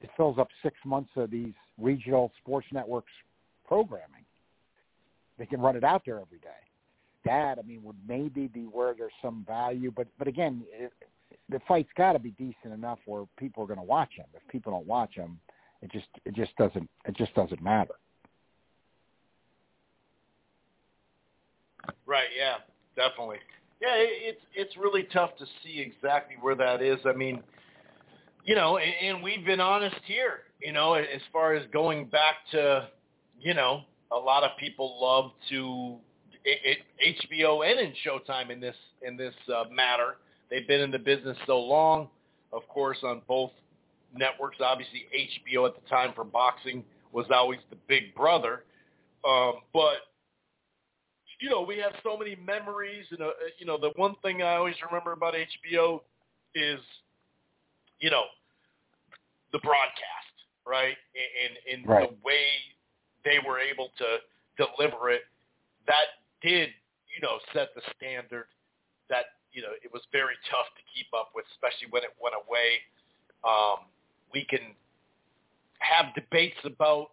[0.00, 3.12] it fills up six months of these regional sports networks
[3.66, 4.24] programming.
[5.38, 6.48] They can run it out there every day.
[7.24, 10.92] That I mean would maybe be where there's some value, but but again, it,
[11.50, 14.26] the fight's got to be decent enough where people are going to watch them.
[14.34, 15.38] If people don't watch them,
[15.82, 17.94] it just it just doesn't it just doesn't matter.
[22.06, 22.28] Right.
[22.36, 22.56] Yeah.
[22.96, 23.38] Definitely.
[23.80, 23.94] Yeah.
[23.94, 26.98] It, it's it's really tough to see exactly where that is.
[27.06, 27.42] I mean,
[28.44, 30.40] you know, and, and we've been honest here.
[30.62, 32.88] You know, as far as going back to,
[33.40, 33.82] you know,
[34.12, 35.96] a lot of people love to
[36.44, 40.16] it, it, HBO and in Showtime in this in this uh, matter.
[40.50, 42.08] They've been in the business so long,
[42.52, 43.52] of course, on both
[44.14, 44.56] networks.
[44.60, 48.64] Obviously, HBO at the time for boxing was always the big brother,
[49.28, 49.98] um, but
[51.40, 54.56] you know, we have so many memories, and uh, you know, the one thing I
[54.56, 56.00] always remember about HBO
[56.54, 56.80] is,
[57.98, 58.24] you know,
[59.52, 60.34] the broadcast,
[60.66, 62.08] right, and and Right.
[62.10, 62.44] the way
[63.24, 64.18] they were able to
[64.56, 65.22] deliver it.
[65.86, 66.70] That did,
[67.14, 68.46] you know, set the standard.
[69.08, 72.34] That you know, it was very tough to keep up with, especially when it went
[72.34, 72.80] away.
[73.42, 73.86] Um,
[74.32, 74.74] we can
[75.80, 77.10] have debates about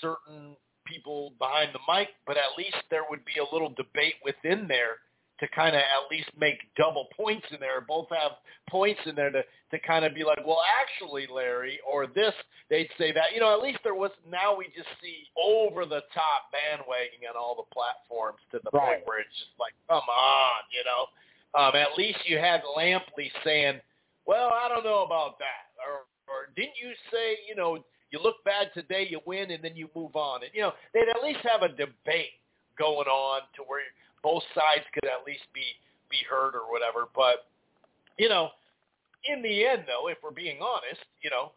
[0.00, 0.56] certain
[0.86, 5.00] people behind the mic, but at least there would be a little debate within there
[5.40, 8.38] to kind of at least make double points in there, both have
[8.70, 12.32] points in there to, to kind of be like, well, actually, Larry, or this,
[12.70, 13.34] they'd say that.
[13.34, 17.36] You know, at least there was, now we just see over the top bandwagoning on
[17.36, 19.02] all the platforms to the Right.
[19.02, 21.10] point where it's just like, come on, you know.
[21.58, 23.80] Um, at least you had Lampley saying,
[24.26, 25.70] well, I don't know about that.
[25.78, 27.78] Or, or didn't you say, you know,
[28.10, 30.42] you look bad today, you win, and then you move on.
[30.42, 32.38] And, you know, they'd at least have a debate
[32.78, 33.80] going on to where
[34.22, 35.64] both sides could at least be,
[36.10, 37.06] be heard or whatever.
[37.14, 37.46] But,
[38.18, 38.50] you know,
[39.26, 41.52] in the end, though, if we're being honest, you know,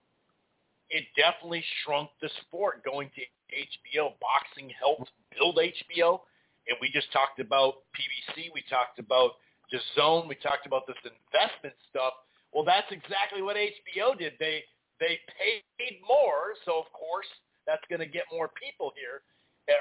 [0.89, 3.21] it definitely shrunk the sport going to
[3.53, 4.13] HBO.
[4.21, 6.21] Boxing helped build HBO,
[6.67, 8.49] and we just talked about PBC.
[8.53, 9.31] We talked about
[9.73, 10.27] DAZN.
[10.27, 12.13] We talked about this investment stuff.
[12.53, 14.33] Well, that's exactly what HBO did.
[14.39, 14.63] They
[14.99, 17.27] they paid more, so of course
[17.67, 19.21] that's going to get more people here,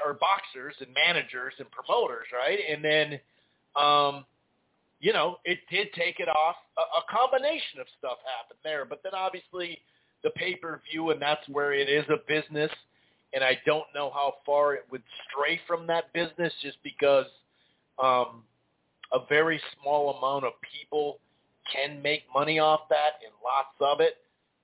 [0.05, 2.59] or boxers and managers and promoters, right?
[2.69, 3.19] And then,
[3.75, 4.25] um,
[4.99, 6.57] you know, it did take it off.
[6.77, 9.79] A, a combination of stuff happened there, but then obviously
[10.23, 12.71] the pay-per-view, and that's where it is a business.
[13.33, 17.25] And I don't know how far it would stray from that business, just because
[18.01, 18.43] um,
[19.13, 21.19] a very small amount of people
[21.71, 24.17] can make money off that, and lots of it.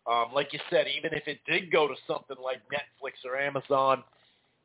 [0.05, 4.03] Um, like you said, even if it did go to something like Netflix or Amazon,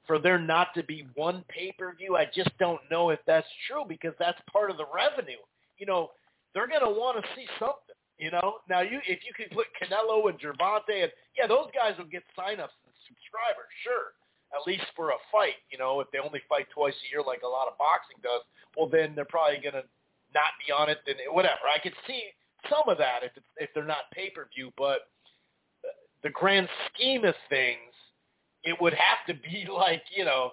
[0.06, 4.14] for there not to be one pay-per-view, I just don't know if that's true because
[4.18, 5.38] that's part of the revenue.
[5.76, 6.10] You know,
[6.54, 7.94] they're going to want to see something.
[8.18, 11.94] You know, now you if you could put Canelo and Gervonta and yeah, those guys
[11.96, 14.18] will get signups and subscribers, sure,
[14.54, 15.60] at least for a fight.
[15.70, 18.42] You know, if they only fight twice a year like a lot of boxing does,
[18.76, 19.84] well then they're probably gonna
[20.34, 20.98] not be on it.
[21.06, 22.22] Then whatever, I could see
[22.68, 25.08] some of that if it's if they're not pay per view, but
[26.22, 27.94] the grand scheme of things,
[28.64, 30.52] it would have to be like you know,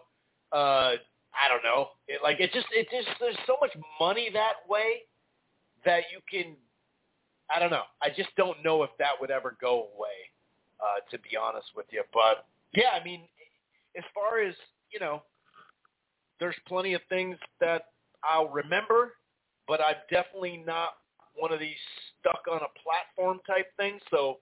[0.51, 0.95] uh,
[1.35, 5.03] I don't know, it, like it just it just there's so much money that way
[5.85, 6.55] that you can
[7.53, 7.83] I don't know.
[8.01, 10.17] I just don't know if that would ever go away,
[10.81, 12.03] uh, to be honest with you.
[12.13, 13.21] But yeah, I mean,
[13.97, 14.55] as far as
[14.91, 15.23] you know,
[16.39, 17.83] there's plenty of things that
[18.23, 19.13] I'll remember,
[19.67, 20.89] but I'm definitely not
[21.35, 21.75] one of these
[22.19, 23.99] stuck on a platform type thing.
[24.09, 24.37] So,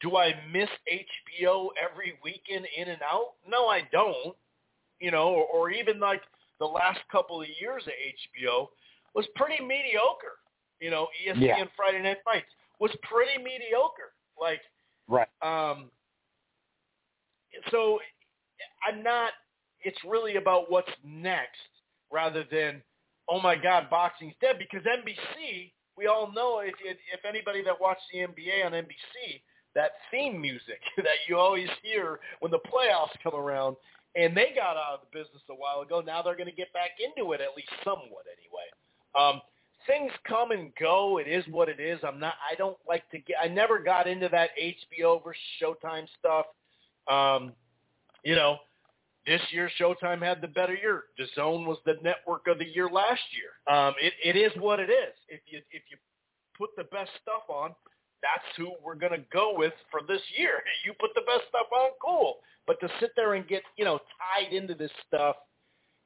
[0.00, 3.32] do I miss HBO every weekend in and out?
[3.48, 4.34] No, I don't.
[5.00, 6.22] You know, or, or even like
[6.60, 7.92] the last couple of years of
[8.42, 8.68] HBO
[9.14, 10.38] was pretty mediocre
[10.80, 11.64] you know, ESPN yeah.
[11.76, 12.46] Friday Night Fights
[12.80, 14.12] was pretty mediocre.
[14.40, 14.60] Like,
[15.08, 15.28] right.
[15.40, 15.90] Um.
[17.70, 18.00] So,
[18.86, 19.32] I'm not.
[19.82, 21.58] It's really about what's next
[22.12, 22.82] rather than,
[23.28, 24.56] oh my God, boxing's dead.
[24.58, 29.42] Because NBC, we all know if if anybody that watched the NBA on NBC,
[29.74, 33.76] that theme music that you always hear when the playoffs come around,
[34.16, 36.02] and they got out of the business a while ago.
[36.04, 38.68] Now they're going to get back into it, at least somewhat anyway.
[39.18, 39.40] Um,
[39.86, 41.18] things come and go.
[41.18, 41.98] It is what it is.
[42.06, 42.34] I'm not.
[42.50, 43.36] I don't like to get.
[43.42, 46.46] I never got into that HBO versus Showtime stuff.
[47.10, 47.52] Um,
[48.24, 48.58] you know,
[49.26, 51.04] this year Showtime had the better year.
[51.18, 53.74] DAZN was the network of the year last year.
[53.74, 55.14] Um, it, it is what it is.
[55.28, 55.96] If you if you
[56.58, 57.74] put the best stuff on,
[58.22, 60.62] that's who we're gonna go with for this year.
[60.84, 62.36] You put the best stuff on, cool.
[62.66, 65.36] But to sit there and get you know tied into this stuff,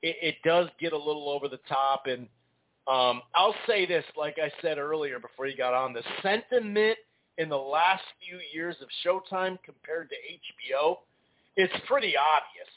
[0.02, 2.28] it, it does get a little over the top and
[2.86, 6.96] um, I'll say this, like I said earlier before you got on, the sentiment
[7.36, 10.14] in the last few years of Showtime compared to
[10.74, 10.96] HBO,
[11.56, 12.68] it's pretty obvious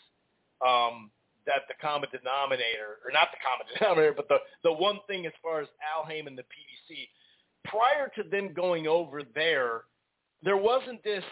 [0.65, 1.11] um,
[1.45, 5.33] that the common denominator, or not the common denominator, but the, the one thing as
[5.41, 7.07] far as Al Haymon, the PBC,
[7.65, 9.83] prior to them going over there,
[10.43, 11.23] there wasn't this,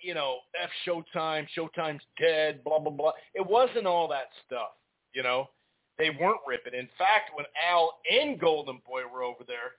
[0.00, 3.12] you know, F Showtime, Showtime's dead, blah, blah, blah.
[3.34, 4.70] It wasn't all that stuff,
[5.12, 5.48] you know
[5.98, 6.74] they weren't ripping.
[6.74, 9.78] In fact, when Al and Golden Boy were over there,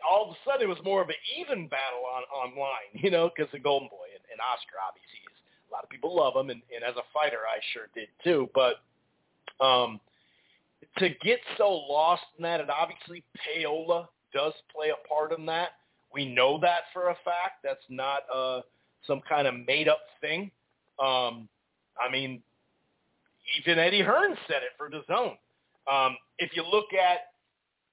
[0.00, 3.28] all of a sudden it was more of an even battle on online, you know,
[3.28, 5.20] because the Golden Boy and, and Oscar obviously
[5.68, 8.48] a lot of people love him, and, and as a fighter, I sure did too.
[8.54, 8.76] But
[9.64, 10.00] um,
[10.98, 15.70] to get so lost in that, and obviously Payola does play a part in that.
[16.12, 17.62] We know that for a fact.
[17.62, 18.62] That's not uh,
[19.06, 20.50] some kind of made up thing.
[20.98, 21.48] Um,
[22.00, 22.42] I mean,
[23.60, 25.36] even Eddie Hearn said it for DAZN.
[25.90, 27.32] Um, if you look at,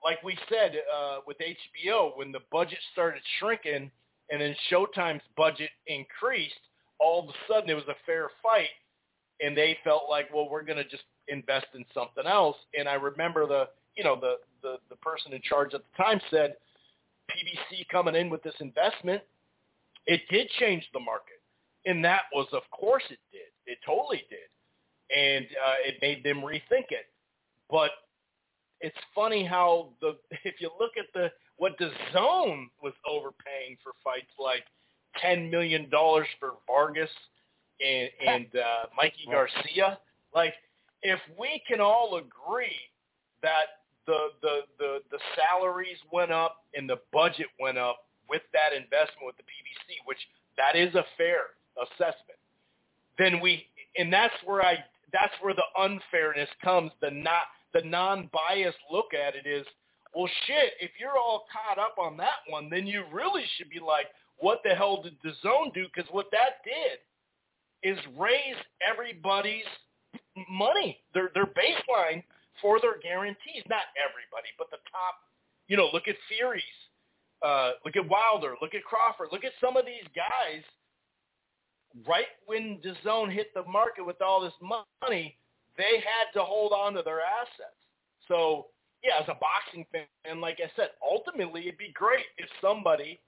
[0.04, 3.92] like we said uh, with HBO, when the budget started shrinking
[4.30, 6.54] and then Showtime's budget increased,
[7.00, 8.70] all of a sudden it was a fair fight,
[9.42, 12.58] and they felt like, well, we're going to just invest in something else.
[12.78, 13.66] And I remember the,
[13.96, 16.56] you know, the, the the person in charge at the time said,
[17.30, 19.22] PBC coming in with this investment,
[20.06, 21.42] it did change the market,
[21.86, 23.50] and that was, of course, it did.
[23.66, 24.50] It totally did
[25.14, 27.08] and uh, it made them rethink it.
[27.70, 27.92] But
[28.82, 33.94] it's funny how the if you look at the what the zone was overpaying for
[34.04, 34.66] fights like
[35.22, 37.10] ten million dollars for Vargas
[37.86, 40.00] and and uh, Mikey Garcia,
[40.34, 40.54] like
[41.02, 42.78] if we can all agree
[43.42, 48.74] that the the the the salaries went up and the budget went up with that
[48.76, 50.20] investment with the PBC, which
[50.58, 52.40] that is a fair assessment,
[53.18, 53.66] then we
[53.98, 54.78] and that's where I
[55.14, 56.92] that's where the unfairness comes.
[57.02, 57.44] The not
[57.74, 59.66] the non-biased look at it is,
[60.16, 63.80] Well, shit, if you're all caught up on that one, then you really should be
[63.80, 65.86] like, what the hell did the zone do?
[65.94, 67.00] Because what that did
[67.84, 69.66] is raise everybody's
[70.50, 72.24] money, their their baseline
[72.62, 73.64] for their guarantees.
[73.70, 75.16] Not everybody, but the top.
[75.68, 76.64] You know, look at Furies,
[77.44, 80.64] uh, look at Wilder, look at Crawford, look at some of these guys.
[82.06, 85.38] Right when the zone hit the market with all this money,
[85.78, 87.80] they had to hold on to their assets.
[88.28, 88.68] So
[89.04, 93.20] yeah, as a boxing fan, like I said, ultimately it'd be great if somebody,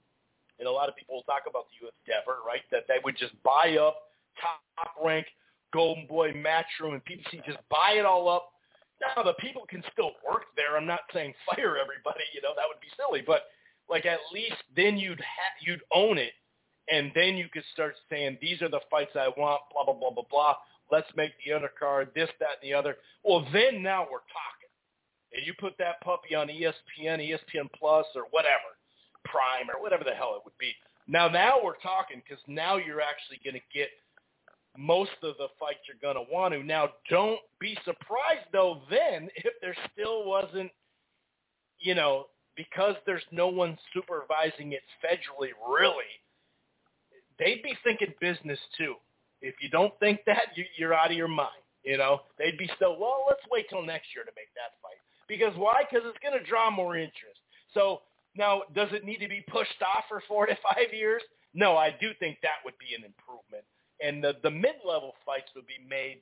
[0.58, 3.34] and a lot of people talk about the UFC ever, right, that they would just
[3.42, 3.96] buy up
[4.40, 5.26] top rank
[5.72, 8.50] Golden Boy Matchroom and PBC, just buy it all up.
[9.00, 10.76] Now the people can still work there.
[10.76, 13.42] I'm not saying fire everybody, you know, that would be silly, but
[13.88, 16.32] like at least then you'd ha- you'd own it,
[16.90, 20.10] and then you could start saying these are the fights I want, blah blah blah
[20.10, 20.54] blah blah.
[20.90, 22.96] Let's make the undercard this, that, and the other.
[23.22, 24.72] Well, then now we're talking,
[25.34, 28.77] and you put that puppy on ESPN, ESPN Plus, or whatever,
[29.30, 30.72] Prime, or whatever the hell it would be.
[31.06, 33.88] Now, now we're talking because now you're actually going to get
[34.76, 36.62] most of the fights you're going to want to.
[36.62, 40.70] Now, don't be surprised though then if there still wasn't,
[41.80, 42.26] you know,
[42.56, 46.10] because there's no one supervising it federally really,
[47.38, 48.94] they'd be thinking business too.
[49.40, 51.62] If you don't think that, you, you're out of your mind.
[51.84, 54.98] You know, they'd be still, well, let's wait till next year to make that fight.
[55.28, 55.84] Because why?
[55.88, 57.38] Because it's going to draw more interest.
[57.72, 58.02] So
[58.38, 61.22] now, does it need to be pushed off for four to five years?
[61.54, 63.64] No, I do think that would be an improvement
[64.00, 66.20] and the, the mid-level fights would be made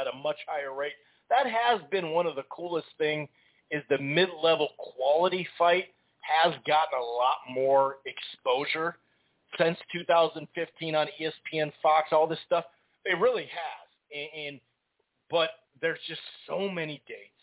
[0.00, 0.92] at a much higher rate.
[1.30, 3.28] That has been one of the coolest thing
[3.70, 5.86] is the mid-level quality fight
[6.20, 8.96] has gotten a lot more exposure
[9.58, 12.64] since 2015 on ESPN, Fox, all this stuff.
[13.04, 13.88] It really has.
[14.14, 14.60] And, and
[15.30, 15.50] but
[15.80, 17.33] there's just so many dates.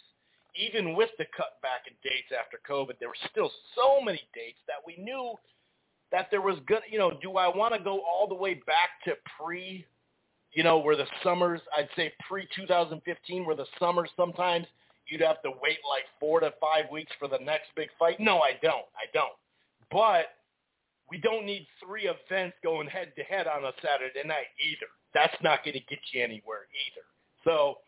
[0.56, 4.84] Even with the cutback in dates after COVID, there were still so many dates that
[4.86, 5.36] we knew
[6.11, 9.02] that there was good, you know, do I want to go all the way back
[9.06, 9.86] to pre,
[10.52, 14.68] you know, where the summers, I'd say pre-2015, where the summers sometimes
[15.07, 18.19] you'd have to wait like four to five weeks for the next big fight?
[18.19, 18.86] No, I don't.
[18.95, 19.34] I don't.
[19.90, 20.36] But
[21.10, 24.88] we don't need three events going head to head on a Saturday night either.
[25.14, 27.06] That's not going to get you anywhere either.
[27.44, 27.80] So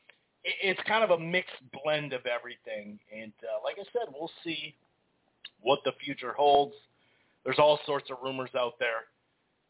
[0.44, 2.99] it's kind of a mixed blend of everything.
[3.15, 4.76] And uh, like I said, we'll see
[5.61, 6.74] what the future holds.
[7.44, 9.06] There's all sorts of rumors out there.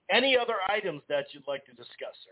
[0.09, 2.31] Any other items that you'd like to discuss, sir?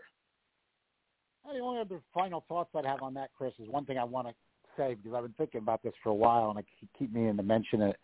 [1.52, 4.28] The only other final thoughts I'd have on that, Chris, is one thing I want
[4.28, 4.34] to
[4.76, 6.62] say because I've been thinking about this for a while and I
[6.98, 7.96] keep meaning to mention it,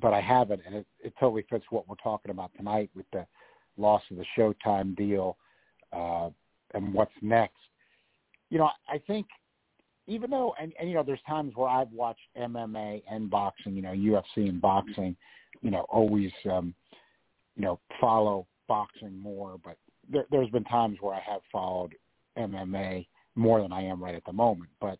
[0.00, 3.26] but I haven't, and it, it totally fits what we're talking about tonight with the
[3.78, 5.36] loss of the Showtime deal
[5.92, 6.28] uh,
[6.74, 7.56] and what's next.
[8.50, 9.26] You know, I think
[10.06, 13.82] even though, and, and you know, there's times where I've watched MMA and boxing, you
[13.82, 15.16] know, UFC and boxing,
[15.62, 16.74] you know, always, um,
[17.56, 19.76] you know, follow boxing more, but
[20.10, 21.94] there, there's been times where I have followed
[22.38, 24.70] MMA more than I am right at the moment.
[24.80, 24.98] But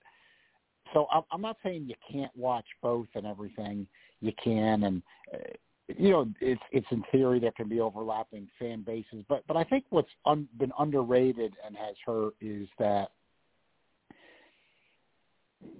[0.93, 3.87] so I'm, not saying you can't watch both and everything.
[4.21, 5.03] You can, and
[5.33, 5.39] uh,
[5.89, 9.65] you know, it's it's in theory there can be overlapping fan bases, but but I
[9.65, 13.11] think what's un, been underrated and has hurt is that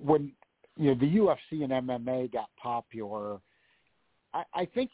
[0.05, 0.33] when
[0.77, 3.41] you know the UFC and MMA got popular
[4.35, 4.91] I, I think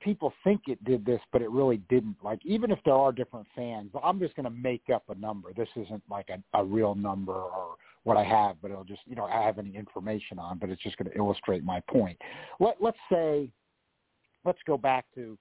[0.00, 2.16] people think it did this, but it really didn't.
[2.22, 5.52] Like even if there are different fans, I'm just going to make up a number.
[5.56, 9.16] This isn't like a, a real number or what I have, but it'll just you
[9.16, 12.18] know I have any information on, but it's just going to illustrate my point.
[12.60, 13.48] Let let's say,
[14.44, 15.38] let's go back to,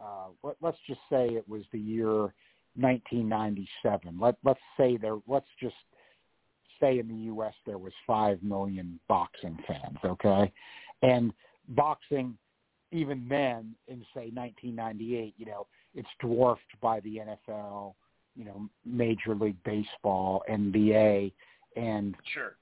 [0.00, 2.34] uh, let, let's just say it was the year
[2.76, 4.18] 1997.
[4.20, 5.18] Let let's say there.
[5.26, 5.74] Let's just
[6.80, 7.54] say in the U.S.
[7.66, 9.98] there was five million boxing fans.
[10.04, 10.52] Okay,
[11.02, 11.32] and
[11.68, 12.36] boxing
[12.92, 17.94] even then in say 1998, you know, it's dwarfed by the NFL,
[18.36, 21.32] you know, Major League Baseball, NBA,
[21.76, 22.56] and sure,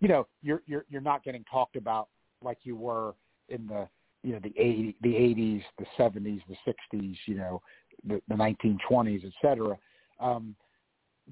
[0.00, 2.08] you know, you're you're you're not getting talked about
[2.42, 3.14] like you were
[3.48, 3.88] in the
[4.22, 7.62] you know the 80 the 80s, the 70s, the 60s, you know,
[8.06, 9.76] the, the 1920s, et cetera.
[10.20, 10.54] Um,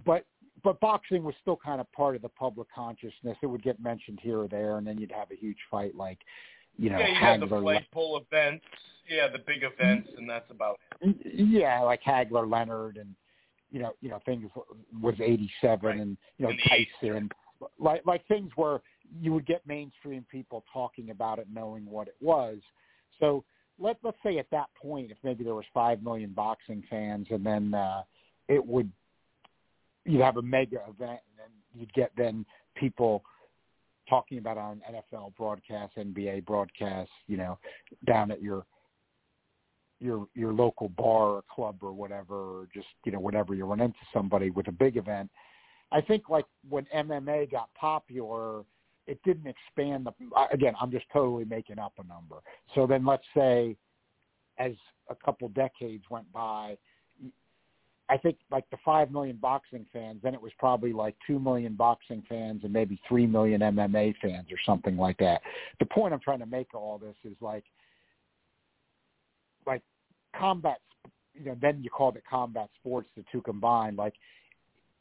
[0.05, 0.25] but
[0.67, 3.37] but boxing was still kind of part of the public consciousness.
[3.41, 6.19] It would get mentioned here or there, and then you'd have a huge fight like
[6.77, 8.65] you know, yeah, you Hagler, have the flagpole events,
[9.09, 11.17] yeah, the big events, and that's about it.
[11.25, 13.15] Yeah, like Hagler, Leonard, and
[13.71, 14.51] you know, you know, things
[15.01, 16.01] was '87, right.
[16.01, 17.31] and you know, In Tyson,
[17.79, 18.81] like like things where
[19.21, 22.59] you would get mainstream people talking about it, knowing what it was.
[23.21, 23.45] So
[23.79, 27.47] let let's say at that point, if maybe there was five million boxing fans, and
[27.47, 28.03] then uh,
[28.49, 28.91] it would
[30.07, 33.23] you'd have a mega event, and then you'd get then people
[34.09, 37.59] talking about on NFL broadcasts, NBA broadcasts, you know,
[38.07, 38.65] down at your
[40.01, 43.81] your your local bar or club or whatever, or just you know whatever you run
[43.81, 45.31] into somebody with a big event.
[45.93, 48.63] I think like when MMA got popular,
[49.07, 50.13] it didn't expand the.
[50.53, 52.37] Again, I'm just totally making up a number.
[52.75, 53.77] So then let's say,
[54.59, 54.73] as
[55.09, 56.77] a couple decades went by,
[58.09, 61.75] I think like the five million boxing fans, then it was probably like two million
[61.75, 65.41] boxing fans and maybe three million MMA fans or something like that.
[65.81, 67.65] The point I'm trying to make of all this is like
[69.67, 69.83] like
[70.39, 70.79] combat
[71.39, 74.15] you know, then you called it combat sports, the two combined, like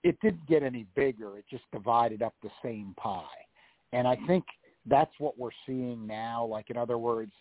[0.03, 1.37] it didn't get any bigger.
[1.37, 3.23] It just divided up the same pie.
[3.93, 4.43] And I think
[4.85, 6.45] that's what we're seeing now.
[6.45, 7.31] Like in other words,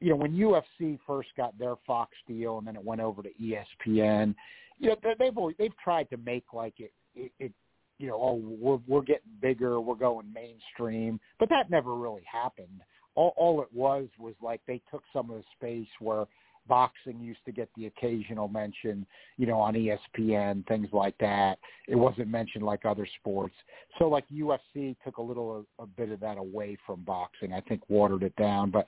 [0.00, 3.30] you know, when UFC first got their Fox deal and then it went over to
[3.42, 4.34] ESPN,
[4.78, 7.52] you know, they've they've tried to make like it, it, it
[7.98, 12.80] you know, oh, we're we're getting bigger, we're going mainstream, but that never really happened.
[13.14, 16.26] All all it was was like they took some of the space where
[16.68, 19.06] boxing used to get the occasional mention,
[19.38, 21.58] you know, on ESPN, things like that.
[21.88, 23.54] It wasn't mentioned like other sports.
[23.98, 27.52] So like UFC took a little a, a bit of that away from boxing.
[27.52, 28.86] I think watered it down, but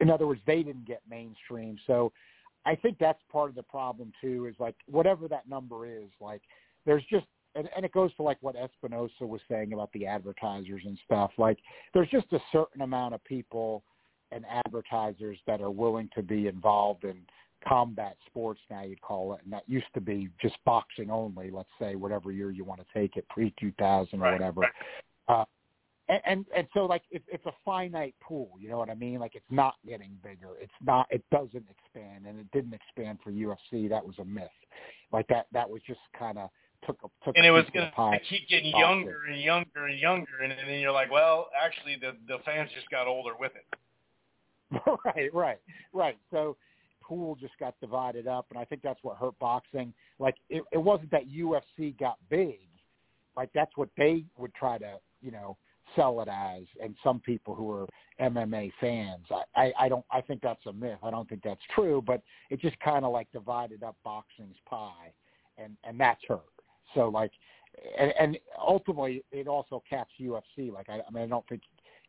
[0.00, 1.78] in other words, they didn't get mainstream.
[1.86, 2.12] So
[2.66, 4.46] I think that's part of the problem too.
[4.46, 6.42] Is like whatever that number is, like
[6.84, 10.82] there's just and, and it goes to like what Espinoza was saying about the advertisers
[10.84, 11.30] and stuff.
[11.38, 11.58] Like
[11.94, 13.82] there's just a certain amount of people
[14.32, 17.16] and advertisers that are willing to be involved in
[17.66, 21.68] combat sports now you'd call it and that used to be just boxing only let's
[21.80, 24.70] say whatever year you want to take it pre 2000 or right, whatever right.
[25.28, 25.44] uh
[26.08, 29.18] and, and and so like it, it's a finite pool you know what i mean?
[29.18, 30.50] Like it's not getting bigger.
[30.60, 34.48] It's not it doesn't expand and it didn't expand for ufc that was a myth.
[35.12, 36.50] Like that that was just kind of
[36.86, 39.98] took a took and a it was going to keep getting younger and younger and
[39.98, 43.52] younger, and, and then you're like, well, actually, the the fans just got older with
[43.54, 44.80] it.
[45.04, 45.58] right, right,
[45.92, 46.18] right.
[46.30, 46.56] So
[47.02, 49.92] pool just got divided up, and I think that's what hurt boxing.
[50.18, 52.68] Like it, it wasn't that UFC got big,
[53.36, 55.56] like that's what they would try to, you know,
[55.94, 56.62] sell it as.
[56.82, 57.86] And some people who are
[58.20, 60.98] MMA fans, I, I, I don't, I think that's a myth.
[61.02, 65.12] I don't think that's true, but it just kind of like divided up boxing's pie,
[65.58, 66.40] and and that's hurt.
[66.94, 67.30] So like,
[67.98, 70.72] and, and ultimately it also caps UFC.
[70.72, 71.62] Like I, I mean, I don't think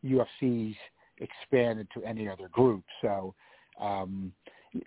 [0.06, 0.76] UFC's
[1.20, 2.84] expanded to any other group.
[3.02, 3.34] So,
[3.82, 4.32] um,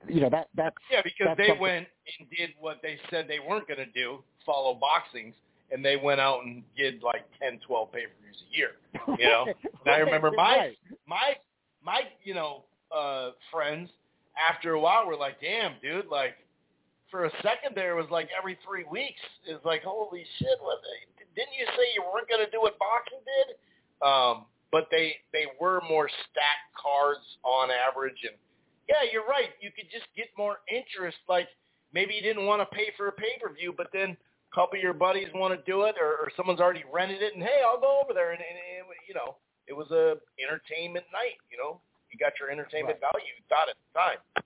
[0.08, 1.86] you know that that's Yeah, because that's they something- went
[2.18, 5.34] and did what they said they weren't going to do, follow boxings,
[5.72, 8.70] and they went out and did like ten, twelve pay-per-views a year.
[9.18, 9.47] You know,
[9.86, 10.78] and I remember my Right.
[11.06, 11.34] my
[11.84, 12.64] my you know
[12.94, 13.90] uh friends
[14.36, 16.34] after a while were like, "Damn, dude!" Like
[17.10, 19.20] for a second there, it was like every three weeks.
[19.47, 20.78] It's like, "Holy shit!" What,
[21.34, 23.56] didn't you say you weren't going to do what boxing did?
[24.06, 28.36] Um, but they they were more stacked cards on average, and
[28.88, 29.51] yeah, you're right.
[29.60, 31.18] You could just get more interest.
[31.28, 31.48] Like
[31.92, 34.16] maybe you didn't want to pay for a pay per view, but then
[34.51, 37.35] a couple of your buddies want to do it, or, or someone's already rented it,
[37.35, 39.36] and hey, I'll go over there, and, and, and you know,
[39.66, 41.39] it was a entertainment night.
[41.51, 43.27] You know, you got your entertainment value.
[43.27, 44.44] You at the time.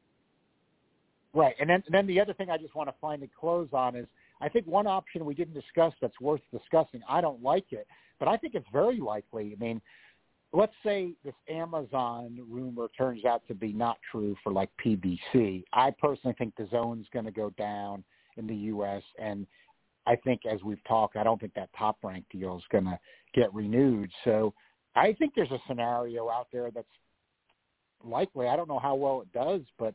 [1.33, 3.97] Right, and then and then the other thing I just want to finally close on
[3.97, 4.07] is
[4.41, 7.01] I think one option we didn't discuss that's worth discussing.
[7.09, 7.87] I don't like it,
[8.19, 9.57] but I think it's very likely.
[9.59, 9.81] I mean,
[10.53, 15.65] let's say this Amazon rumor turns out to be not true for like PBC.
[15.73, 18.05] I personally think DAZN's going to go down
[18.37, 19.03] in the U.S.
[19.19, 19.47] and
[20.07, 22.99] I think as we've talked, I don't think that top rank deal is going to
[23.35, 24.11] get renewed.
[24.25, 24.53] So
[24.95, 26.87] I think there's a scenario out there that's
[28.05, 28.49] likely.
[28.49, 29.95] I don't know how well it does, but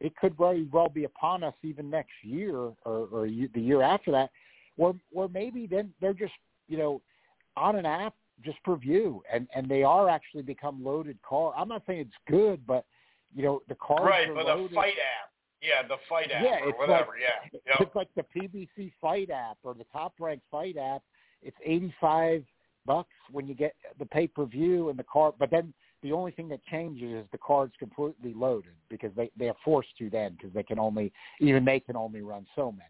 [0.00, 4.10] it could very well be upon us even next year or, or the year after
[4.12, 4.30] that,
[4.76, 6.34] where where maybe then they're just
[6.68, 7.00] you know
[7.56, 8.14] on an app
[8.44, 11.54] just for view, and and they are actually become loaded car.
[11.56, 12.84] I'm not saying it's good, but
[13.34, 14.72] you know the cars right, are but loaded.
[14.72, 15.30] the fight app.
[15.66, 17.12] Yeah, the fight app Yeah, or it's whatever.
[17.12, 17.58] like- yeah.
[17.66, 17.76] Yep.
[17.80, 21.02] It's like the PBC Fight app or the Top Rank Fight app.
[21.42, 22.44] It's eighty five
[22.86, 26.30] bucks when you get the pay per view and the card, but then the only
[26.30, 30.32] thing that changes is the card's completely loaded because they they are forced to then
[30.32, 32.84] because they can only even they can only run so many.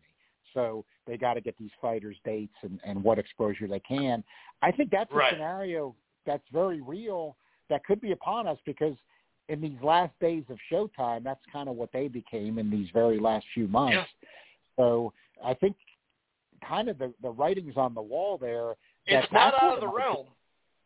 [0.53, 4.23] So they got to get these fighters dates and and what exposure they can.
[4.63, 5.33] I think that's Right.
[5.33, 5.95] a scenario
[6.27, 7.37] that's very real
[7.71, 8.97] that could be upon us because
[9.49, 13.19] in these last days of Showtime, that's kind of what they became in these very
[13.19, 13.95] last few months.
[13.95, 14.05] Yeah.
[14.77, 15.13] So
[15.45, 15.77] I think
[16.67, 18.73] kind of the the writing's on the wall there.
[19.07, 20.27] It's not out of the realm.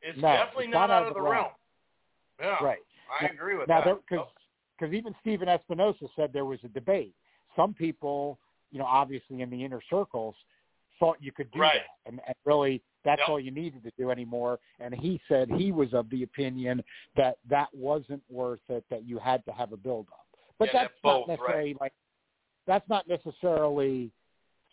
[0.02, 1.48] It's No, definitely it's not, out of the realm.
[2.40, 2.78] Yeah, Right.
[3.20, 3.98] I agree with now, that.
[4.08, 4.26] because
[4.78, 7.14] because even Stephen Espinoza said there was a debate.
[7.56, 8.38] Some people,
[8.70, 10.34] you know, obviously in the inner circles,
[10.98, 11.74] thought you could do Right.
[11.74, 13.28] that, and, and really that's Yep.
[13.28, 14.58] all you needed to do anymore.
[14.78, 16.82] And he said he was of the opinion
[17.16, 18.84] that that wasn't worth it.
[18.90, 20.26] That you had to have a build up.
[20.58, 21.92] But Yeah, that's not both, necessarily like
[22.66, 24.12] that's not necessarily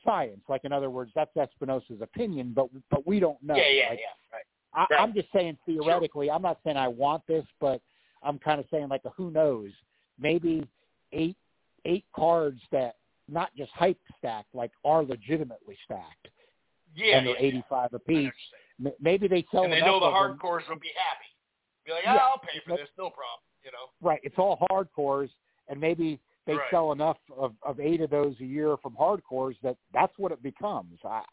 [0.04, 0.42] science.
[0.48, 3.56] Like in other words, that's Espinoza's opinion, but but we don't know.
[3.56, 4.06] yeah, yeah, Like, yeah.
[4.38, 4.44] Right.
[4.74, 5.02] I, Right.
[5.02, 6.30] I'm just saying theoretically.
[6.30, 7.82] I'm not saying I want this, but
[8.24, 9.72] I'm kind of saying like a who knows.
[10.20, 10.68] Maybe
[11.14, 11.38] eight
[11.86, 12.96] eight cards that
[13.30, 16.28] not just hype stacked, like are legitimately stacked,
[16.98, 17.60] Yeah, and they're yeah, yeah.
[17.70, 18.32] 85 I apiece.
[19.00, 19.74] Maybe they sell enough.
[19.78, 20.38] And they know the them.
[20.38, 21.30] hardcores will be happy.
[21.86, 22.18] Be like, Yeah.
[22.20, 23.42] ah, I'll pay for But- this, no problem.
[23.64, 23.90] You know.
[24.02, 25.30] Right, it's all hardcores,
[25.68, 26.70] and maybe they Right.
[26.72, 30.42] sell enough of, of eight of those a year from hardcores that that's what it
[30.42, 31.00] becomes.
[31.04, 31.24] I,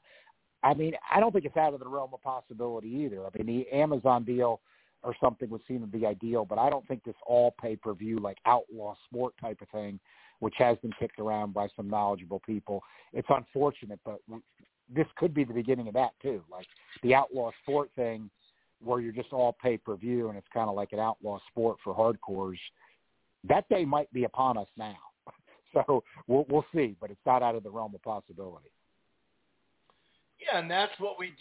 [0.64, 3.24] I mean, I don't think it's out of the realm of possibility either.
[3.24, 4.60] I mean, the Amazon deal
[5.04, 7.92] or something would seem to be ideal, but I don't think this all pay per
[7.92, 10.00] view like outlaw sport type of thing,
[10.40, 12.82] which has been kicked around by some knowledgeable people.
[13.12, 14.20] It's unfortunate, but
[14.92, 16.66] this could be the beginning of that too, like
[17.02, 18.30] the outlaw sport thing,
[18.82, 21.78] where you're just all pay per view and it's kind of like an outlaw sport
[21.82, 22.58] for hardcores.
[23.48, 24.96] That day might be upon us now,
[25.74, 28.70] so we'll we'll see, but it's not out of the realm of possibility.
[30.40, 31.32] Yeah, and that's what we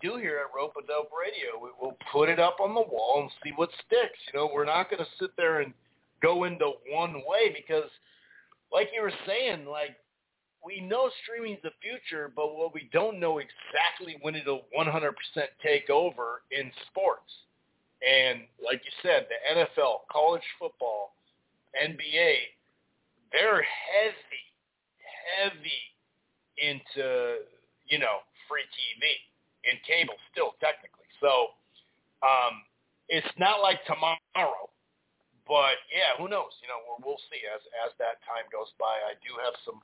[0.00, 1.60] do here, at Rope a Dope Radio.
[1.60, 4.18] We, we'll put it up on the wall and see what sticks.
[4.32, 5.72] You know, we're not going to sit there and
[6.22, 7.90] go into one way because,
[8.72, 9.96] like you were saying, like
[10.66, 15.14] we know streaming's the future, but what we don't know exactly when it'll 100%
[15.62, 17.30] take over in sports.
[18.02, 21.14] And like you said, the NFL, college football,
[21.80, 22.34] NBA,
[23.30, 24.44] they're heavy,
[25.38, 25.82] heavy
[26.58, 27.44] into
[27.88, 29.04] you know free TV
[29.70, 31.08] and cable still technically.
[31.20, 31.54] So
[32.26, 32.64] um,
[33.08, 34.66] it's not like tomorrow,
[35.46, 36.52] but yeah, who knows?
[36.58, 38.92] You know, we'll, see as as that time goes by.
[39.06, 39.80] I do have some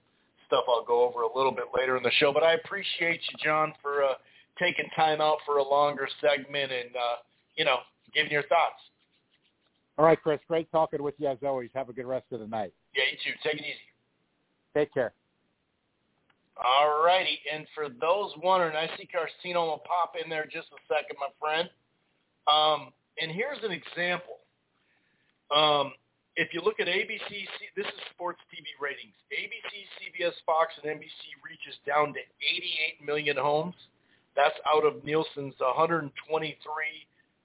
[0.53, 3.39] stuff I'll go over a little bit later in the show, but I appreciate you,
[3.43, 4.15] John, for uh,
[4.59, 7.17] taking time out for a longer segment and uh,
[7.57, 7.77] you know
[8.15, 8.77] giving your thoughts.
[9.97, 11.71] All right, Chris, great talking with you as always.
[11.75, 12.73] Have a good rest of the night.
[12.95, 13.39] Yeah, you too.
[13.43, 13.79] Take it easy.
[14.75, 15.13] Take care.
[16.63, 20.81] All righty, and for those wondering, I see Carcino will pop in there just a
[20.87, 21.69] second, my friend.
[22.47, 24.41] Um, and here's an example.
[25.55, 25.93] Um,
[26.37, 27.45] if you look at ABC,
[27.77, 29.15] this is sports TV ratings.
[29.33, 33.75] ABC, CBS, Fox, and NBC reaches down to 88 million homes.
[34.35, 36.09] That's out of Nielsen's 123.8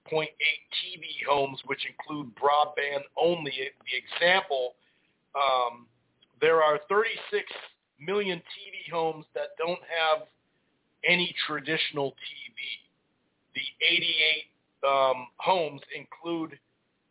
[0.09, 3.51] TV homes, which include broadband only.
[3.51, 4.75] The example,
[5.35, 5.85] um,
[6.39, 7.43] there are 36
[7.99, 10.27] million TV homes that don't have
[11.03, 12.55] any traditional TV.
[13.53, 14.07] The 88
[14.87, 16.57] um, homes include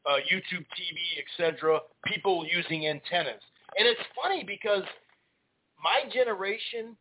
[0.06, 1.80] uh, YouTube TV, etc.
[2.06, 3.42] People using antennas,
[3.78, 4.84] and it's funny because
[5.82, 6.96] my generation,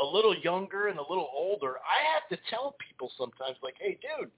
[0.00, 3.98] a little younger and a little older, I have to tell people sometimes, like, "Hey,
[4.00, 4.30] dude,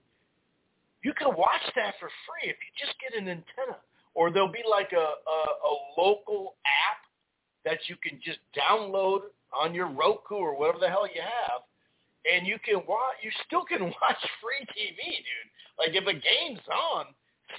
[1.03, 3.79] you can watch that for free if you just get an antenna."
[4.15, 5.39] Or there'll be like a, a,
[5.71, 7.07] a local app
[7.65, 11.63] that you can just download on your Roku or whatever the hell you have,
[12.31, 13.17] and you can watch.
[13.23, 15.51] You still can watch free TV, dude.
[15.79, 17.07] Like if a game's on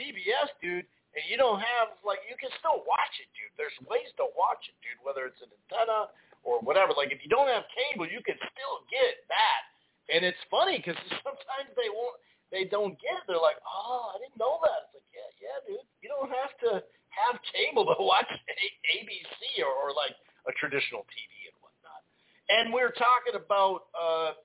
[0.01, 3.53] CBS, dude, and you don't have like, you can still watch it, dude.
[3.61, 4.97] There's ways to watch it, dude.
[5.05, 6.09] Whether it's an antenna
[6.41, 6.97] or whatever.
[6.97, 9.61] Like if you don't have cable, you can still get that.
[10.09, 12.17] And it's funny because sometimes they won't.
[12.51, 13.23] They don't get it.
[13.31, 14.91] They're like, oh, I didn't know that.
[14.91, 15.87] It's like, yeah, yeah, dude.
[16.03, 16.83] You don't have to
[17.15, 20.11] have cable to watch A- ABC or, or like
[20.47, 22.03] a traditional TV and whatnot.
[22.51, 24.35] And we're talking about, uh,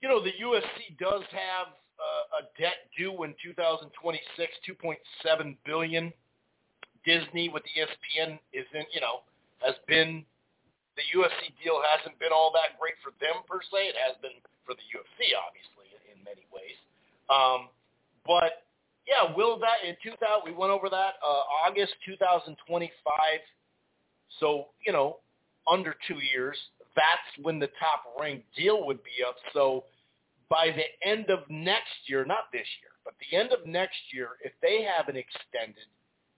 [0.00, 3.90] you know, the UFC does have uh, a debt due in 2026,
[4.68, 6.12] 2.7 billion.
[7.04, 9.22] Disney with the ESPN isn't, you know,
[9.62, 10.24] has been
[10.96, 13.92] the UFC deal hasn't been all that great for them per se.
[13.92, 16.76] It has been for the UFC, obviously, in many ways.
[17.28, 17.68] Um,
[18.24, 18.66] but
[19.06, 20.18] yeah, will that in 2000?
[20.44, 22.56] We went over that uh, August 2025.
[24.40, 25.20] So you know,
[25.70, 26.56] under two years,
[26.96, 29.36] that's when the top ranked deal would be up.
[29.52, 29.84] So
[30.48, 34.30] by the end of next year, not this year, but the end of next year,
[34.44, 35.86] if they haven't extended,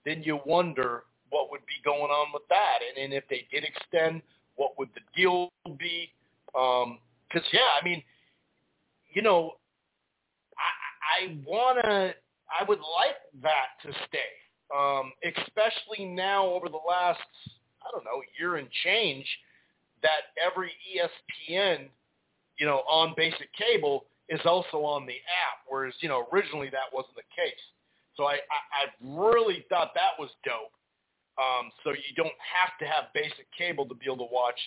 [0.05, 2.79] then you wonder what would be going on with that.
[2.87, 4.21] And, and if they did extend,
[4.55, 6.11] what would the deal be?
[6.51, 8.03] Because yeah, I mean,
[9.13, 9.53] you know,
[10.57, 12.13] I, I wanna,
[12.49, 14.19] I would like that to stay,
[14.75, 17.19] um, especially now over the last,
[17.81, 19.25] I don't know, year and change,
[20.01, 21.87] that every ESPN,
[22.59, 26.91] you know, on basic cable is also on the app, whereas you know originally that
[26.93, 27.63] wasn't the case.
[28.19, 30.75] So I, I, I really thought that was dope.
[31.39, 34.59] Um, so you don't have to have basic cable to be able to watch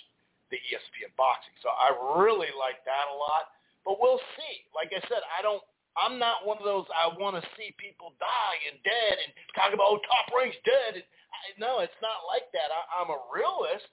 [0.49, 1.53] the ESPN boxing.
[1.61, 3.53] So I really like that a lot.
[3.85, 4.65] But we'll see.
[4.73, 5.61] Like I said, I don't.
[5.93, 6.89] I'm not one of those.
[6.89, 10.97] I want to see people die and dead and talk about oh, top rank's dead.
[10.97, 12.73] And I, no, it's not like that.
[12.73, 13.85] I, I'm a realist.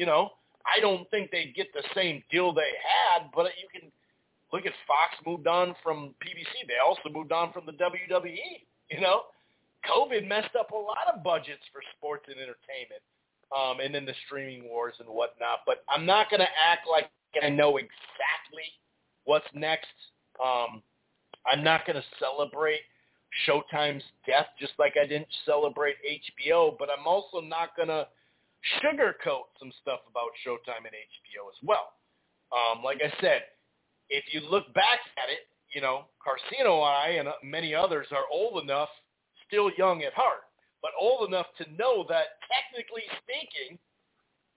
[0.00, 0.32] You know,
[0.66, 3.90] I don't think they get the same deal they had, but you can
[4.52, 6.66] look at Fox moved on from PBC.
[6.68, 8.62] They also moved on from the WWE.
[8.90, 9.22] You know,
[9.88, 13.02] COVID messed up a lot of budgets for sports and entertainment,
[13.56, 15.60] um, and then the streaming wars and whatnot.
[15.66, 17.10] But I'm not going to act like
[17.42, 18.68] I know exactly
[19.24, 19.94] what's next.
[20.42, 20.82] Um,
[21.50, 22.80] I'm not going to celebrate
[23.46, 28.06] Showtime's death just like I didn't celebrate HBO, but I'm also not going to
[28.78, 31.92] sugarcoat some stuff about Showtime and HBO as well.
[32.52, 33.42] Um, like I said,
[34.08, 38.24] if you look back at it, you know, Carcino and I and many others are
[38.30, 38.90] old enough
[39.46, 40.44] still young at heart,
[40.82, 43.78] but old enough to know that technically speaking,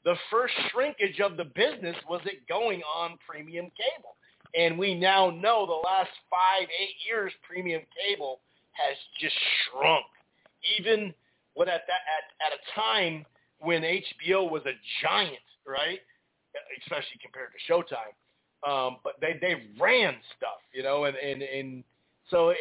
[0.03, 4.15] the first shrinkage of the business was it going on premium cable.
[4.53, 8.41] And we now know the last five, eight years, premium cable
[8.71, 10.05] has just shrunk.
[10.79, 11.13] Even
[11.55, 13.25] when at that at, at a time
[13.59, 15.99] when HBO was a giant, right?
[16.81, 18.13] Especially compared to Showtime.
[18.65, 21.83] Um, but they they ran stuff, you know, and and and
[22.31, 22.53] so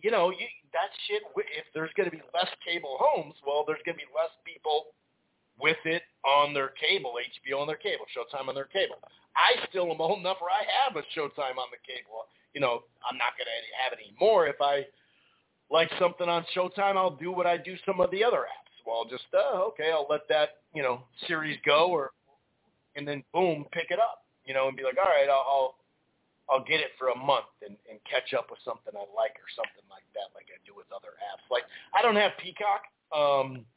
[0.00, 1.22] you know, you, that shit.
[1.36, 4.94] If there's going to be less cable homes, well, there's going to be less people
[5.60, 8.96] with it on their cable, HBO on their cable, Showtime on their cable.
[9.34, 12.30] I still am old enough where I have a Showtime on the cable.
[12.54, 14.46] You know, I'm not going to have it anymore.
[14.46, 14.86] If I
[15.70, 18.67] like something on Showtime, I'll do what I do some of the other apps.
[18.86, 22.10] Well, just uh, okay, I'll let that you know series go, or
[22.96, 24.24] and then boom, pick it up.
[24.44, 25.76] You know, and be like, all right, I'll,
[26.48, 29.48] I'll get it for a month and, and catch up with something I like or
[29.52, 31.44] something like that, like I do with other apps.
[31.52, 32.88] Like I don't have Peacock.
[33.12, 33.68] Um,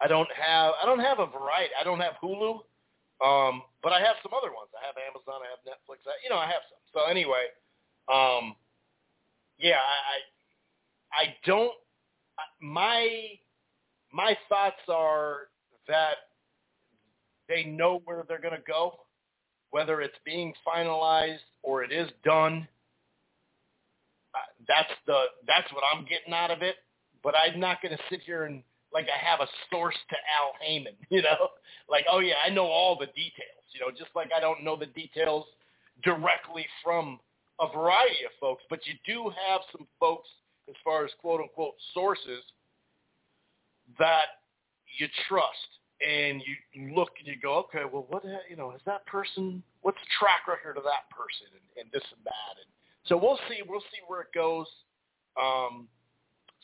[0.00, 1.74] I don't have I don't have a variety.
[1.74, 2.62] I don't have Hulu,
[3.18, 4.70] um, but I have some other ones.
[4.78, 5.42] I have Amazon.
[5.42, 6.06] I have Netflix.
[6.06, 6.80] I, you know, I have some.
[6.94, 7.50] So anyway,
[8.06, 8.54] um,
[9.58, 10.22] yeah, I
[11.12, 11.74] I don't.
[12.62, 13.34] My
[14.12, 15.48] my thoughts are
[15.88, 16.16] that
[17.48, 18.94] they know where they're going to go
[19.70, 22.66] whether it's being finalized or it is done,
[24.34, 24.38] uh,
[24.68, 26.76] that's the that's what I'm getting out of it.
[27.22, 28.62] But I'm not going to sit here and
[28.92, 31.48] like I have a source to Al Haymon, you know,
[31.88, 34.76] like oh yeah, I know all the details, you know, just like I don't know
[34.76, 35.46] the details
[36.02, 37.18] directly from
[37.60, 40.28] a variety of folks, but you do have some folks
[40.68, 42.42] as far as quote unquote sources
[44.00, 44.42] that
[44.98, 45.70] you trust
[46.02, 49.62] and you look and you go, okay, well, what you know is that person?
[49.82, 52.70] What's the track record of that person, and, and this and that, and
[53.06, 53.62] so we'll see.
[53.66, 54.66] We'll see where it goes.
[55.40, 55.88] Um,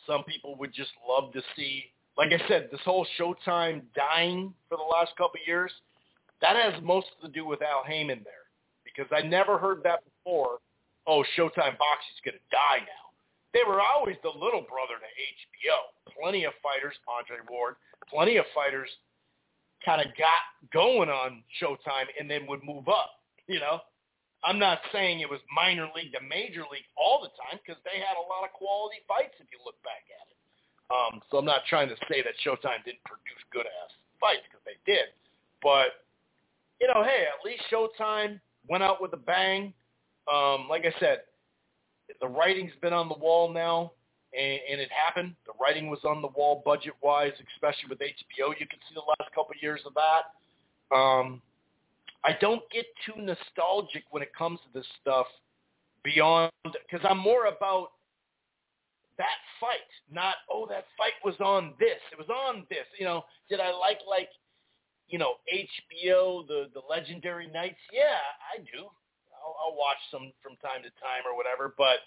[0.06, 1.84] some people would just love to see,
[2.18, 5.72] like I said, this whole Showtime dying for the last couple of years.
[6.42, 8.46] That has most to do with Al Haymon there,
[8.84, 10.58] because I never heard that before.
[11.06, 13.05] Oh, Showtime Boxing's going to die now.
[13.56, 15.96] They were always the little brother to HBO.
[16.12, 18.92] Plenty of fighters, Andre Ward, plenty of fighters
[19.80, 20.44] kind of got
[20.76, 23.24] going on Showtime and then would move up.
[23.48, 23.80] You know,
[24.44, 27.96] I'm not saying it was minor league to major league all the time because they
[27.96, 30.36] had a lot of quality fights if you look back at it.
[30.92, 34.68] Um, so I'm not trying to say that Showtime didn't produce good ass fights because
[34.68, 35.16] they did,
[35.64, 36.04] but
[36.76, 38.36] you know, hey, at least Showtime
[38.68, 39.72] went out with a bang.
[40.28, 41.24] Um, like I said,
[42.20, 43.92] the writing's been on the wall now
[44.36, 45.34] and, and it happened.
[45.46, 48.52] The writing was on the wall budget-wise, especially with HBO.
[48.58, 50.96] You can see the last couple of years of that.
[50.96, 51.42] Um,
[52.24, 55.26] I don't get too nostalgic when it comes to this stuff
[56.02, 57.88] beyond because I'm more about
[59.18, 62.86] that fight, not oh that fight was on this, it was on this.
[62.98, 64.28] You know, did I like like
[65.08, 67.78] you know HBO the the Legendary Nights?
[67.92, 68.18] Yeah,
[68.54, 68.86] I do.
[69.42, 72.04] I'll, I'll watch some from time to time or whatever, but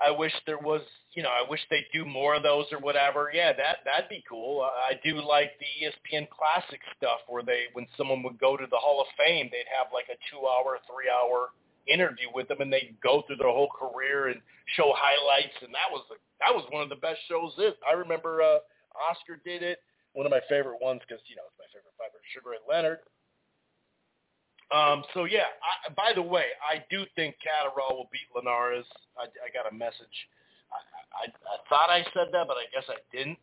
[0.00, 0.80] I wish there was,
[1.14, 3.30] you know, I wish they'd do more of those or whatever.
[3.32, 4.62] Yeah, that that'd be cool.
[4.62, 8.80] I do like the ESPN Classic stuff where they, when someone would go to the
[8.80, 11.50] Hall of Fame, they'd have like a two-hour, three-hour
[11.86, 14.40] interview with them, and they'd go through their whole career and
[14.74, 15.54] show highlights.
[15.60, 16.02] And that was
[16.40, 17.52] that was one of the best shows.
[17.58, 18.64] Is I remember uh,
[18.96, 19.78] Oscar did it.
[20.14, 23.04] One of my favorite ones because you know it's my favorite fighter, Sugar Ray Leonard.
[24.72, 28.86] Um, so yeah, I, by the way, I do think Catterall will beat Linares.
[29.18, 30.16] I, I got a message.
[30.72, 33.38] I, I, I thought I said that, but I guess I didn't.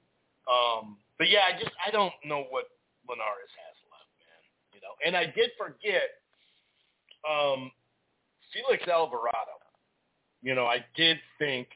[0.49, 2.65] Um, but yeah, I just I don't know what
[3.07, 4.41] Linares has left, man.
[4.73, 6.17] You know, and I did forget
[7.21, 7.69] um,
[8.51, 9.61] Felix Alvarado.
[10.41, 11.67] You know, I did think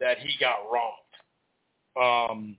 [0.00, 1.14] that he got wronged.
[1.96, 2.56] Um,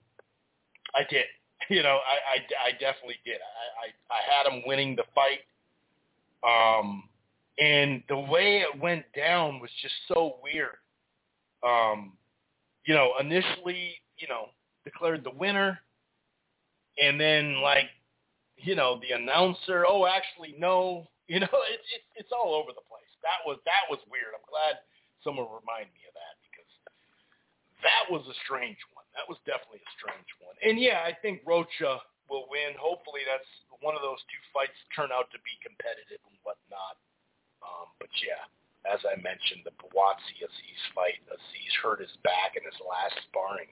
[0.96, 1.26] I did.
[1.70, 3.36] You know, I, I, I definitely did.
[3.36, 5.46] I, I, I had him winning the fight.
[6.44, 7.04] Um,
[7.60, 10.80] and the way it went down was just so weird.
[11.64, 12.14] Um,
[12.86, 14.50] you know, initially, you know,
[14.84, 15.80] declared the winner,
[17.02, 17.92] and then like,
[18.58, 22.86] you know, the announcer, oh, actually, no, you know, it's it, it's all over the
[22.88, 23.12] place.
[23.22, 24.32] That was that was weird.
[24.32, 24.80] I'm glad
[25.24, 26.72] someone reminded me of that because
[27.84, 29.06] that was a strange one.
[29.20, 30.56] That was definitely a strange one.
[30.64, 32.00] And yeah, I think Rocha
[32.30, 32.78] will win.
[32.78, 33.48] Hopefully, that's
[33.82, 36.96] one of those two fights turn out to be competitive and whatnot.
[37.66, 38.46] Um, but yeah,
[38.88, 43.72] as I mentioned, the Buatsi Azeez fight, Azeez hurt his back in his last sparring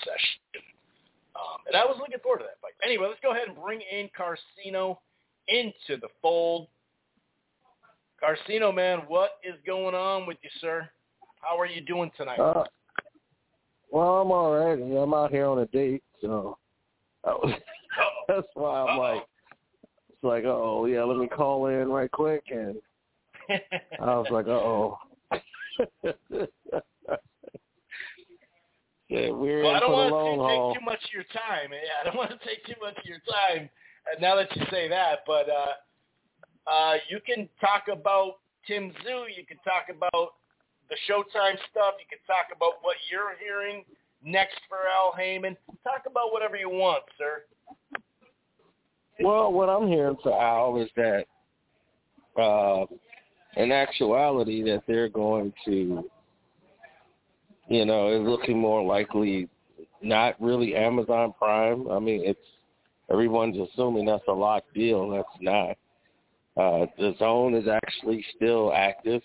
[0.00, 0.64] session.
[1.36, 2.72] Um, and I was looking forward to that fight.
[2.80, 4.98] Anyway, let's go ahead and bring in Carcino
[5.48, 6.68] into the fold.
[8.22, 10.88] Carcino, man, what is going on with you, sir?
[11.40, 12.40] How are you doing tonight?
[12.40, 12.64] Uh,
[13.90, 14.78] well, I'm all right.
[14.80, 16.56] I'm out here on a date, so
[17.24, 17.52] was,
[18.28, 19.14] that's why I'm Uh-oh.
[19.14, 19.26] like,
[20.10, 22.76] it's like, oh yeah, let me call in right quick, and
[23.48, 24.98] I was like, uh oh.
[29.08, 31.70] yeah, we're well, I don't want to take too much of your time.
[31.70, 33.68] Yeah, I don't want to take too much of your time.
[34.06, 39.26] Uh, now that you say that, but uh, uh, you can talk about Tim Tszyu.
[39.36, 40.34] You can talk about
[40.88, 41.94] the Showtime stuff.
[41.98, 43.84] You can talk about what you're hearing
[44.24, 45.56] next for Al Haymon.
[45.84, 47.42] Talk about whatever you want, sir.
[49.20, 51.24] Well, what I'm hearing for Al is that,
[52.40, 52.86] uh,
[53.56, 56.04] in actuality, that they're going to,
[57.68, 59.48] you know, it's looking more likely
[60.02, 61.90] not really Amazon Prime.
[61.90, 62.38] I mean, it's
[63.10, 65.08] everyone's assuming that's a locked deal.
[65.10, 65.76] That's not.
[66.56, 69.22] Uh, DAZN is actually still active,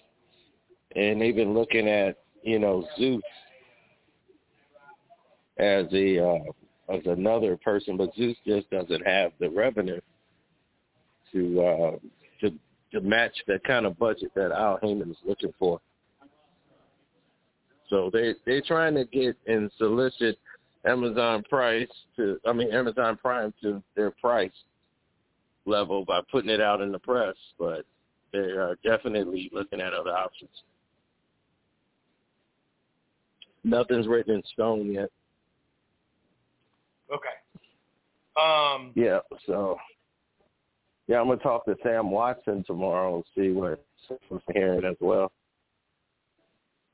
[0.96, 3.22] and they've been looking at, you know, Zeus
[5.58, 6.40] as a uh,
[6.92, 10.02] as another person, but Zeus just doesn't have the revenue
[11.32, 11.92] to uh,
[12.42, 12.52] to
[12.92, 15.80] to match that kind of budget that Al Haymon is looking for.
[17.90, 20.38] So they they're trying to get and solicit
[20.86, 24.52] Amazon price to I mean Amazon Prime to their price
[25.66, 27.86] level by putting it out in the press, but
[28.34, 30.64] they are definitely looking at other options.
[33.64, 35.10] Nothing's written in stone yet.
[37.12, 37.28] Okay.
[38.42, 39.20] Um, yeah.
[39.46, 39.78] So,
[41.08, 43.84] yeah, I'm gonna talk to Sam Watson tomorrow and see what
[44.30, 45.32] what's hearing as well.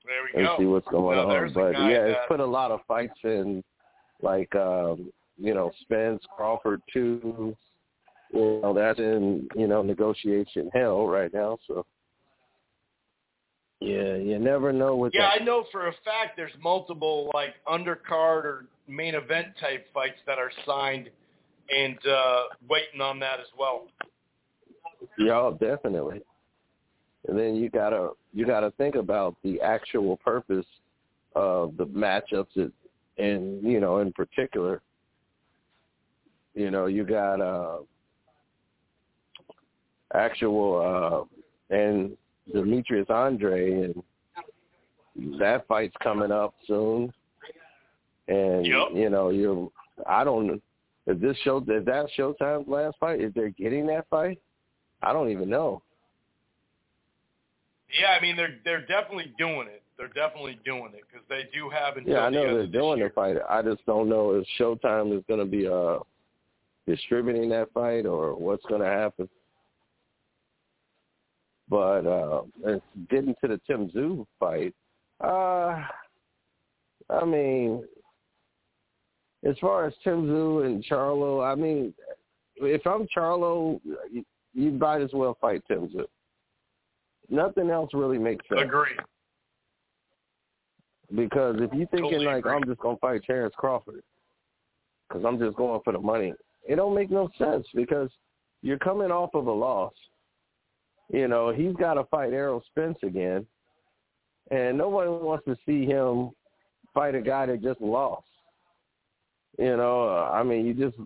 [0.05, 0.55] There we and go.
[0.57, 1.53] see what's going no, on.
[1.53, 2.09] But yeah, that...
[2.09, 3.63] it's put a lot of fights in,
[4.21, 7.55] like um, you know, Spence Crawford too.
[8.33, 11.57] You know, that's in you know negotiation hell right now.
[11.67, 11.85] So
[13.79, 15.13] yeah, you never know what.
[15.13, 15.41] Yeah, that...
[15.41, 20.39] I know for a fact there's multiple like undercard or main event type fights that
[20.39, 21.09] are signed
[21.69, 23.87] and uh waiting on that as well.
[25.17, 26.21] Yeah, definitely.
[27.27, 30.65] And then you gotta you gotta think about the actual purpose
[31.35, 32.71] of the matchups, that,
[33.19, 34.81] and you know, in particular,
[36.55, 37.79] you know, you got uh
[40.13, 41.27] actual
[41.69, 42.17] uh and
[42.53, 43.95] Demetrius Andrade,
[45.15, 47.13] and that fight's coming up soon.
[48.27, 48.87] And yep.
[48.93, 49.71] you know, you
[50.07, 50.61] I don't
[51.07, 53.21] is this show is that Showtime's last fight?
[53.21, 54.39] Is they getting that fight?
[55.01, 55.81] I don't even know.
[57.99, 59.81] Yeah, I mean they're they're definitely doing it.
[59.97, 62.99] They're definitely doing it because they do have until Yeah, I know the they're doing
[62.99, 63.37] the fight.
[63.49, 65.99] I just don't know if Showtime is going to be uh
[66.85, 69.29] distributing that fight or what's going to happen.
[71.69, 72.41] But uh,
[73.09, 74.73] getting to the Tim Tszyu fight,
[75.21, 75.83] uh,
[77.09, 77.83] I mean,
[79.47, 81.93] as far as Tim Tszyu and Charlo, I mean,
[82.55, 83.81] if I'm Charlo,
[84.11, 84.23] you,
[84.53, 86.05] you might as well fight Tim Tszyu.
[87.29, 88.61] Nothing else really makes sense.
[88.61, 88.95] Agree.
[91.13, 92.53] Because if you're thinking totally like agree.
[92.53, 94.03] I'm just gonna fight Terrence Crawford,
[95.07, 96.33] because I'm just going for the money,
[96.67, 98.09] it don't make no sense because
[98.61, 99.93] you're coming off of a loss.
[101.11, 103.45] You know, he's got to fight Errol Spence again,
[104.51, 106.31] and nobody wants to see him
[106.93, 108.27] fight a guy that just lost.
[109.57, 110.97] You know, uh, I mean, you just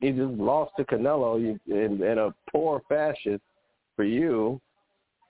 [0.00, 3.40] you just lost to Canelo you, in, in a poor fashion
[3.96, 4.60] for you,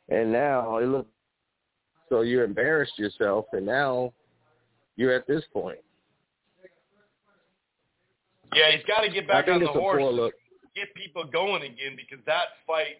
[0.09, 1.09] and now it looks
[2.09, 4.13] so you embarrassed yourself, and now
[4.97, 5.79] you're at this point.
[8.55, 10.33] Yeah, he's got to get back on the horse,
[10.75, 12.97] get people going again because that fight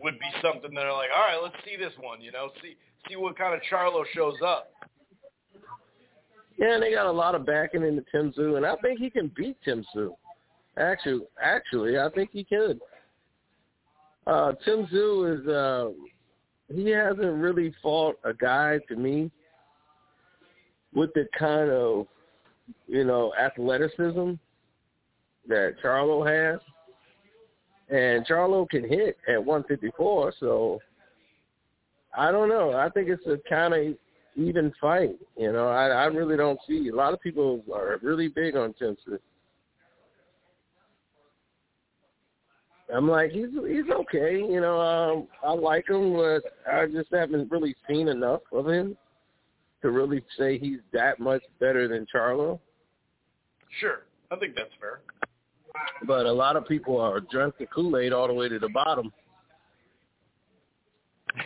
[0.00, 2.20] would be something that are like, all right, let's see this one.
[2.20, 2.76] You know, see
[3.08, 4.72] see what kind of Charlo shows up.
[6.58, 9.10] Yeah, and they got a lot of backing into Tim Tszyu, and I think he
[9.10, 10.10] can beat Tim Tszyu.
[10.76, 12.80] Actually, actually, I think he could.
[14.26, 15.90] Uh, Tim Tszyu is uh,
[16.72, 19.30] he hasn't really fought a guy to me
[20.94, 22.06] with the kind of
[22.86, 24.32] you know athleticism
[25.48, 26.60] that Charlo has,
[27.92, 30.34] and Charlo can hit at 154.
[30.40, 30.80] So
[32.16, 32.72] I don't know.
[32.72, 33.94] I think it's a kind of
[34.34, 35.16] even fight.
[35.36, 38.74] You know, I, I really don't see a lot of people are really big on
[38.78, 38.96] Tim
[42.94, 44.78] I'm like, he's he's okay, you know.
[44.78, 48.98] Um, I like him, but I just haven't really seen enough of him
[49.80, 52.60] to really say he's that much better than Charlo.
[53.80, 55.00] Sure, I think that's fair.
[56.06, 58.68] But a lot of people are drunk the Kool Aid all the way to the
[58.68, 59.12] bottom.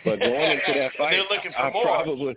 [0.04, 1.84] But going into that fight, they're looking for I more.
[1.84, 2.36] probably,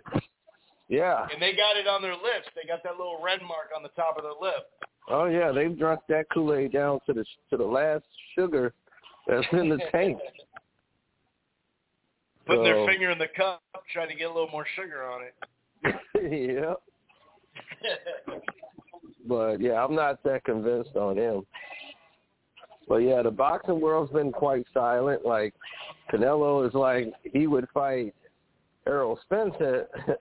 [0.88, 1.26] yeah.
[1.32, 2.48] And they got it on their lips.
[2.54, 4.68] They got that little red mark on the top of their lip.
[5.08, 8.04] Oh yeah, they've drunk that Kool Aid down to the to the last
[8.36, 8.72] sugar
[9.26, 10.18] that's in the tank.
[12.46, 13.62] Putting their finger in the cup,
[13.92, 15.34] trying to get a little more sugar on it.
[16.58, 16.74] yeah.
[19.26, 21.46] But yeah, I'm not that convinced on him.
[22.88, 25.24] But yeah, the boxing world's been quite silent.
[25.24, 25.54] Like
[26.12, 28.14] Canelo is like he would fight
[28.86, 29.90] Errol Spence at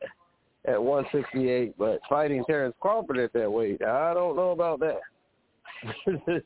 [0.65, 4.99] at 168, but fighting Terrence Crawford at that weight, I don't know about that.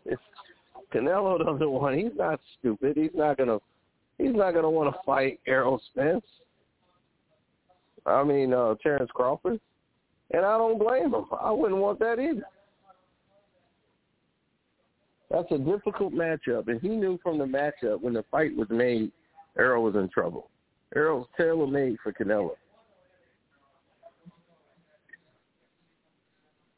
[0.94, 1.98] Canelo doesn't want.
[1.98, 2.96] He's not stupid.
[2.96, 3.60] He's not gonna.
[4.18, 6.26] He's not gonna want to fight Errol Spence.
[8.06, 9.60] I mean, uh, Terrence Crawford.
[10.32, 11.26] And I don't blame him.
[11.40, 12.48] I wouldn't want that either.
[15.30, 19.12] That's a difficult matchup, and he knew from the matchup when the fight was made,
[19.58, 20.50] Errol was in trouble.
[20.96, 22.52] Errol's tailor made for Canelo.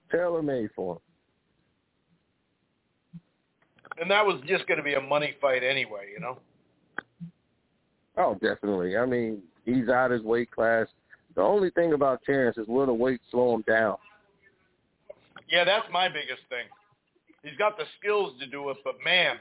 [0.10, 1.02] Tailor made for him.
[3.98, 6.38] and that was just going to be a money fight anyway, you know.
[8.18, 8.98] Oh, definitely.
[8.98, 10.88] I mean, he's out his weight class.
[11.36, 13.98] The only thing about Terrence is will the weight slow him down?
[15.50, 16.66] Yeah, that's my biggest thing.
[17.44, 19.38] He's got the skills to do it, but man,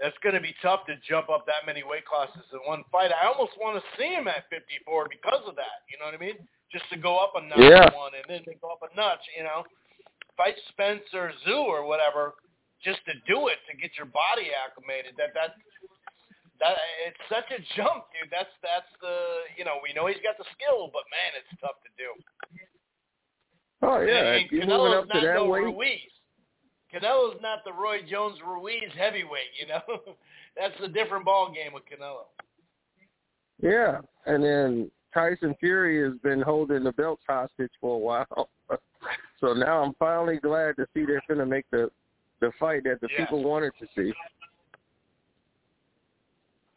[0.00, 3.10] that's going to be tough to jump up that many weight classes in one fight.
[3.10, 5.82] I almost want to see him at 54 because of that.
[5.90, 6.38] You know what I mean?
[6.70, 7.88] Just to go up a notch Yeah.
[7.96, 9.24] one and then go up a notch.
[9.36, 9.64] You know,
[10.36, 12.34] fight Spence or Tszyu or whatever,
[12.84, 15.16] just to do it to get your body acclimated.
[15.16, 15.56] That that
[16.60, 16.76] that
[17.06, 18.30] it's such a jump, dude.
[18.30, 21.78] That's that's the you know we know he's got the skill, but man, it's tough
[21.86, 22.10] to do.
[23.82, 25.62] Oh yeah, I mean, if you're Canelo's moving up to not that no weight.
[25.64, 26.12] Ruiz.
[26.92, 30.14] Canelo's not the Roy Jones Ruiz heavyweight, you know.
[30.56, 32.26] That's a different ball game with Canelo.
[33.60, 38.48] Yeah, and then Tyson Fury has been holding the belts hostage for a while.
[39.40, 41.90] so now I'm finally glad to see they're going to make the
[42.40, 43.24] the fight that the Yeah.
[43.24, 44.12] people wanted to see.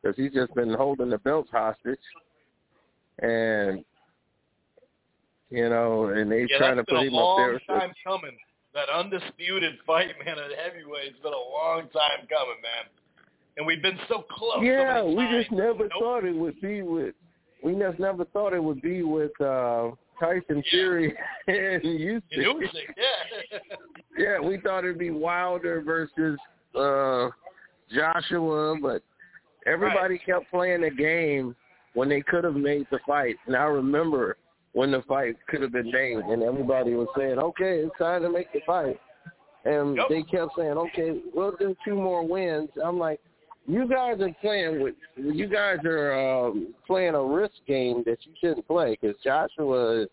[0.02, 2.00] Because he's just been holding the belts hostage,
[3.20, 3.84] and
[5.50, 7.60] you know, and they Yeah, trying to that's been put a him up long there.
[7.78, 8.38] time coming.
[8.74, 12.86] That undisputed fight, man, at heavyweight, it's been a long time coming, man.
[13.58, 14.64] And we've been so close.
[14.64, 15.92] Yeah, many we just never Nope.
[16.00, 17.16] thought it would be with.
[17.64, 20.62] We just never thought it would be with uh Tyson Yeah.
[20.70, 21.18] Fury
[21.48, 22.22] and Usyk.
[22.38, 23.60] Usyk, yeah.
[24.18, 26.40] Yeah, we thought it'd be Wilder versus
[26.76, 27.30] uh
[27.94, 29.04] Joshua, but
[29.66, 31.56] everybody kept playing the game
[31.94, 33.36] when they could have made the fight.
[33.48, 34.38] And I remember
[34.74, 38.30] when the fight could have been made, and everybody was saying, "Okay, it's time to
[38.30, 39.00] make the fight."
[39.66, 40.10] And Yep.
[40.10, 43.20] they kept saying, "Okay, we'll do two more wins." I'm like,
[43.68, 48.34] "You guys are playing with, you guys are um, playing a risk game that you
[48.40, 50.04] shouldn't play because Joshua."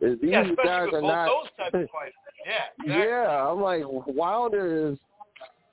[0.00, 1.88] Is, these yeah, guys are not those types of.
[2.46, 3.06] Yeah, exactly.
[3.06, 4.98] yeah, I'm like Wilder is,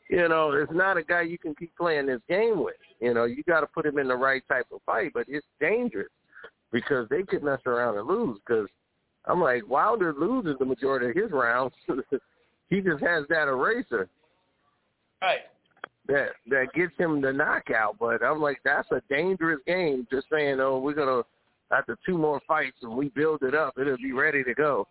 [0.09, 2.75] you know, it's not a guy you can keep playing this game with.
[3.01, 5.45] You know, you got to put him in the right type of fight, but it's
[5.59, 6.11] dangerous
[6.71, 8.37] because they could mess around and lose.
[8.45, 8.67] Because
[9.25, 11.73] I'm like Wilder loses the majority of his rounds.
[12.69, 14.07] he just has that eraser
[15.21, 15.41] Right.
[16.07, 17.97] that that gets him the knockout.
[17.99, 20.07] But I'm like, that's a dangerous game.
[20.11, 21.23] Just saying, oh, we're gonna
[21.71, 24.87] after two more fights and we build it up, it'll be ready to go.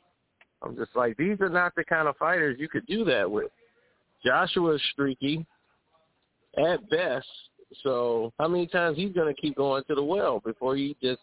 [0.62, 3.50] I'm just like, these are not the kind of fighters you could do that with.
[4.24, 5.46] Joshua's streaky
[6.58, 7.26] at best,
[7.82, 11.20] so how many times he's gonna keep going to the well before he just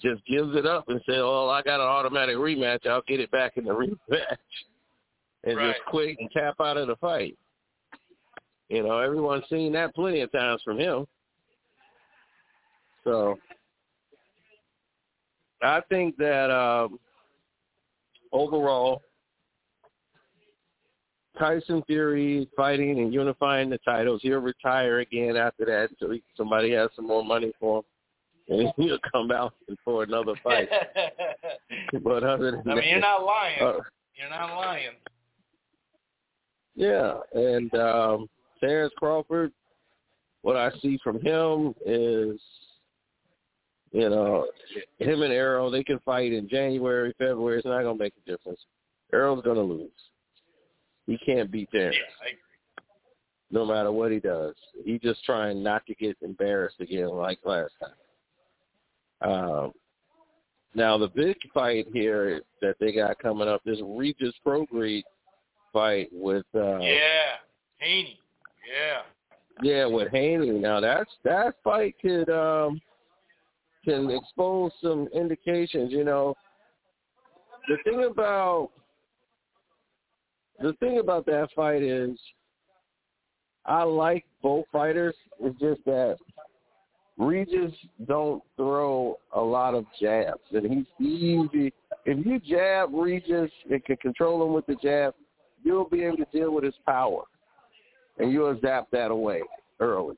[0.00, 2.86] just gives it up and say, "Oh, I got an automatic rematch.
[2.86, 3.70] I'll get it back in the
[4.10, 4.36] rematch,"
[5.44, 5.74] and Right.
[5.74, 7.38] just quit and tap out of the fight.
[8.68, 11.06] You know, everyone's seen that plenty of times from him.
[13.04, 13.38] So
[15.62, 16.98] I think that um,
[18.32, 19.02] overall,
[21.42, 24.20] Tyson Fury fighting and unifying the titles.
[24.22, 27.84] He'll retire again after that until he, somebody has some more money for him.
[28.48, 29.54] And he'll come out
[29.84, 30.68] for another fight.
[32.04, 33.60] but other than I mean, that, you're not lying.
[33.60, 33.72] uh,
[34.14, 34.90] you're not lying.
[36.76, 38.28] Yeah, and um,
[38.60, 39.52] Terrence Crawford,
[40.42, 42.40] what I see from him is,
[43.90, 44.46] you know,
[45.00, 47.58] him and Errol, they can fight in January, February.
[47.58, 48.60] It's not going to make a difference.
[49.12, 49.90] Errol's going to lose.
[51.06, 52.38] He can't beat Terrence, Yeah, I agree.
[53.50, 54.54] no matter what he does.
[54.84, 59.30] He's just trying not to get embarrassed again like last time.
[59.30, 59.72] Um,
[60.74, 65.02] now, the big fight here that they got coming up is Regis Prograis
[65.72, 67.36] fight with uh, Yeah,
[67.78, 68.18] Haney.
[68.72, 69.02] Yeah.
[69.62, 70.50] Yeah, with Haney.
[70.50, 72.80] Now that's that fight could um
[73.84, 76.34] can expose some indications, you know.
[77.68, 78.70] The thing about
[80.62, 82.18] the thing about that fight is
[83.66, 85.14] I like both fighters.
[85.40, 86.16] It's just that
[87.18, 87.72] Regis
[88.06, 91.72] don't throw a lot of jabs and he's easy
[92.04, 95.14] if you jab Regis and can control him with the jab,
[95.62, 97.22] you'll be able to deal with his power
[98.18, 99.42] and you'll zap that away
[99.80, 100.16] early.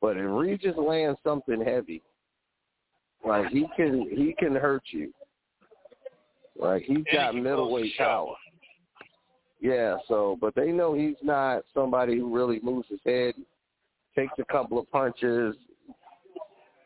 [0.00, 2.02] But if Regis lands something heavy,
[3.26, 5.12] like he can he can hurt you.
[6.58, 8.34] Like he's And got middleweight power.
[9.60, 13.34] Yeah, so but they know he's not somebody who really moves his head,
[14.16, 15.54] takes a couple of punches.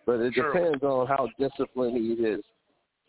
[0.07, 0.53] But it True.
[0.53, 2.45] depends on how disciplined he is.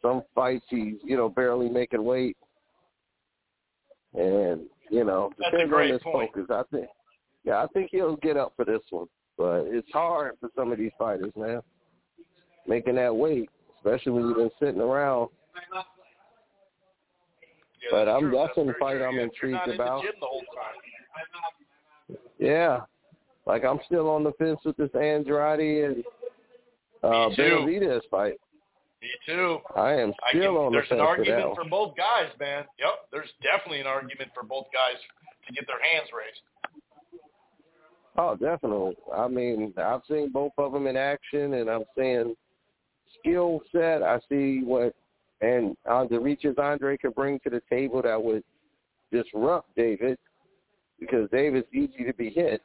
[0.02, 2.38] Some fights he's, you know, barely making weight.
[4.14, 6.32] And, you know, That's depends great on his point.
[6.34, 6.50] focus.
[6.50, 6.88] I think
[7.44, 9.08] yeah, I think he'll get up for this one.
[9.38, 11.62] But it's hard for some of these fighters, man.
[12.68, 15.30] Making that weight, especially when you've been sitting around.
[17.86, 18.32] Yeah, But I'm- true.
[18.32, 19.06] that's That's a fight true.
[19.06, 20.00] I'm intrigued about.
[20.02, 22.18] In the gym the whole time.
[22.40, 22.82] Yeah.
[23.46, 26.04] Like I'm still on the fence with this Andrade and
[27.04, 27.30] uh.
[27.38, 28.34] Benavidez fight.
[29.02, 29.60] Me too.
[29.76, 30.88] I am I still can, on the fence.
[30.90, 31.56] there's an fence with that argument one.
[31.64, 32.66] for both guys, man.
[32.80, 35.00] Yep, there's definitely an argument for both guys
[35.48, 36.42] to get their hands raised.
[38.18, 38.96] Oh, definitely.
[39.16, 42.36] I mean, I've seen both of them in action, and I'm saying
[43.20, 44.02] skill set.
[44.02, 44.96] I see what
[45.42, 48.44] and uh, the reaches Andre could bring to the table that would
[49.12, 50.18] disrupt David,
[51.00, 52.62] because David's easy to be hit,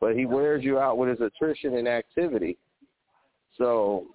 [0.00, 2.58] but he wears you out with his attrition and activity.
[3.56, 4.06] So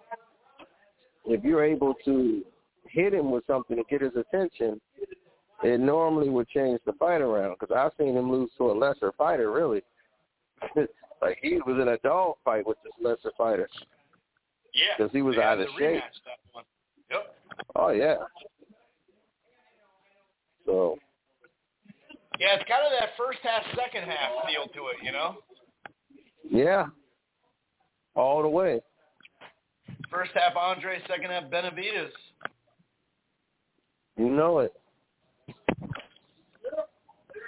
[1.25, 2.43] if you're able to
[2.89, 4.79] hit him with something to get his attention,
[5.63, 7.55] it normally would change the fight around.
[7.59, 9.81] Because I've seen him lose to a lesser fighter, really.
[11.21, 13.67] like he was in a dog fight with this lesser fighter.
[14.73, 14.81] Yeah.
[14.97, 16.03] Because he was out of shape.
[17.11, 17.36] Yep.
[17.75, 18.15] Oh yeah.
[20.65, 20.97] So
[22.39, 25.38] Yeah, it's kind of that first half, second half feel to it, you know?
[26.49, 26.88] yeah,
[28.15, 28.81] all the way.
[30.09, 32.09] First half Andre, second half Benavidez.
[34.17, 34.73] You know it.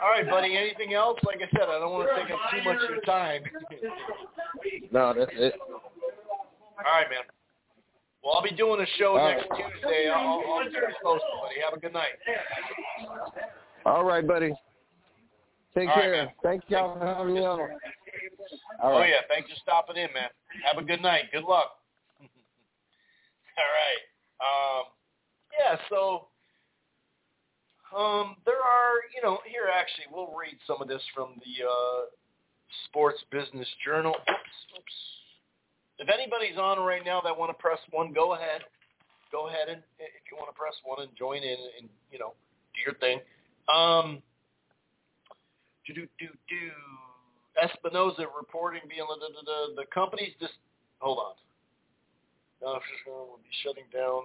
[0.01, 0.55] All right, buddy.
[0.55, 1.19] Anything else?
[1.23, 3.41] Like I said, I don't want to take up too much of your time.
[4.91, 5.55] No, that's it.
[5.59, 7.23] All right, man.
[8.23, 10.09] Well, I'll be doing a show All next Tuesday.
[10.13, 11.61] I'll, I'll keep you posted, buddy.
[11.63, 12.19] Have a good night.
[13.85, 14.53] All right, buddy.
[15.75, 16.11] Take All right, care.
[16.11, 16.29] man.
[16.43, 17.59] Thank y'all for having me on.
[17.59, 17.69] All
[18.81, 19.09] Oh right.
[19.09, 20.29] yeah, thanks for stopping in, man.
[20.65, 21.25] Have a good night.
[21.31, 21.77] Good luck.
[22.19, 22.27] All
[23.77, 24.03] right.
[24.41, 24.83] Um,
[25.57, 25.77] yeah.
[25.89, 26.27] So,
[27.95, 32.05] um, there are, you know, here actually, we'll read some of this from the uh,
[32.85, 34.13] Sports Business Journal.
[34.13, 34.93] Oops, oops.
[35.99, 38.61] If anybody's on right now that want to press one, go ahead.
[39.31, 42.33] Go ahead and if you want to press one and join in and you know
[42.73, 43.19] do your thing.
[43.67, 44.23] Um,
[45.85, 46.71] do do do do.
[47.59, 50.55] Espinoza reporting being the the, the, the company's just
[50.99, 51.35] hold on.
[52.61, 54.23] No, will be shutting down.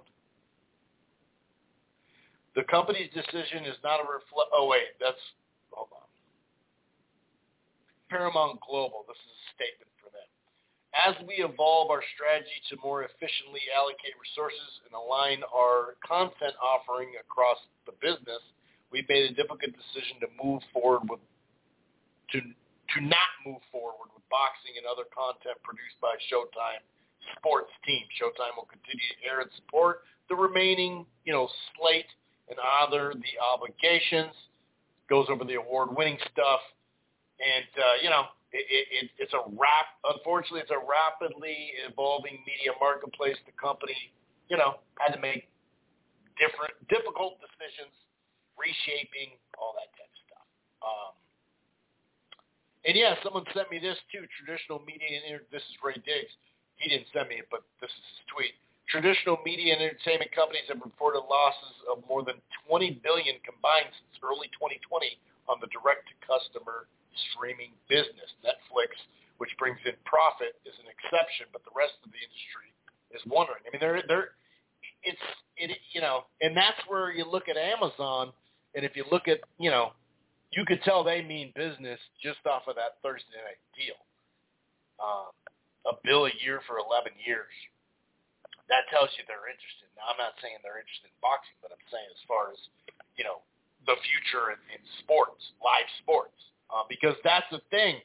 [2.55, 4.51] The company's decision is not a reflect.
[4.55, 5.19] Oh wait, that's
[5.71, 6.07] hold on.
[8.09, 9.05] Paramount Global.
[9.09, 9.94] This is a statement.
[10.95, 17.19] As we evolve our strategy to more efficiently allocate resources and align our content offering
[17.19, 18.41] across the business,
[18.95, 21.19] we've made a difficult decision to move forward with
[22.31, 26.83] to to not move forward with boxing and other content produced by Showtime
[27.39, 28.07] sports team.
[28.15, 32.09] Showtime will continue to air and support the remaining, you know, slate
[32.49, 34.35] and honor the obligations.
[35.09, 36.61] Goes over the award-winning stuff,
[37.37, 38.25] and uh, you know,
[38.55, 39.99] it, it, it, it's a rap.
[40.07, 43.35] Unfortunately, it's a rapidly evolving media marketplace.
[43.51, 44.15] The company,
[44.47, 45.51] you know, had to make
[46.39, 47.91] different, difficult decisions,
[48.55, 50.47] reshaping, all that type of stuff.
[50.87, 51.13] Um,
[52.87, 54.23] and yeah, someone sent me this too.
[54.39, 56.31] Traditional media and inter- this is Ray Diggs.
[56.79, 58.55] He didn't send me it, but this is his tweet.
[58.87, 62.39] Traditional media and entertainment companies have reported losses of more than
[62.71, 65.19] 20 billion combined since early 2020
[65.51, 66.87] on the direct-to-customer
[67.33, 68.31] streaming business.
[68.45, 68.95] Netflix,
[69.39, 72.69] which brings in profit, is an exception, but the rest of the industry
[73.13, 73.63] is wondering.
[73.67, 74.35] I mean, they're they're
[75.03, 75.27] it's
[75.57, 78.33] it you know, and that's where you look at Amazon,
[78.75, 79.93] and if you look at you know,
[80.51, 83.99] you could tell they mean business just off of that Thursday night deal.
[85.03, 85.35] Um,
[85.85, 87.51] a bill a year for 11 years
[88.69, 89.89] that tells you they're interested.
[89.97, 92.61] Now, I'm not saying they're interested in boxing, but I'm saying as far as,
[93.17, 93.45] you know,
[93.85, 96.37] the future in, in sports, live sports,
[96.71, 97.97] uh, because that's the thing.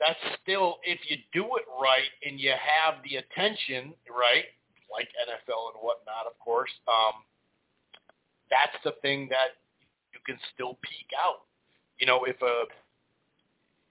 [0.00, 4.50] That's still, if you do it right and you have the attention, right,
[4.90, 7.22] like NFL and whatnot, of course, um,
[8.50, 9.58] that's the thing that
[10.12, 11.46] you can still peak out.
[11.98, 12.64] You know, if a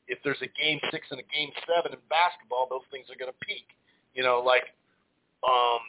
[0.07, 3.31] if there's a game six and a game seven in basketball, those things are going
[3.31, 3.65] to peak.
[4.13, 4.67] You know, like
[5.47, 5.79] um,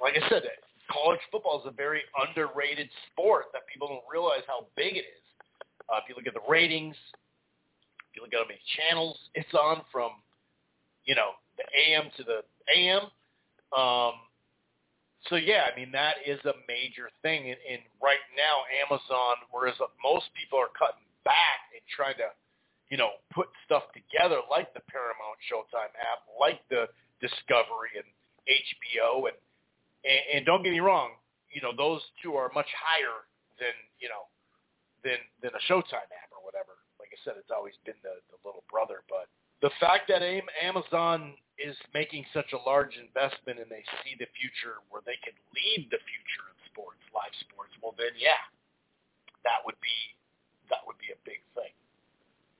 [0.00, 0.42] like I said,
[0.90, 5.23] college football is a very underrated sport that people don't realize how big it is.
[5.88, 6.96] Uh, if you look at the ratings,
[8.10, 10.10] if you look at how many channels it's on from,
[11.04, 12.40] you know, the AM to the
[12.72, 13.10] AM.
[13.74, 14.14] Um,
[15.28, 17.48] so yeah, I mean that is a major thing.
[17.50, 22.32] And, and right now, Amazon, whereas most people are cutting back and trying to,
[22.92, 26.88] you know, put stuff together like the Paramount Showtime app, like the
[27.20, 28.08] Discovery and
[28.44, 29.38] HBO, and,
[30.04, 31.16] and and don't get me wrong,
[31.54, 33.24] you know those two are much higher
[33.58, 34.28] than you know
[35.04, 36.80] than than a Showtime app or whatever.
[36.98, 39.28] Like I said, it's always been the, the little brother, but
[39.60, 44.82] the fact that Amazon is making such a large investment and they see the future
[44.90, 48.40] where they can lead the future of sports, live sports, well then yeah,
[49.44, 49.96] that would be
[50.72, 51.70] that would be a big thing.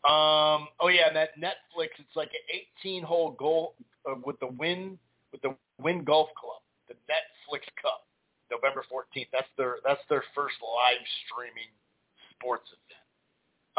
[0.05, 4.53] Um, oh yeah, and that Netflix, it's like an 18 hole goal uh, with the
[4.61, 4.99] win
[5.33, 8.07] with the Wynn Golf Club, the Netflix Cup,
[8.53, 9.27] November 14th.
[9.33, 11.73] That's their that's their first live streaming
[12.45, 13.01] sports event.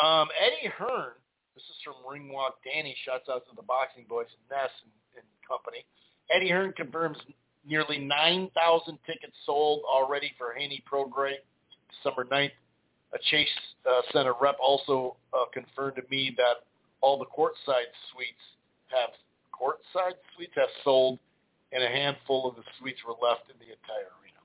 [0.02, 1.14] Um, Eddie Hearn,
[1.54, 2.98] this is from Ring Walk Danny.
[3.06, 5.86] Shouts out to the Boxing Boys and Ness and, and company.
[6.34, 7.18] Eddie Hearn confirms
[7.62, 8.50] nearly 9,000
[9.06, 11.46] tickets sold already for Haney Prograis
[11.94, 12.58] December 9th.
[13.14, 13.48] A Chase
[13.86, 16.66] uh, Center rep also uh, confirmed to me that
[17.00, 18.44] all the courtside suites
[18.90, 19.14] have
[19.54, 21.20] courtside suites have sold
[21.72, 24.42] and a handful of the suites were left in the entire arena.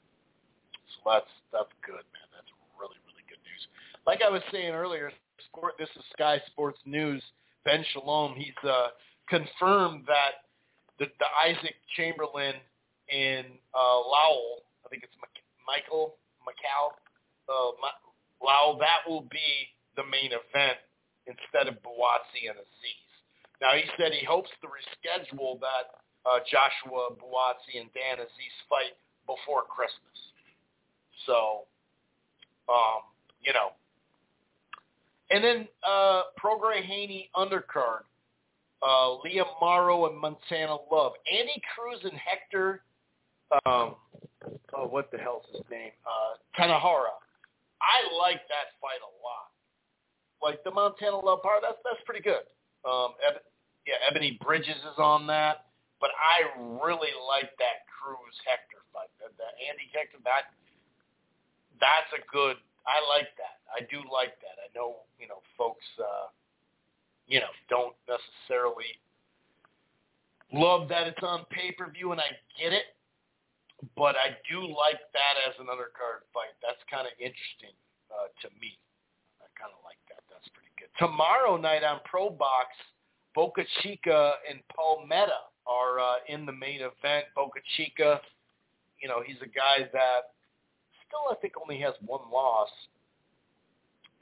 [0.94, 2.28] So that's that's good, man.
[2.30, 2.46] That's
[2.78, 3.62] really really good news.
[4.10, 5.12] Like I was saying earlier,
[5.46, 5.74] sport.
[5.78, 7.22] This is Sky Sports News.
[7.64, 8.88] Ben Shalom, he's uh,
[9.28, 10.50] confirmed that
[10.98, 12.58] the, the Isaac Chamberlain
[13.06, 15.14] and uh, Lawal, I think it's
[15.62, 16.90] Michael Macau,
[17.46, 17.70] uh,
[18.42, 20.82] Lawal, that will be the main event
[21.30, 23.10] instead of Buatsi and Azeez.
[23.62, 28.98] Now he said he hopes to reschedule that uh, Joshua Buatsi and Dan Azeez fight
[29.30, 30.18] before Christmas.
[31.30, 31.70] So,
[32.66, 33.06] um,
[33.46, 33.70] you know.
[35.30, 38.02] And then uh, Prograis Haney undercard.
[38.82, 41.12] Uh, Liam Paro and Montana Love.
[41.30, 42.82] Andy Cruz and Hector,
[43.66, 43.94] um,
[44.74, 45.90] oh, what the hell's his name?
[46.06, 47.18] Uh, Tanajara.
[47.82, 49.50] I like that fight a lot.
[50.42, 52.48] Like the Montana Love part, that's that's pretty good.
[52.88, 53.12] Um,
[53.86, 55.66] yeah, Ebanie Bridges is on that.
[56.00, 56.48] But I
[56.80, 59.12] really like that Cruz Hector fight.
[59.20, 60.48] That, that Andy Hector, that
[61.76, 62.56] that's a good.
[62.86, 63.60] I like that.
[63.68, 64.56] I do like that.
[64.60, 66.32] I know you know folks, uh,
[67.26, 68.98] you know, don't necessarily
[70.52, 72.30] love that it's on pay per view, and I
[72.60, 72.96] get it.
[73.96, 76.52] But I do like that as an undercard fight.
[76.60, 77.72] That's kind of interesting
[78.12, 78.76] uh, to me.
[79.40, 80.20] I kind of like that.
[80.28, 80.92] That's pretty good.
[81.00, 82.76] Tomorrow night on Pro Box,
[83.34, 87.32] Boca Chica and Palmetta are uh, in the main event.
[87.34, 88.20] Boca Chica,
[89.00, 90.36] you know, he's a guy that
[91.10, 92.70] still I think only has one loss.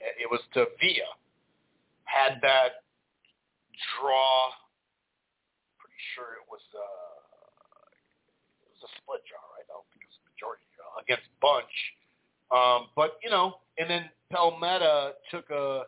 [0.01, 1.13] It was to Villa.
[2.09, 2.89] Had that
[3.93, 4.49] draw.
[5.77, 7.93] Pretty sure it was uh,
[8.65, 9.69] it was a split draw, right?
[9.69, 11.77] I don't think it was a majority draw against Bunch.
[12.49, 15.85] Um, but you know, and then Palmetta took a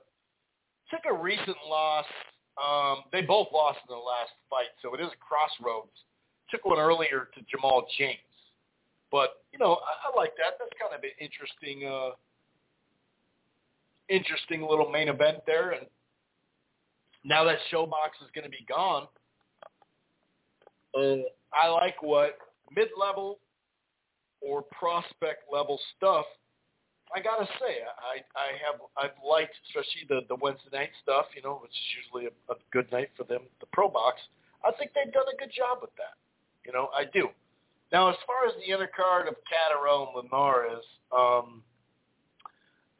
[0.93, 2.05] took a recent loss
[2.61, 5.97] um, they both lost in the last fight, so it is a crossroads.
[6.51, 8.19] Took one earlier to Jamal James,
[9.11, 10.59] but you know I, I like that.
[10.59, 12.11] That's kind of an interesting, uh,
[14.09, 15.73] interesting little main event there.
[15.73, 15.87] And
[17.25, 19.07] now that ShoBox is going to be gone,
[20.97, 21.23] uh,
[21.53, 22.39] I like what
[22.75, 23.39] mid-level
[24.41, 26.25] or prospect level stuff
[27.15, 31.43] I gotta say, I I have I've liked especially the the Wednesday night stuff, you
[31.43, 34.21] know, which is usually a, a good night for them, the Pro Box.
[34.65, 36.15] I think they've done a good job with that.
[36.65, 37.29] You know, I do.
[37.93, 41.63] Now, as far as the undercard of Catterall and Linares, um,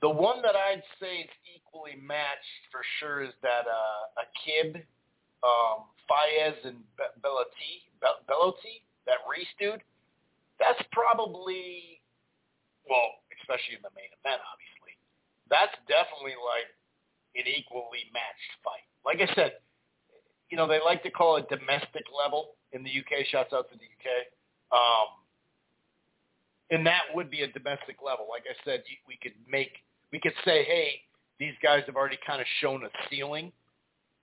[0.03, 4.83] the one that I'd say is equally matched for sure is that uh, Aqib,
[5.47, 9.83] um, Fiaz, and Be- Bellotti, Be- Bellotti, that Reece dude.
[10.59, 12.03] That's probably,
[12.89, 14.99] well, especially in the main event, obviously.
[15.49, 16.67] That's definitely like
[17.39, 18.85] an equally matched fight.
[19.07, 19.63] Like I said,
[20.51, 23.25] you know, they like to call it domestic level in the UK.
[23.31, 24.27] Shouts out to the UK.
[24.73, 25.09] Um,
[26.71, 28.27] and that would be a domestic level.
[28.31, 29.73] Like I said, we could make,
[30.13, 31.03] we could say, hey,
[31.39, 33.51] these guys have already kind of shown a ceiling,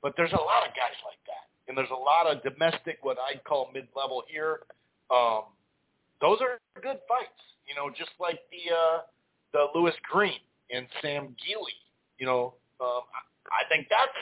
[0.02, 3.18] but there's a lot of guys like that, and there's a lot of domestic, what
[3.20, 4.62] I'd call mid-level here.
[5.10, 5.44] Um,
[6.22, 9.02] those are good fights, you know, just like the uh,
[9.54, 10.40] the Lewis Green
[10.72, 11.78] and Sam Gilley.
[12.20, 13.02] You know, um,
[13.52, 14.14] I think that's,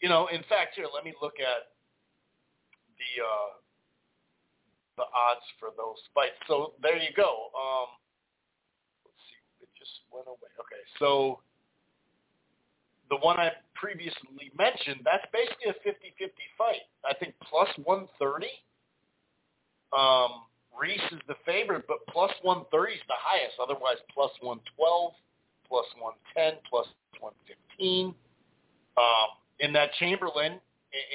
[0.00, 1.72] you know, in fact, here, let me look at
[2.98, 3.63] the uh,
[4.96, 6.38] the odds for those fights.
[6.46, 7.50] So there you go.
[7.54, 7.88] Um,
[9.04, 10.50] let's see, it just went away.
[10.60, 11.40] Okay, so
[13.10, 16.86] the one I previously mentioned, that's basically a 50-50 fight.
[17.04, 18.46] I think plus 130.
[19.92, 23.54] Um, Reece is the favorite, but plus 130 is the highest.
[23.62, 25.12] Otherwise, plus 112,
[25.68, 26.86] plus 110, plus
[27.20, 28.14] 115.
[28.96, 29.28] Um,
[29.60, 30.58] in that Chamberlain,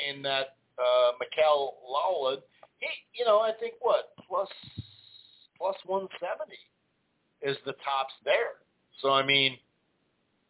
[0.08, 2.40] in that uh, Mikael Lawal,
[2.80, 4.50] he, you know, I think what plus
[5.58, 6.56] plus 170
[7.42, 8.64] is the tops there.
[9.02, 9.58] So I mean,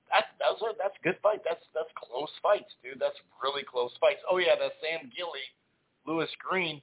[0.09, 1.41] that those are that's good fight.
[1.45, 3.01] That's that's close fights, dude.
[3.01, 4.21] That's really close fights.
[4.29, 5.45] Oh yeah, that Sam Gilley,
[6.05, 6.81] Lewis Green,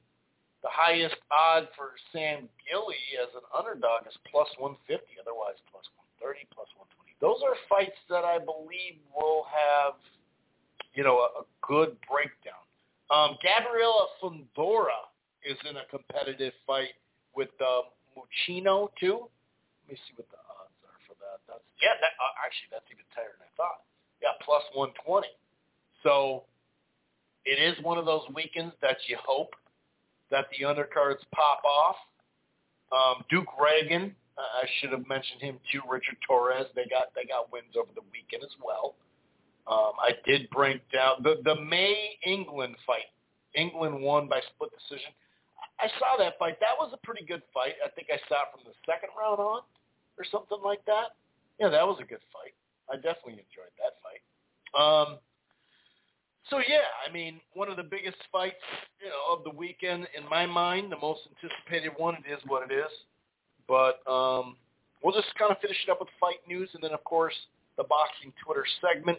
[0.62, 4.98] the highest odd for Sam Gilley as an underdog is plus 150.
[5.23, 5.86] Otherwise, plus
[6.23, 7.14] 130, plus 120.
[7.18, 9.97] Those are fights that I believe will have,
[10.94, 12.60] you know, a, a good breakdown.
[13.09, 15.06] Um, Gabriela Fundora
[15.47, 16.98] is in a competitive fight
[17.35, 17.86] with uh,
[18.18, 19.31] Mucino too.
[19.86, 21.39] Let me see what the odds are for that.
[21.47, 23.86] That's yeah, that, uh, actually that's even tighter than I thought.
[24.18, 25.31] Yeah, plus 120.
[26.02, 26.44] So
[27.47, 29.55] it is one of those weekends that you hope
[30.31, 31.97] that the undercards pop off.
[32.90, 35.81] Um, Duke Ragan, uh, I should have mentioned him too.
[35.89, 38.94] Richard Torrez, they got they got wins over the weekend as well.
[39.66, 43.10] Um, I did break down the the May England fight.
[43.55, 45.10] England won by split decision.
[45.80, 46.58] I saw that fight.
[46.60, 47.76] That was a pretty good fight.
[47.84, 49.60] I think I saw it from the second round on
[50.16, 51.16] or something like that.
[51.60, 52.56] Yeah, that was a good fight.
[52.88, 54.22] I definitely enjoyed that fight.
[54.72, 55.18] Um,
[56.48, 58.62] so yeah, I mean, one of the biggest fights,
[59.02, 62.14] you know, of the weekend in my mind, the most anticipated one.
[62.22, 62.92] It is what it is.
[63.66, 64.56] But um,
[65.02, 67.34] we'll just kind of finish it up with fight news, and then of course
[67.76, 69.18] the boxing Twitter segment.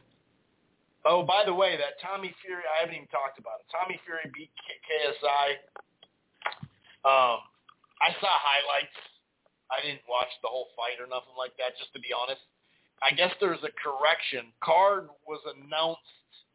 [1.06, 3.68] Oh, by the way, that Tommy Fury, I haven't even talked about it.
[3.72, 4.52] Tommy Fury beat
[4.88, 5.62] KSI
[7.08, 7.40] um,
[8.04, 8.98] I saw highlights.
[9.72, 12.44] I didn't watch the whole fight or nothing like that, just to be honest.
[13.00, 14.52] I guess there's a correction.
[14.60, 16.04] Card was announced.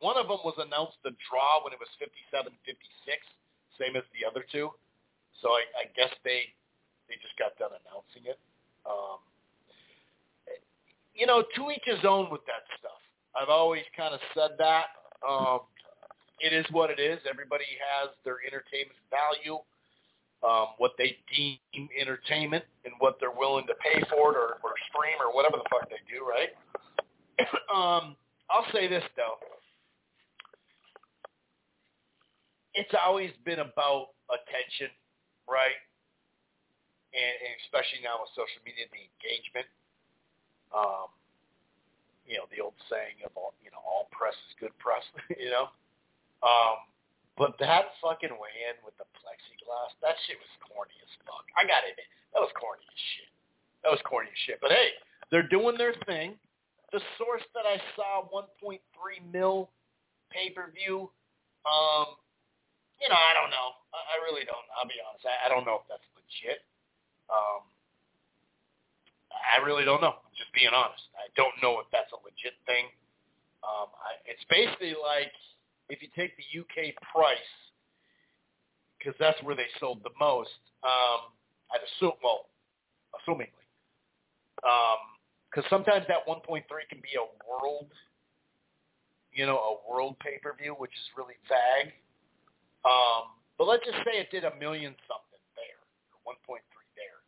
[0.04, 2.52] One of them was announced the draw when it was 57-56,
[3.80, 4.68] same as the other two.
[5.40, 6.52] So I, I guess they
[7.08, 8.38] they just got done announcing it.
[8.86, 9.20] Um,
[11.14, 12.98] you know, to each his own with that stuff.
[13.36, 14.92] I've always kind of said that.
[15.24, 15.64] Um,
[16.40, 17.20] it is what it is.
[17.28, 19.62] Everybody has their entertainment value
[20.42, 24.74] um, what they deem entertainment and what they're willing to pay for it or, or
[24.90, 26.50] stream or whatever the fuck they do, right?
[27.74, 28.16] um,
[28.50, 29.38] I'll say this though.
[32.74, 34.90] It's always been about attention,
[35.46, 35.76] right?
[37.12, 39.68] And, and especially now with social media, the engagement.
[40.72, 41.12] Um,
[42.24, 45.04] you know, the old saying of all, you know, all press is good press,
[45.36, 45.68] you know.
[46.40, 46.80] Um,
[47.42, 51.42] but that fucking weigh-in with the plexiglass, that shit was corny as fuck.
[51.58, 51.98] I got it.
[52.30, 53.30] That was corny as shit.
[53.82, 54.62] That was corny as shit.
[54.62, 54.94] But hey,
[55.34, 56.38] they're doing their thing.
[56.94, 58.78] The source that I saw, 1.3
[59.34, 59.74] mil
[60.30, 61.10] pay-per-view,
[61.66, 62.06] um,
[63.02, 63.68] you know, I don't know.
[63.90, 64.62] I, I really don't.
[64.78, 65.26] I'll be honest.
[65.26, 66.62] I, I don't know if that's legit.
[67.26, 67.66] Um,
[69.34, 70.14] I really don't know.
[70.14, 71.10] I'm just being honest.
[71.18, 72.86] I don't know if that's a legit thing.
[73.66, 75.34] Um, I, it's basically like
[75.92, 77.52] if you take the UK price,
[78.96, 81.28] because that's where they sold the most, um,
[81.68, 82.48] I'd assume, well,
[83.20, 83.60] assumingly,
[84.56, 87.92] because um, sometimes that 1.3 can be a world,
[89.34, 91.92] you know, a world pay-per-view, which is really vague.
[92.88, 95.80] Um, but let's just say it did a million something there,
[96.24, 96.56] or 1.3
[96.96, 97.20] there.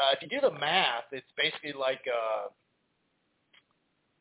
[0.00, 2.48] Uh, if you do the math, it's basically like uh,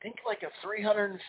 [0.03, 1.23] think like a 350,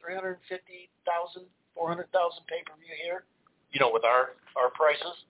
[0.00, 1.44] 350,000,
[1.74, 3.24] 400,000 pay-per-view here.
[3.70, 5.28] You know, with our our prices.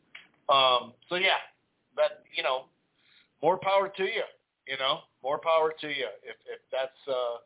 [0.49, 1.43] Um, so yeah,
[1.99, 2.71] that you know,
[3.43, 4.23] more power to you.
[4.67, 6.07] You know, more power to you.
[6.23, 7.43] If if that's uh,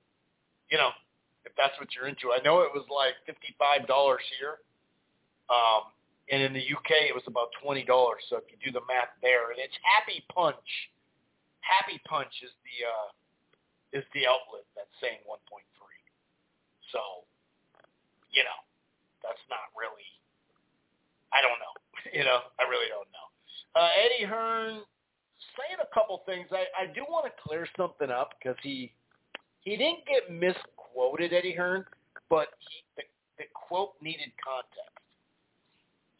[0.69, 0.93] you know,
[1.45, 2.31] if that's what you're into.
[2.31, 4.61] I know it was like fifty-five dollars here.
[5.51, 5.91] Um,
[6.31, 8.23] and in the UK it was about twenty dollars.
[8.31, 10.69] So if you do the math there, and it's Happy Punch.
[11.65, 13.09] Happy Punch is the uh,
[13.99, 15.82] is the outlet that's saying one point three.
[16.93, 17.27] So,
[18.31, 18.59] you know,
[19.25, 20.07] that's not really.
[21.33, 21.75] I don't know.
[22.17, 23.27] you know, I really don't know.
[23.75, 24.85] Uh, Eddie Hearn
[25.57, 26.47] saying a couple things.
[26.53, 28.93] I I do want to clear something up because he
[29.65, 31.85] he didn't get misquoted, Eddie Hearn,
[32.29, 33.05] but he the,
[33.39, 34.93] the quote needed context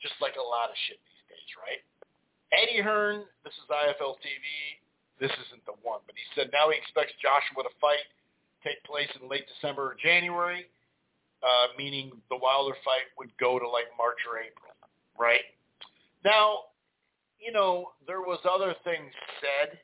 [0.03, 1.81] just like a lot of shit these days, right?
[2.51, 4.45] Eddie Hearn, this is IFL TV.
[5.23, 8.03] This isn't the one, but he said now he expects Joshua to fight
[8.65, 10.67] take place in late December or January,
[11.43, 14.73] uh, meaning the Wilder fight would go to like March or April,
[15.19, 15.47] right?
[16.25, 16.71] Now,
[17.39, 19.79] you know, there was other things said.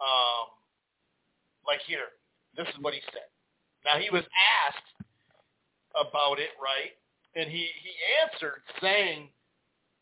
[0.00, 0.50] Um,
[1.66, 2.12] like here,
[2.56, 3.30] this is what he said.
[3.86, 4.24] Now he was
[4.66, 5.06] asked
[5.94, 6.92] about it, right?
[7.34, 7.92] and he he
[8.22, 9.28] answered saying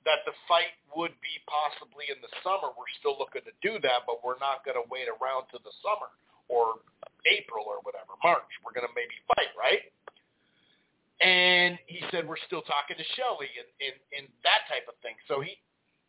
[0.05, 2.75] that the fight would be possibly in the summer.
[2.77, 5.73] We're still looking to do that, but we're not going to wait around to the
[5.81, 6.11] summer
[6.49, 6.83] or
[7.27, 8.49] April or whatever, March.
[8.65, 9.83] We're going to maybe fight, right?
[11.23, 15.15] And he said we're still talking to Shelly and, and, and that type of thing.
[15.29, 15.55] So he,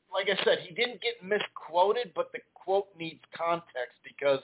[0.10, 4.42] like I said, he didn't get misquoted, but the quote needs context because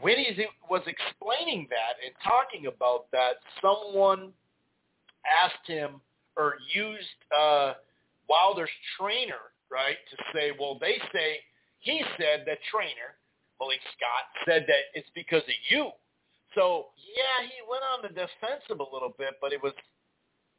[0.00, 4.32] when he was explaining that and talking about that, someone–
[5.26, 6.00] asked him
[6.36, 7.74] or used uh,
[8.28, 11.38] Wilder's trainer, right, to say, well, they say,
[11.80, 13.18] he said that trainer,
[13.62, 15.94] Malik Scott, said that it's because of you.
[16.58, 19.72] So, yeah, he went on the defensive a little bit, but it was,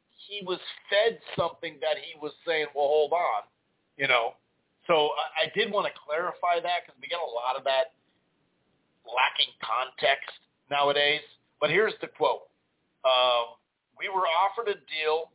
[0.08, 0.58] he was
[0.88, 3.44] fed something that he was saying, well, hold on,
[4.00, 4.40] you know.
[4.88, 7.92] So I, I did want to clarify that because we get a lot of that
[9.04, 10.32] lacking context
[10.72, 11.22] nowadays.
[11.60, 12.48] But here's the quote.
[13.04, 13.60] Um,
[14.00, 15.28] we were offered a deal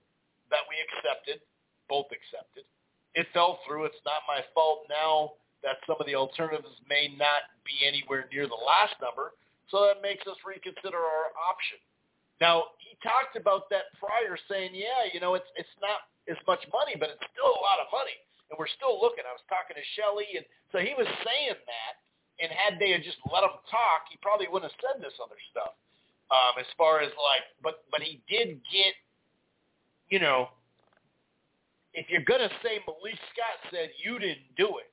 [0.49, 1.39] that we accepted,
[1.85, 2.65] both accepted.
[3.14, 3.85] It fell through.
[3.85, 8.47] It's not my fault now that some of the alternatives may not be anywhere near
[8.47, 9.35] the last number,
[9.67, 11.77] so that makes us reconsider our option.
[12.39, 16.63] Now, he talked about that prior saying, yeah, you know, it's it's not as much
[16.71, 18.15] money, but it's still a lot of money,
[18.47, 19.27] and we're still looking.
[19.27, 21.93] I was talking to Shelly, and so he was saying that,
[22.39, 25.39] and had they had just let him talk, he probably wouldn't have said this other
[25.51, 25.75] stuff.
[26.31, 28.95] Um, as far as like, but but he did get,
[30.07, 30.47] you know,
[31.91, 34.88] if you're gonna say Malik Scott said you didn't do it,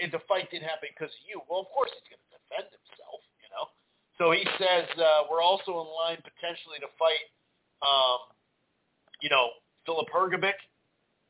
[0.00, 3.20] and the fight didn't happen because of you, well, of course he's gonna defend himself,
[3.40, 3.66] you know.
[4.20, 7.26] So he says uh, we're also in line potentially to fight,
[7.80, 8.32] um,
[9.20, 10.58] you know, Filip Hrgovic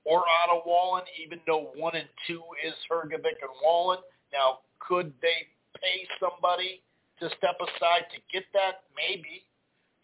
[0.07, 3.99] or Otto Wallin, even though one and two is Hrgovic and Wallin.
[4.33, 6.83] Now, could they pay somebody
[7.20, 8.86] to step aside to get that?
[8.95, 9.45] Maybe.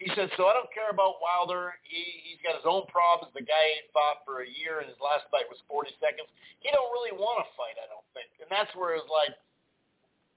[0.03, 1.79] He said, so I don't care about Wilder.
[1.87, 3.31] He, he's got his own problems.
[3.39, 6.27] The guy ain't fought for a year, and his last fight was 40 seconds.
[6.59, 8.27] He don't really want to fight, I don't think.
[8.43, 9.31] And that's where it was like,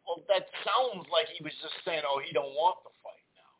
[0.05, 3.51] well, that sounds like he was just saying, oh, he don't want the fight now.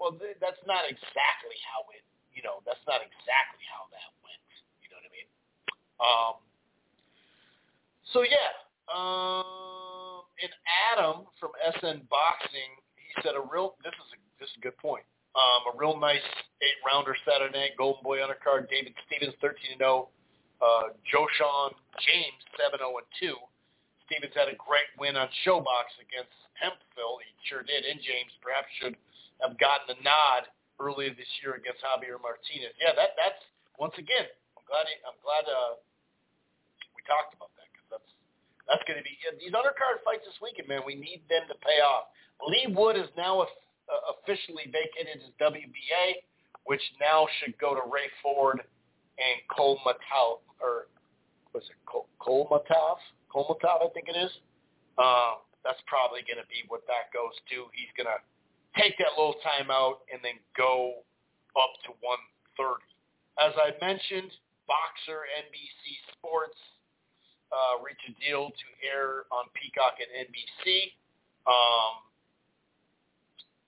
[0.00, 2.00] Well, th- that's not exactly how it,
[2.32, 4.40] you know, that's not exactly how that went.
[4.80, 5.28] You know what I mean?
[6.00, 6.34] Um,
[8.16, 8.56] so, yeah.
[8.88, 10.52] Um, and
[10.96, 13.76] Adam from SN Boxing, he said a real.
[13.84, 15.04] This is a this is a good point.
[15.30, 16.26] Um, a real nice
[16.58, 17.78] eight rounder Saturday night.
[17.78, 18.66] Golden Boy undercard.
[18.66, 20.10] David Stevens thirteen and zero.
[20.58, 21.70] Uh, Joshawn
[22.02, 23.38] James seven zero and two.
[24.10, 27.22] Stevens had a great win on ShoBox against Hemphill.
[27.22, 27.86] He sure did.
[27.86, 28.98] And James perhaps should
[29.38, 30.50] have gotten the nod
[30.82, 32.74] earlier this year against Javier Martinez.
[32.82, 33.38] Yeah, that that's
[33.78, 34.26] once again.
[34.58, 34.90] I'm glad.
[35.06, 35.78] I'm glad uh,
[36.98, 38.10] we talked about that because that's
[38.66, 40.82] that's going to be these undercard fights this weekend, man.
[40.82, 42.10] We need them to pay off.
[42.42, 43.50] Leigh Wood is now uh,
[44.14, 46.22] officially vacated his WBA,
[46.64, 50.88] which now should go to Ray Ford and Kholmatov, or
[51.52, 52.96] was it Cole, Matov?
[53.34, 54.30] Kholmatov, I think it is.
[54.98, 57.68] Um, that's probably going to be what that goes to.
[57.76, 58.20] He's going to
[58.80, 61.04] take that little timeout and then go
[61.58, 62.80] up to 130.
[63.40, 64.30] As I mentioned,
[64.68, 65.82] Boxxer NBC
[66.16, 66.58] Sports
[67.50, 70.94] uh, reach a deal to air on Peacock and NBC.
[71.50, 72.09] Um,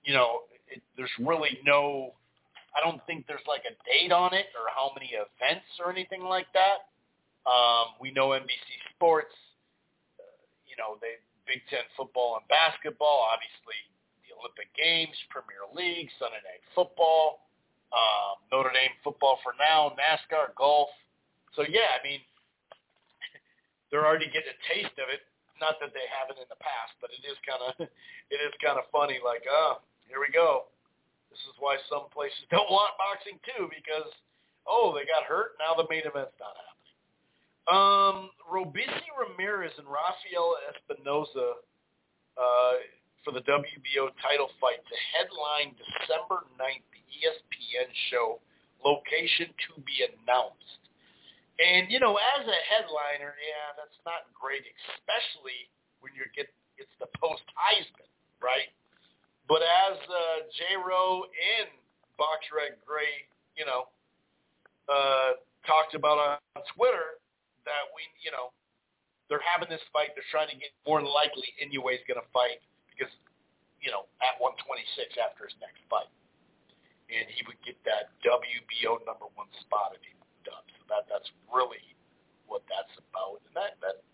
[0.04, 2.12] you know, it, there's really no,
[2.76, 6.22] I don't think there's like a date on it or how many events or anything
[6.22, 6.88] like that.
[7.44, 9.34] Um, we know NBC Sports,
[10.18, 10.24] uh,
[10.66, 13.78] you know, they Big Ten football and basketball, obviously
[14.26, 17.50] the Olympic Games, Premier League, Sunday Night Football,
[17.92, 20.88] um, Notre Dame football for now, NASCAR, golf.
[21.58, 22.22] So yeah, I mean,
[23.90, 25.26] they're already getting a taste of it.
[25.60, 27.70] Not that they haven't in the past, but it is kind of
[28.34, 29.20] it is kind of funny.
[29.20, 30.68] Like, oh, here we go.
[31.32, 34.12] This is why some places don't want boxing too, because
[34.68, 35.56] oh, they got hurt.
[35.56, 36.96] Now the main event's not happening.
[37.64, 41.64] Um, Robeisy Ramirez and Rafael Espinoza
[42.36, 42.74] uh,
[43.24, 48.42] for the WBO title fight to headline December 9th, the ESPN show,
[48.84, 50.82] location to be announced.
[51.62, 54.66] And, you know, as a headliner, yeah, that's not great,
[54.98, 55.70] especially
[56.02, 56.50] when you get
[56.80, 58.10] it's the post-Heisman,
[58.42, 58.74] right?
[59.48, 61.68] But as uh, J-Ro and
[62.16, 63.26] Boxrec Gray,
[63.58, 63.90] you know,
[64.88, 67.22] uh, talked about on Twitter,
[67.64, 68.50] that we, you know,
[69.30, 70.12] they're having this fight.
[70.12, 73.10] They're trying to get more than likely Inoue's going to fight because,
[73.78, 76.10] you know, at 126 after his next fight.
[77.08, 80.12] And he would get that WBO number one spot if he
[80.44, 80.64] does.
[80.80, 81.82] So that, that's really
[82.48, 83.40] what that's about.
[83.48, 84.04] And that, that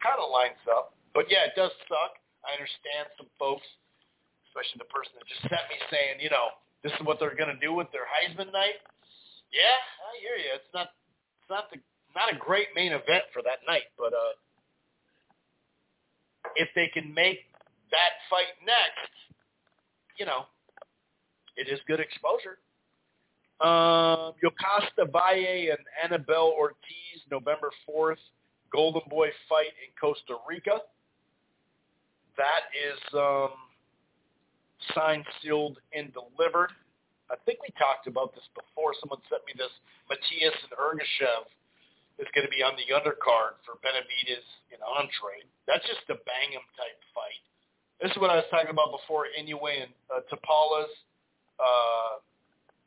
[0.00, 0.96] kind of lines up.
[1.12, 2.20] But yeah, it does suck.
[2.44, 3.66] I understand some folks,
[4.58, 7.54] especially the person that just sent me saying, you know, this is what they're going
[7.54, 8.82] to do with their Heisman night.
[9.54, 10.50] Yeah, I hear you.
[10.58, 10.90] It's not,
[11.38, 11.78] it's not the
[12.14, 14.34] not a great main event for that night, but uh,
[16.56, 17.46] if they can make
[17.90, 19.14] that fight next,
[20.18, 20.46] you know,
[21.56, 22.58] it is good exposure.
[23.60, 28.16] Um, Yokasta Valle and Annabelle Ortiz, November 4th,
[28.72, 30.80] Golden Boy fight in Costa Rica.
[32.36, 33.50] That is um,
[34.94, 36.70] signed, sealed, and delivered.
[37.28, 38.96] I think we talked about this before.
[39.00, 39.72] Someone sent me this
[40.08, 41.44] Matias and Ergashev
[42.18, 45.44] is going to be on the undercard for Benavidez and Andre.
[45.68, 47.42] That's just a bang 'em type fight.
[48.00, 49.26] This is what I was talking about before.
[49.38, 50.90] Inoue and uh, Tapales,
[51.60, 52.22] uh,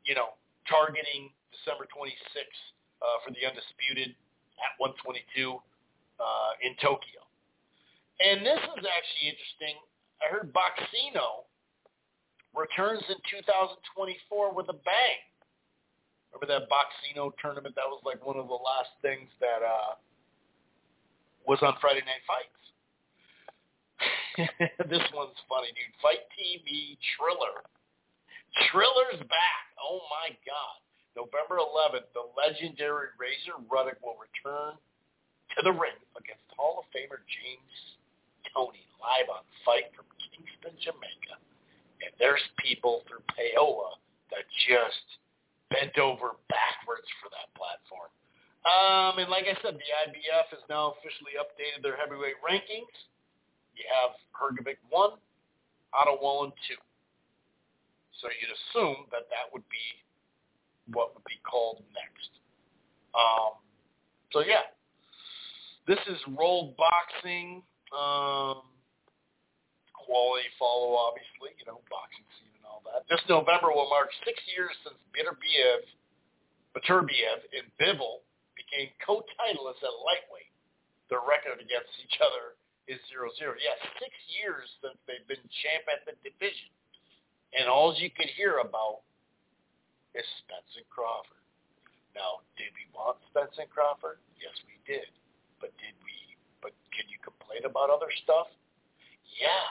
[0.04, 0.34] you know,
[0.68, 2.60] targeting December 26th
[3.00, 4.16] uh, for the undisputed
[4.58, 5.60] at 122
[6.18, 7.22] uh, in Tokyo.
[8.20, 9.76] And this is actually interesting.
[10.22, 11.44] I heard Boxcino
[12.54, 15.20] returns in 2024 with a bang.
[16.32, 17.74] Remember that Boxcino tournament?
[17.76, 20.00] That was like one of the last things that uh,
[21.44, 22.62] was on Friday Night Fights.
[24.88, 25.92] this one's funny, dude.
[26.00, 27.60] FITE TV Triller.
[28.72, 29.64] Triller's back.
[29.76, 30.80] Oh my God.
[31.12, 34.80] November 11th, the legendary Razor Ruddock will return
[35.52, 37.76] to the ring against Hall of Famer James
[38.48, 41.36] Toney live on FITE from Kingston, Jamaica.
[42.02, 43.94] And there's people through Paola
[44.30, 45.06] that just
[45.70, 48.10] bent over backwards for that platform.
[48.62, 52.94] Um, and like I said, the IBF has now officially updated their heavyweight rankings.
[53.74, 55.10] You have Hrgovic 1,
[55.94, 56.74] Otto Wallin 2.
[58.20, 60.02] So you'd assume that that would be
[60.92, 62.30] what would be called next.
[63.14, 63.58] Um,
[64.32, 64.70] so yeah,
[65.86, 67.62] this is rolled boxing.
[67.90, 68.62] Um,
[70.04, 73.06] quality follow, obviously, you know, boxing scene and all that.
[73.06, 75.86] This November will mark six years since Beterbiev,
[76.74, 78.24] Beterbiev and Bivol
[78.56, 80.52] became co-titleists at lightweight.
[81.12, 82.56] Their record against each other
[82.88, 83.28] is 0-0.
[83.60, 86.72] Yeah, six years since they've been champ at the division.
[87.52, 89.04] And all you could hear about
[90.16, 91.40] is Spence and Crawford.
[92.16, 94.20] Now, did we want Spence and Crawford?
[94.40, 95.08] Yes, we did.
[95.60, 96.16] But did we,
[96.64, 98.48] but can you complain about other stuff?
[99.36, 99.68] Yeah,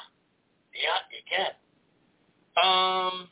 [0.76, 1.54] yeah, you can.
[2.60, 3.32] Um,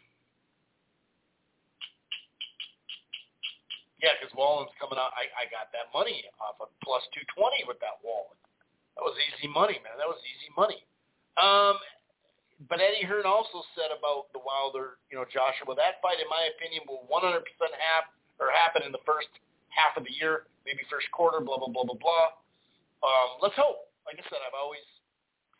[3.99, 5.11] yeah, because Wallin's coming out.
[5.15, 7.03] I, I got that money off of plus
[7.35, 8.35] 220 with that Wallin.
[8.95, 9.95] That was easy money, man.
[9.99, 10.83] That was easy money.
[11.39, 11.79] Um,
[12.67, 16.51] but Eddie Hearn also said about the Wilder, you know, Joshua, that fight, in my
[16.51, 19.31] opinion, will 100% have or happen in the first
[19.71, 22.27] half of the year, maybe first quarter, blah, blah, blah, blah, blah.
[22.99, 23.87] Um, let's hope.
[24.03, 24.83] Like I said, I've always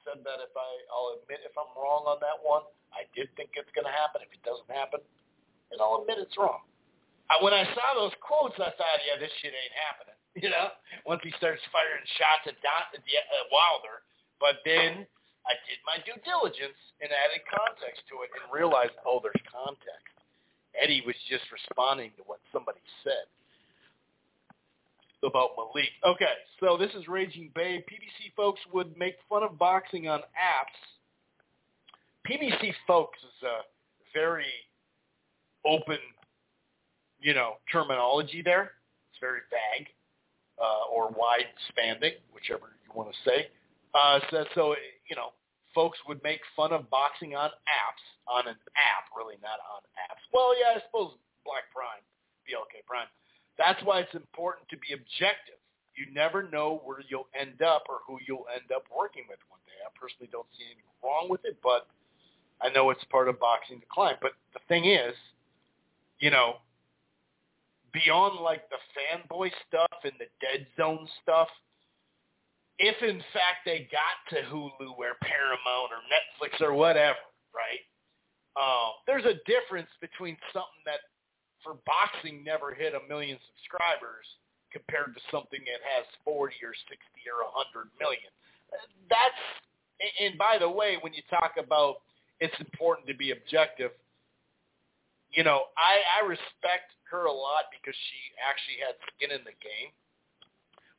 [0.10, 2.66] said that if I, I'll admit if I'm wrong on that one.
[2.90, 4.26] I did think it's going to happen.
[4.26, 4.98] If it doesn't happen,
[5.70, 6.66] and I'll admit it's wrong.
[7.30, 10.18] I, when I saw those quotes, I thought, yeah, this shit ain't happening.
[10.38, 10.72] You know,
[11.10, 14.06] once he starts firing shots at, Don, at, at uh, Wilder,
[14.40, 15.04] but then
[15.44, 20.16] I did my due diligence and added context to it and realized, oh, there's context.
[20.78, 23.26] Eddie was just responding to what somebody said
[25.24, 25.90] about Malik.
[26.06, 27.82] Okay, so this is Raging Babe.
[27.82, 30.80] PBC folks would make fun of boxing on apps.
[32.30, 33.62] PBC folks is a
[34.14, 34.46] very
[35.66, 35.98] open,
[37.20, 38.72] you know, terminology there.
[39.12, 39.88] It's very vague
[40.62, 43.48] uh, or wide-spanning, whichever you want to say.
[43.94, 44.76] Uh, so, so
[45.10, 45.34] you know,
[45.74, 50.22] folks would make fun of boxing on apps, on an app, really not on apps.
[50.34, 52.04] Well, yeah, I suppose Black Prime,
[52.46, 53.10] BLK Prime.
[53.60, 55.60] That's why it's important to be objective.
[55.94, 59.60] You never know where you'll end up or who you'll end up working with one
[59.68, 59.76] day.
[59.84, 61.92] I personally don't see anything wrong with it, but
[62.64, 64.16] I know it's part of boxing decline.
[64.24, 65.12] But the thing is,
[66.24, 66.64] you know,
[67.92, 71.52] beyond like the fanboy stuff and the dead zone stuff,
[72.80, 77.20] if in fact they got to Hulu or Paramount or Netflix or whatever,
[77.52, 77.84] right?
[78.56, 81.04] Uh, there's a difference between something that
[81.64, 84.26] for boxing never hit a million subscribers
[84.72, 86.96] compared to something that has 40 or 60
[87.28, 88.30] or 100 million.
[89.10, 89.44] That's
[90.00, 92.02] and by the way, when you talk about
[92.40, 93.92] it's important to be objective,
[95.32, 99.58] you know, I, I respect her a lot because she actually had skin in the
[99.60, 99.92] game,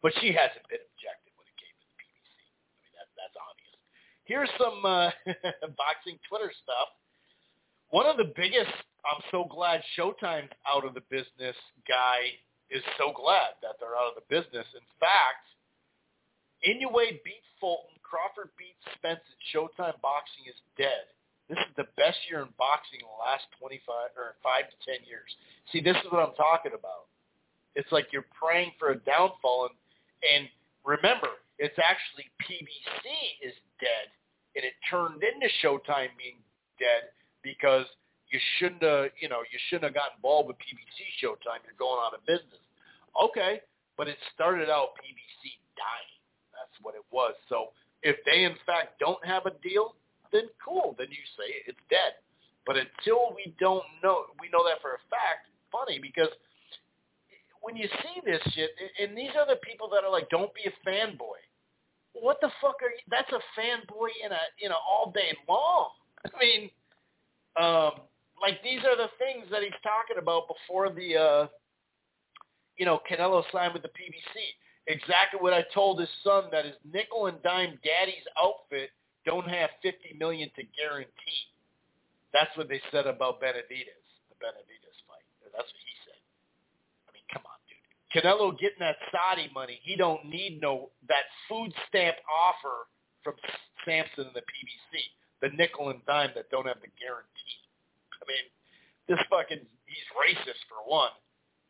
[0.05, 2.37] but she hasn't been objective when it came to the PBC.
[2.37, 3.79] I mean, that, that's obvious.
[4.29, 5.11] Here's some uh,
[5.81, 6.93] boxing Twitter stuff.
[7.91, 8.71] One of the biggest,
[9.05, 11.57] I'm so glad Showtime's out of the business
[11.89, 12.37] guy
[12.71, 14.67] is so glad that they're out of the business.
[14.75, 15.45] In fact,
[16.63, 21.09] Inoue beat Fulton, Crawford beat Spence, and Showtime Boxing is dead.
[21.49, 23.83] This is the best year in boxing in the last 25
[24.15, 25.27] or 5 to 10 years.
[25.75, 27.11] See, this is what I'm talking about.
[27.75, 29.67] It's like you're praying for a downfall.
[29.67, 29.77] And,
[30.23, 30.43] and
[30.87, 33.05] remember, it's actually PBC
[33.43, 34.15] is dead,
[34.55, 36.39] and it turned into Showtime being
[36.79, 37.11] dead
[37.43, 37.87] because
[38.31, 41.63] you shouldn't have, you know, you shouldn't have gotten involved with PBC Showtime.
[41.67, 42.63] You're going out of business.
[43.19, 43.61] Okay,
[43.99, 46.15] but it started out PBC dying.
[46.55, 47.35] That's what it was.
[47.49, 49.95] So if they in fact don't have a deal,
[50.33, 50.95] then cool.
[50.99, 52.23] Then you say it's dead.
[52.67, 55.51] But until we don't know, we know that for a fact.
[55.73, 56.31] Funny because
[57.63, 60.75] when you see this shit, and these the people that are like, "Don't be a
[60.89, 61.39] fanboy."
[62.13, 63.03] What the fuck are you?
[63.09, 65.91] That's a fanboy in a you know all day long.
[66.25, 66.71] I mean,
[67.61, 67.93] um,
[68.41, 71.47] like these are the things that he's talking about before the, uh,
[72.77, 74.57] you know, Canelo signed with the PBC.
[74.87, 78.91] Exactly what I told his son that his nickel and dime daddy's outfit
[79.27, 81.43] don't have 50 million to guarantee.
[82.33, 84.01] That's what they said about Benavidez,
[84.33, 85.27] the Benavidez fight.
[85.45, 86.21] That's what he said.
[87.07, 87.85] I mean, come on, dude.
[88.09, 92.89] Canelo getting that Saudi money, he don't need no that food stamp offer
[93.23, 93.35] from
[93.85, 95.13] Sampson and the PBC,
[95.43, 97.60] the nickel and dime that don't have the guarantee.
[98.21, 98.47] I mean,
[99.09, 101.13] this fucking he's racist for one,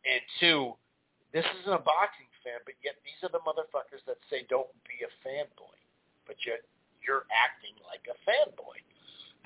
[0.05, 0.75] and two,
[1.33, 5.01] this isn't a boxing fan, but yet these are the motherfuckers that say don't be
[5.07, 5.79] a fanboy,
[6.27, 6.67] but yet
[7.01, 8.79] you're acting like a fanboy.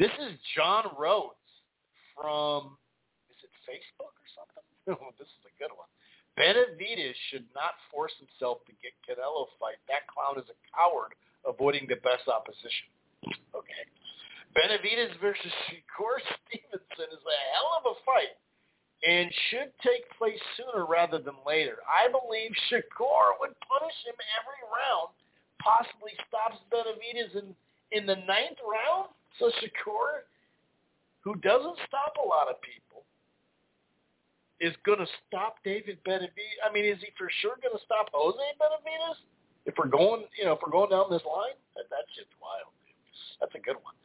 [0.01, 1.39] This is John Rhodes
[2.17, 2.81] from,
[3.31, 4.67] is it Facebook or something?
[5.21, 5.89] this is a good one.
[6.35, 9.79] Benavidez should not force himself to get Canelo fight.
[9.87, 11.15] That clown is a coward
[11.47, 12.91] avoiding the best opposition.
[13.55, 13.83] Okay.
[14.55, 18.39] Benavidez versus Shakur Stevenson is a hell of a fight
[19.05, 21.83] and should take place sooner rather than later.
[21.85, 25.13] I believe Shakur would punish him every round
[25.65, 27.57] possibly stops Benavidez in,
[27.97, 29.09] in the ninth round.
[29.41, 30.29] So Shakur,
[31.25, 33.03] who doesn't stop a lot of people,
[34.61, 36.61] is going to stop David Benavidez.
[36.63, 39.19] I mean, is he for sure going to stop Jose Benavidez?
[39.67, 42.71] If we're going, you know, if we're going down this line, that, that's just wild.
[43.41, 43.97] That's a good one.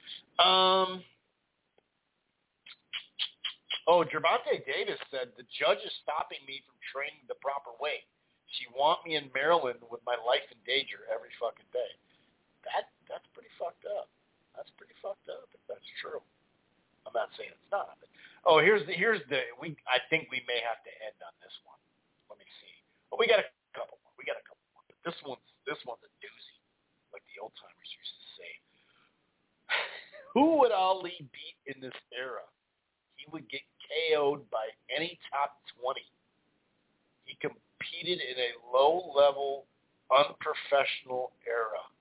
[0.41, 1.03] Um,
[3.87, 8.05] oh, Gervonta Davis said the judge is stopping me from training the proper way.
[8.57, 11.93] She want me in Maryland with my life in danger every fucking day.
[12.65, 14.09] That that's pretty fucked up.
[14.57, 16.19] That's pretty fucked up if that's true.
[17.05, 17.95] I'm not saying it's not.
[18.01, 18.09] But,
[18.49, 19.77] oh, here's the here's the we.
[19.85, 21.79] I think we may have to end on this one.
[22.27, 22.75] Let me see.
[23.09, 24.13] Well, we got a couple more.
[24.17, 24.83] We got a couple more.
[24.89, 26.57] But this one's this one's a doozy,
[27.13, 28.18] like the old timers used.
[30.33, 32.45] Who would Ali beat in this era?
[33.15, 36.05] He would get KO'd by any top twenty.
[37.25, 39.65] He competed in a low-level,
[40.09, 41.83] unprofessional era.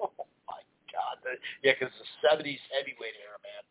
[0.00, 1.20] Oh my God!
[1.60, 3.62] Yeah, because the '70s heavyweight era, man.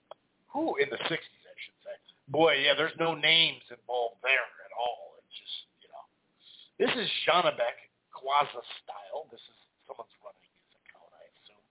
[0.53, 1.98] Who in the '60s, I should say.
[2.30, 5.18] Boy, yeah, there's no names involved there at all.
[5.18, 6.06] It's just, you know,
[6.77, 9.26] this is Janibek Quaza style.
[9.34, 9.58] This is
[9.90, 11.66] someone's running his account, I assume.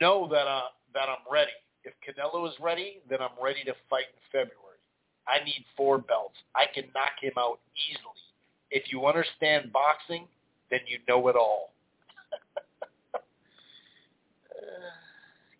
[0.00, 1.56] Know that uh, that I'm ready.
[1.84, 4.80] If Canelo is ready, then I'm ready to fight in February.
[5.28, 6.36] I need four belts.
[6.54, 7.58] I can knock him out
[7.90, 8.16] easily
[8.70, 10.26] if you understand boxing,
[10.70, 11.72] then you know it all.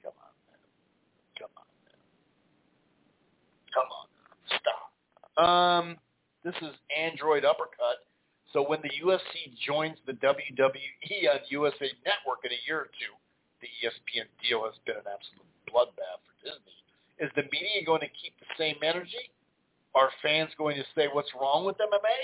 [0.02, 0.60] come on, man.
[1.38, 2.00] Come on, man.
[3.74, 4.06] Come on.
[4.60, 5.46] Stop.
[5.46, 5.96] Um,
[6.44, 8.05] this is Android Uppercut.
[8.52, 13.14] So when the UFC joins the WWE on USA Network, in a year or two.
[13.60, 16.76] The ESPN deal has been an absolute bloodbath for Disney.
[17.16, 19.32] Is the media going to keep the same energy?
[19.96, 22.18] Are fans going to say what's wrong with MMA?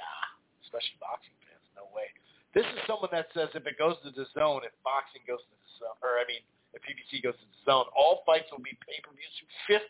[0.00, 0.24] Nah,
[0.64, 1.60] especially boxing fans.
[1.76, 2.08] No way.
[2.56, 5.70] This is someone that says if it goes to DAZN, if boxing goes to the
[5.76, 6.40] zone, or I mean,
[6.72, 9.36] if PBC goes to DAZN, all fights will be pay-per-views.
[9.68, 9.84] 50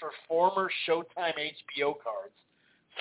[0.00, 2.34] for former Showtime HBO cards,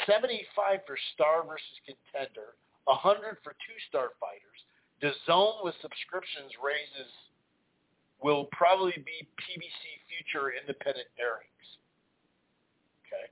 [0.06, 4.60] 75 for star versus contender, 100 for two-star fighters.
[5.02, 7.08] The zone with subscriptions raises
[8.20, 11.68] will probably be PBC future independent airings.
[13.08, 13.32] Okay,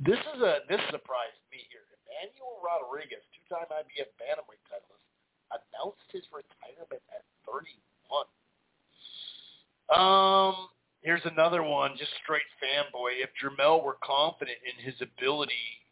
[0.00, 1.84] this is a this surprised me here.
[2.08, 5.04] Emmanuel Rodriguez, two-time IBF bantamweight titleist,
[5.52, 8.24] announced his retirement at 31.
[9.92, 10.72] Um,
[11.04, 13.20] here's another one, just straight fanboy.
[13.20, 15.84] If Jermell were confident in his ability,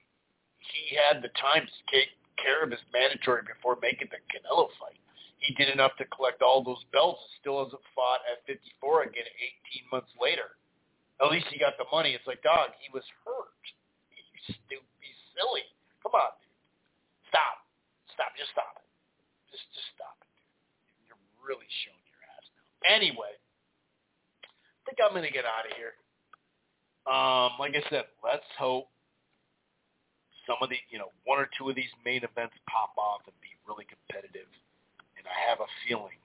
[0.61, 2.09] he had the time to take
[2.41, 5.01] care of his mandatory before making the Canelo fight
[5.41, 9.25] he did enough to collect all those belts and still hasn't fought at 54 again
[9.73, 10.57] 18 months later.
[11.21, 12.13] At least he got the money.
[12.13, 13.65] It's like, dog, he was hurt.
[14.13, 15.65] You stupid, silly.
[16.05, 16.53] Come on, dude.
[17.33, 17.65] Stop.
[18.13, 18.33] Stop.
[18.37, 18.89] Just stop it.
[19.53, 21.13] Just, just stop it, dude.
[21.13, 22.65] You're really showing your ass now.
[22.89, 23.37] Anyway,
[24.45, 25.97] I think I'm going to get out of here.
[27.09, 28.93] Um, like I said, let's hope
[30.45, 33.37] some of the, you know, one or two of these main events pop off and
[33.41, 34.49] be really competitive
[35.31, 36.19] I have a feeling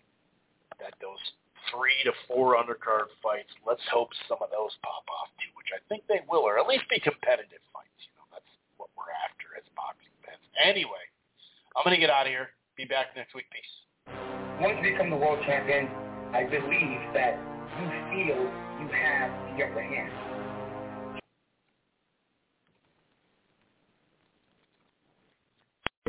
[0.82, 1.22] that those
[1.70, 5.82] three to four undercard fights, let's hope some of those pop off too, which I
[5.88, 8.02] think they will, or at least be competitive fights.
[8.02, 8.50] You know, that's
[8.82, 10.42] what we're after as boxing fans.
[10.58, 11.06] Anyway,
[11.78, 12.54] I'm going to get out of here.
[12.78, 13.46] Be back next week.
[13.54, 13.74] Peace.
[14.60, 15.88] Once you become the world champion,
[16.34, 17.38] I believe that
[17.78, 18.42] you feel
[18.82, 20.35] you have the upper hand.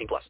[0.00, 0.24] 18 plus.